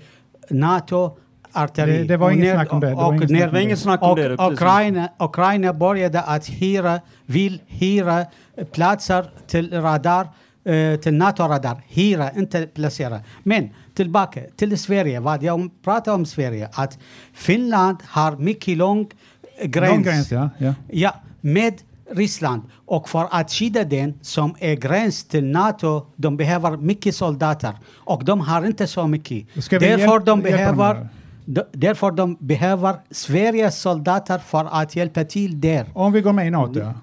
NATO 0.50 1.18
artilleri. 1.52 1.98
Det- 1.98 2.04
det 2.04 2.18
var 2.18 2.28
Och 2.28 2.34
inget 2.34 2.46
när- 2.46 2.54
snack 2.56 2.74
om 2.74 2.80
det. 2.80 2.88
Det 2.88 2.96
var 2.96 3.08
och 3.08 3.16
inget 3.16 3.30
när- 3.30 3.40
snack 3.50 3.72
om 3.72 3.78
snack 3.78 4.02
om 4.04 4.10
och, 4.12 4.18
det, 4.18 4.38
precis. 4.38 4.54
Ukraina, 4.54 5.10
Ukraina 5.20 5.74
började 5.74 6.22
att 6.22 6.48
hyra, 6.50 7.00
vill 7.26 7.62
hyra 7.68 8.26
platser 8.72 9.26
till 9.48 9.82
radar, 9.82 10.28
eh, 10.66 10.96
till 11.00 11.14
NATO-radar. 11.14 11.82
Hyra, 11.88 12.32
inte 12.32 12.68
placera. 12.68 13.20
Men 13.44 13.70
tillbaka 13.94 14.42
till 14.56 14.78
Sverige, 14.78 15.20
vad 15.20 15.44
jag 15.44 15.70
pratar 15.84 16.14
om 16.14 16.26
Sverige, 16.26 16.70
att 16.74 16.98
Finland 17.34 17.98
har 18.08 18.36
mycket 18.38 18.78
lång 18.78 19.08
gräns. 19.64 19.90
Lång 19.92 20.04
gräns, 20.04 20.32
ja. 20.32 20.50
ja. 20.58 20.74
Ja, 20.92 21.16
med 21.42 21.74
Ryssland. 22.16 22.62
Och 22.86 23.10
för 23.10 23.28
att 23.32 23.52
skydda 23.52 23.84
den 23.84 24.14
som 24.22 24.56
är 24.60 24.76
gräns 24.76 25.24
till 25.24 25.46
NATO, 25.46 26.06
de 26.16 26.38
behöver 26.38 26.78
mycket 26.78 27.16
soldater. 27.16 27.74
Och 27.96 28.26
de 28.26 28.40
har 28.42 28.66
inte 28.66 28.88
så 28.88 29.08
mycket. 29.08 29.64
Ska 29.64 29.80
Därför 29.80 30.20
de 30.20 30.42
behöver 30.42 31.08
Därför 31.72 32.12
de 32.12 32.38
behöver 32.40 32.96
Sveriges 33.12 33.82
soldater 33.82 34.38
för 34.40 34.68
att 34.72 34.96
hjälpa 34.96 35.24
till 35.24 35.62
där. 35.62 35.86
Om 35.94 36.12
vi 36.12 36.22
går 36.22 36.34
med 36.34 36.48
i 36.48 36.50
NATO, 36.50 36.80
ja. 36.80 36.94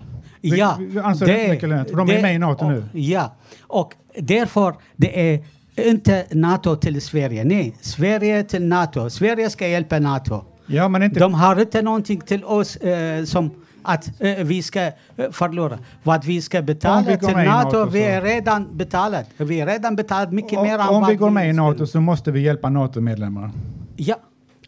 Vi, 0.40 0.58
ja, 0.58 0.76
vi 0.80 0.98
anser 0.98 1.26
det 1.26 1.66
lönt, 1.66 1.90
för 1.90 1.96
de 1.96 2.10
är 2.10 2.14
det- 2.14 2.22
med 2.22 2.34
i 2.34 2.38
NATO 2.38 2.64
och, 2.64 2.70
nu. 2.70 2.84
Ja, 2.92 3.36
och 3.62 3.94
därför 4.18 4.74
det 4.96 5.32
är 5.32 5.40
inte 5.76 6.26
NATO 6.30 6.76
till 6.76 7.00
Sverige. 7.00 7.44
Nej, 7.44 7.76
Sverige 7.80 8.42
till 8.44 8.62
NATO. 8.66 9.10
Sverige 9.10 9.50
ska 9.50 9.68
hjälpa 9.68 9.98
NATO. 9.98 10.44
Ja, 10.66 10.88
men 10.88 11.02
inte... 11.02 11.20
De 11.20 11.34
har 11.34 11.60
inte 11.60 11.82
någonting 11.82 12.20
till 12.20 12.44
oss 12.44 12.76
eh, 12.76 13.24
som 13.24 13.50
att 13.82 14.20
eh, 14.20 14.34
vi 14.44 14.62
ska 14.62 14.80
eh, 14.80 14.92
förlora. 15.32 15.78
Vad 16.02 16.24
vi 16.24 16.42
ska 16.42 16.60
vi 16.60 16.66
betala 16.66 17.02
går 17.02 17.28
till 17.28 17.36
NATO, 17.36 17.84
vi 17.84 18.02
är 18.02 18.22
redan 18.22 18.76
betalat. 18.76 19.26
Vi 19.36 19.60
är 19.60 19.66
redan 19.66 19.96
betalat 19.96 20.32
mycket 20.32 20.62
mer 20.62 20.78
än 20.78 20.88
om, 20.88 21.06
vi 21.08 21.14
går 21.14 21.30
med 21.30 21.50
i 21.50 21.52
NATO 21.52 21.86
så 21.86 22.00
måste 22.00 22.30
vi 22.30 22.40
hjälpa 22.40 22.70
NATO-medlemmar. 22.70 23.50
Ja. 23.96 24.16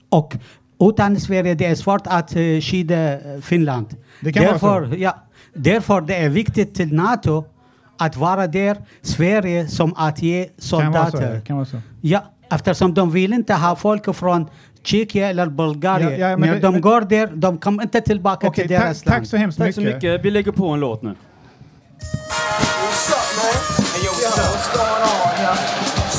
Och 0.09 0.37
utan 0.81 1.21
Sverige 1.21 1.55
det 1.55 1.67
är 1.67 1.75
svårt 1.75 2.03
att 2.05 2.37
uh, 2.37 2.61
skydda 2.61 3.13
eh, 3.13 3.41
Finland. 3.41 3.87
Det 4.21 4.33
kan 4.33 4.45
vara 4.45 4.53
därför, 4.53 4.89
så. 4.89 4.97
Ja, 4.97 5.17
därför 5.55 6.01
det 6.01 6.17
är 6.17 6.29
viktigt 6.29 6.75
till 6.75 6.95
NATO 6.95 7.45
att 7.99 8.17
vara 8.17 8.47
där, 8.47 8.77
Sverige 9.03 9.69
som 9.69 9.95
att 9.97 10.23
ge 10.23 10.45
Kan 10.45 10.93
vara 10.93 11.05
så, 11.05 11.11
soldater. 11.11 11.41
kan 11.41 11.57
vara 11.57 11.67
så. 11.67 11.81
Ja, 12.01 12.23
eftersom 12.55 12.95
de 12.95 13.11
vill 13.11 13.33
inte 13.33 13.55
ha 13.55 13.77
folk 13.77 14.17
från 14.17 14.49
Tjeckien 14.85 15.29
eller 15.31 15.47
Bulgarien. 15.47 16.21
Ja, 16.21 16.29
ja, 16.31 16.37
När 16.37 16.53
det- 16.55 16.61
de 16.61 16.73
men- 16.73 16.81
går 16.81 17.01
där, 17.01 17.27
de 17.35 17.59
kommer 17.59 17.83
inte 17.83 18.01
tillbaka 18.01 18.47
Okej, 18.47 18.69
till 18.69 18.77
tack, 18.77 18.85
deras 18.87 19.07
land. 19.07 19.19
tack 19.21 19.29
så 19.29 19.37
hemskt 19.37 19.59
Tack 19.59 19.67
mycket. 19.67 19.75
så 19.75 19.81
mycket. 19.81 20.25
Vi 20.25 20.31
lägger 20.31 20.53
på 20.53 20.69
en 20.69 20.81
låt 20.81 21.03
nu. 21.03 21.15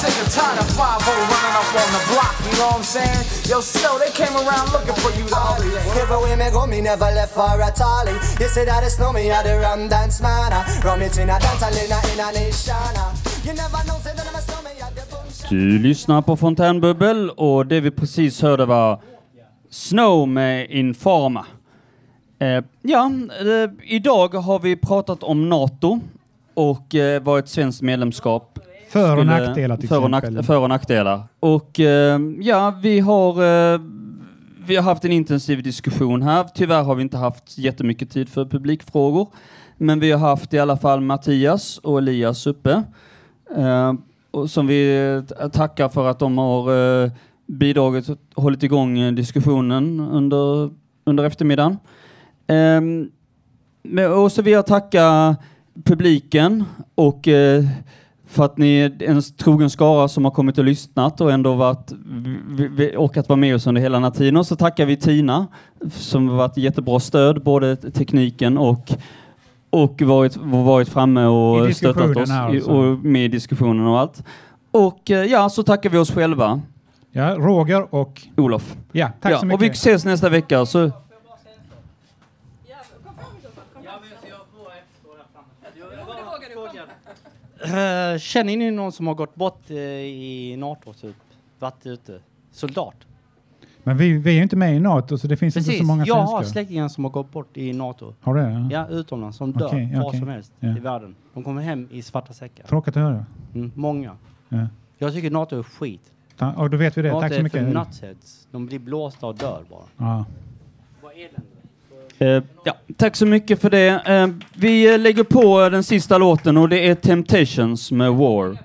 Sick 0.04 0.18
and 0.20 0.30
tired 0.36 0.60
of 0.60 0.68
5 0.76 1.00
running 1.32 1.56
up 1.56 1.70
on 1.82 1.90
the 1.96 2.02
block, 2.12 2.36
you 2.44 2.52
know 2.60 2.68
what 2.68 2.82
I'm 2.82 2.84
saying? 2.84 3.24
Yo, 3.50 3.62
Snow, 3.62 3.98
they 3.98 4.12
came 4.12 4.36
around 4.36 4.68
looking 4.76 4.96
for 5.04 5.12
you 5.20 5.26
the 5.28 5.38
other 5.40 5.64
day. 5.64 6.02
Everywhere 6.02 6.36
me 6.36 6.50
go, 6.52 6.66
me 6.68 6.82
never 6.82 7.10
left 7.16 7.34
for 7.34 7.56
a 7.62 7.72
tally. 7.72 8.14
You 8.40 8.48
say 8.50 8.66
that 8.66 8.84
it's 8.84 8.96
snow 8.98 9.14
me 9.14 9.32
at 9.32 9.44
the 9.46 9.56
rum 9.64 9.88
dance 9.88 10.22
man. 10.22 10.52
Rum 10.84 11.02
it 11.02 11.18
in 11.18 11.30
a 11.30 11.40
dance 11.40 11.64
and 11.64 11.76
in 11.78 11.92
a 11.92 12.00
in 12.12 12.20
a 12.20 12.30
nation. 12.36 12.76
You 13.46 13.54
never 13.54 13.80
know, 13.88 13.98
say 14.04 14.14
that 14.18 14.28
I'm 14.28 14.36
a 14.36 14.42
snow 14.42 14.60
Du 15.50 15.80
lyssnar 15.80 16.22
på 16.22 16.38
Fontänbubbel 16.38 17.30
och 17.30 17.68
det 17.68 17.82
vi 17.82 17.92
precis 17.92 18.42
hörde 18.42 18.66
var 18.66 19.02
Snow 19.70 20.28
med 20.28 20.72
Informa. 20.72 21.46
Eh, 22.40 22.64
ja, 22.82 23.12
eh, 23.40 23.72
idag 23.84 24.34
har 24.34 24.60
vi 24.60 24.76
pratat 24.76 25.24
om 25.24 25.50
NATO 25.50 26.00
och 26.54 26.96
eh, 26.96 27.24
vad 27.24 27.40
ett 27.40 27.50
svenskt 27.50 27.82
medlemskap 27.82 28.60
För 28.90 29.18
och 29.18 29.26
nackdelar 29.26 29.78
till 29.78 29.90
för 29.90 30.04
och, 30.04 30.12
nack, 30.12 30.26
för 30.46 30.60
och 30.60 30.70
nackdelar. 30.70 31.24
Och 31.40 31.80
eh, 31.80 32.20
ja, 32.42 32.80
vi 32.82 33.00
har, 33.00 33.30
eh, 33.74 33.80
vi 34.66 34.76
har 34.76 34.84
haft 34.84 35.06
en 35.06 35.12
intensiv 35.12 35.64
diskussion 35.64 36.22
här. 36.22 36.44
Tyvärr 36.56 36.84
har 36.84 36.96
vi 36.96 37.02
inte 37.02 37.18
haft 37.18 37.58
jättemycket 37.58 38.12
tid 38.12 38.30
för 38.30 38.46
publikfrågor. 38.46 39.28
Men 39.78 40.00
vi 40.00 40.12
har 40.12 40.20
haft 40.30 40.54
i 40.54 40.60
alla 40.60 40.78
fall 40.78 41.02
Mattias 41.02 41.78
och 41.78 41.98
Elias 41.98 42.48
uppe. 42.48 42.84
Och 44.34 44.50
som 44.50 44.68
vi 44.68 45.14
eh, 45.42 45.50
tackar 45.50 45.90
för 45.90 46.08
att 46.08 46.20
de 46.20 46.38
har 46.38 47.04
eh, 47.04 47.12
bidragit 47.48 48.10
och 48.10 48.44
hållit 48.44 48.64
igång 48.64 49.00
eh, 49.00 49.14
diskussionen 49.14 50.00
under, 50.00 50.72
under 51.06 51.24
eftermiddagen. 51.24 51.78
Ehm, 52.48 53.10
men, 53.84 54.14
och 54.14 54.32
så 54.32 54.42
vill 54.42 54.54
jag 54.54 54.66
tacka 54.66 55.36
publiken 55.84 56.64
och 56.96 57.28
eh, 57.28 57.64
för 58.28 58.46
att 58.46 58.58
ni 58.58 58.76
är 58.78 59.04
en 59.04 59.22
trogen 59.22 59.70
skara 59.70 60.08
som 60.08 60.26
har 60.26 60.32
kommit 60.32 60.58
och 60.58 60.64
lyssnat 60.64 61.22
och 61.22 61.32
ändå 61.32 61.54
varit, 61.54 61.92
orkat 62.98 63.30
vara 63.30 63.38
med 63.38 63.56
oss 63.56 63.68
under 63.68 63.82
hela 63.82 63.98
den 63.98 64.04
här 64.04 64.12
tiden. 64.12 64.38
Och 64.38 64.48
så 64.48 64.56
tackar 64.56 64.86
vi 64.86 64.98
Tina 64.98 65.48
som 65.92 66.30
har 66.30 66.36
varit 66.36 66.58
jättebra 66.58 67.00
stöd, 67.00 67.44
både 67.44 67.76
tekniken 67.76 68.58
och 68.58 68.92
och 69.74 70.02
varit, 70.02 70.38
varit 70.38 70.90
framme 70.90 71.26
och 71.26 71.70
I 71.70 71.74
stöttat 71.74 72.18
oss 72.18 72.30
alltså. 72.30 72.72
och 72.72 73.00
med 73.00 73.26
i 73.26 73.28
diskussionen 73.28 73.88
och 73.88 74.00
allt. 74.00 74.24
Och 74.72 75.12
eh, 75.12 75.26
ja, 75.26 75.50
så 75.50 75.64
tackar 75.64 75.90
vi 75.90 75.98
oss 75.98 76.12
själva. 76.12 76.62
Ja, 77.12 77.36
Roger 77.36 77.96
och 77.96 78.22
Olof. 78.38 78.76
Ja, 78.92 79.12
tack 79.22 79.32
ja, 79.32 79.40
så 79.40 79.46
mycket. 79.46 79.60
Och 79.60 79.64
vi 79.64 79.68
ses 79.68 80.06
nästa 80.06 80.30
vecka. 80.30 80.66
Så 80.66 80.92
Känner 88.20 88.58
ni 88.58 88.72
någon 88.72 88.92
som 88.92 89.08
har 89.08 89.14
gått 89.14 89.36
bort 89.36 89.70
eh, 89.70 89.78
i 89.78 90.56
NATO, 90.58 90.94
typ? 90.94 91.16
Varit 91.60 91.86
ute? 91.86 92.20
Soldat? 92.52 92.96
Men 93.84 93.98
vi, 93.98 94.14
vi 94.18 94.30
är 94.30 94.34
ju 94.36 94.44
inte 94.44 94.56
med 94.56 94.76
i 94.76 94.80
NATO 94.80 95.18
så 95.18 95.28
det 95.28 95.38
finns 95.38 95.58
inte 95.58 95.66
Precis. 95.68 95.80
så 95.82 95.86
många 95.88 96.06
jag 96.06 96.16
har 96.16 96.28
svenskar. 96.38 96.52
släktingar 96.52 96.88
som 96.88 97.04
har 97.04 97.12
gått 97.12 97.32
bort 97.32 97.58
i 97.58 97.74
NATO. 97.74 98.14
Har 98.22 98.36
du 98.36 98.42
det? 98.42 98.68
Ja, 98.72 98.88
utomlands. 98.88 99.38
Som 99.38 99.52
dör 99.52 99.66
Okej, 99.68 99.94
var 99.96 100.08
okej. 100.08 100.20
som 100.20 100.30
helst 100.30 100.52
Ja. 100.60 100.78
i 100.78 100.80
världen. 100.80 101.16
De 101.34 101.44
kommer 101.44 101.62
hem 101.62 101.88
i 101.92 102.02
svarta 102.02 102.34
säckar. 102.34 102.64
Tråkigt 102.68 102.98
att 102.98 103.04
höra. 103.04 103.26
Mm, 103.56 103.72
många. 103.76 104.12
Ja. 104.50 104.68
Jag 104.98 105.14
tycker 105.14 105.32
NATO 105.32 105.60
är 105.60 105.64
skit. 105.64 106.02
Ta- 106.38 106.52
Och 106.54 106.70
då 106.70 106.78
vet 106.78 106.98
vi 106.98 107.02
det. 107.02 107.08
NATO 107.10 107.22
Tack 107.22 107.34
så 107.34 107.40
är 107.40 107.44
mycket. 107.44 107.60
för 107.60 107.74
nutsheads. 107.80 108.48
De 108.52 108.66
blir 108.66 108.80
blåsta 108.80 109.28
och 109.28 109.36
dör 109.36 109.62
bara. 109.70 109.84
Ja. 109.98 110.26
Eh, 112.20 112.44
ja, 112.66 112.74
tack 112.98 113.16
så 113.16 113.26
mycket 113.26 113.62
för 113.62 113.70
det. 113.70 113.88
Eh, 114.06 114.28
vi 114.56 114.94
eh, 114.94 115.00
lägger 115.00 115.24
på 115.24 115.70
den 115.70 115.84
sista 115.84 116.18
låten 116.18 116.58
och 116.58 116.70
det 116.70 116.88
är 116.90 116.96
Temptations 116.96 117.92
med 117.92 118.14
War. 118.14 118.58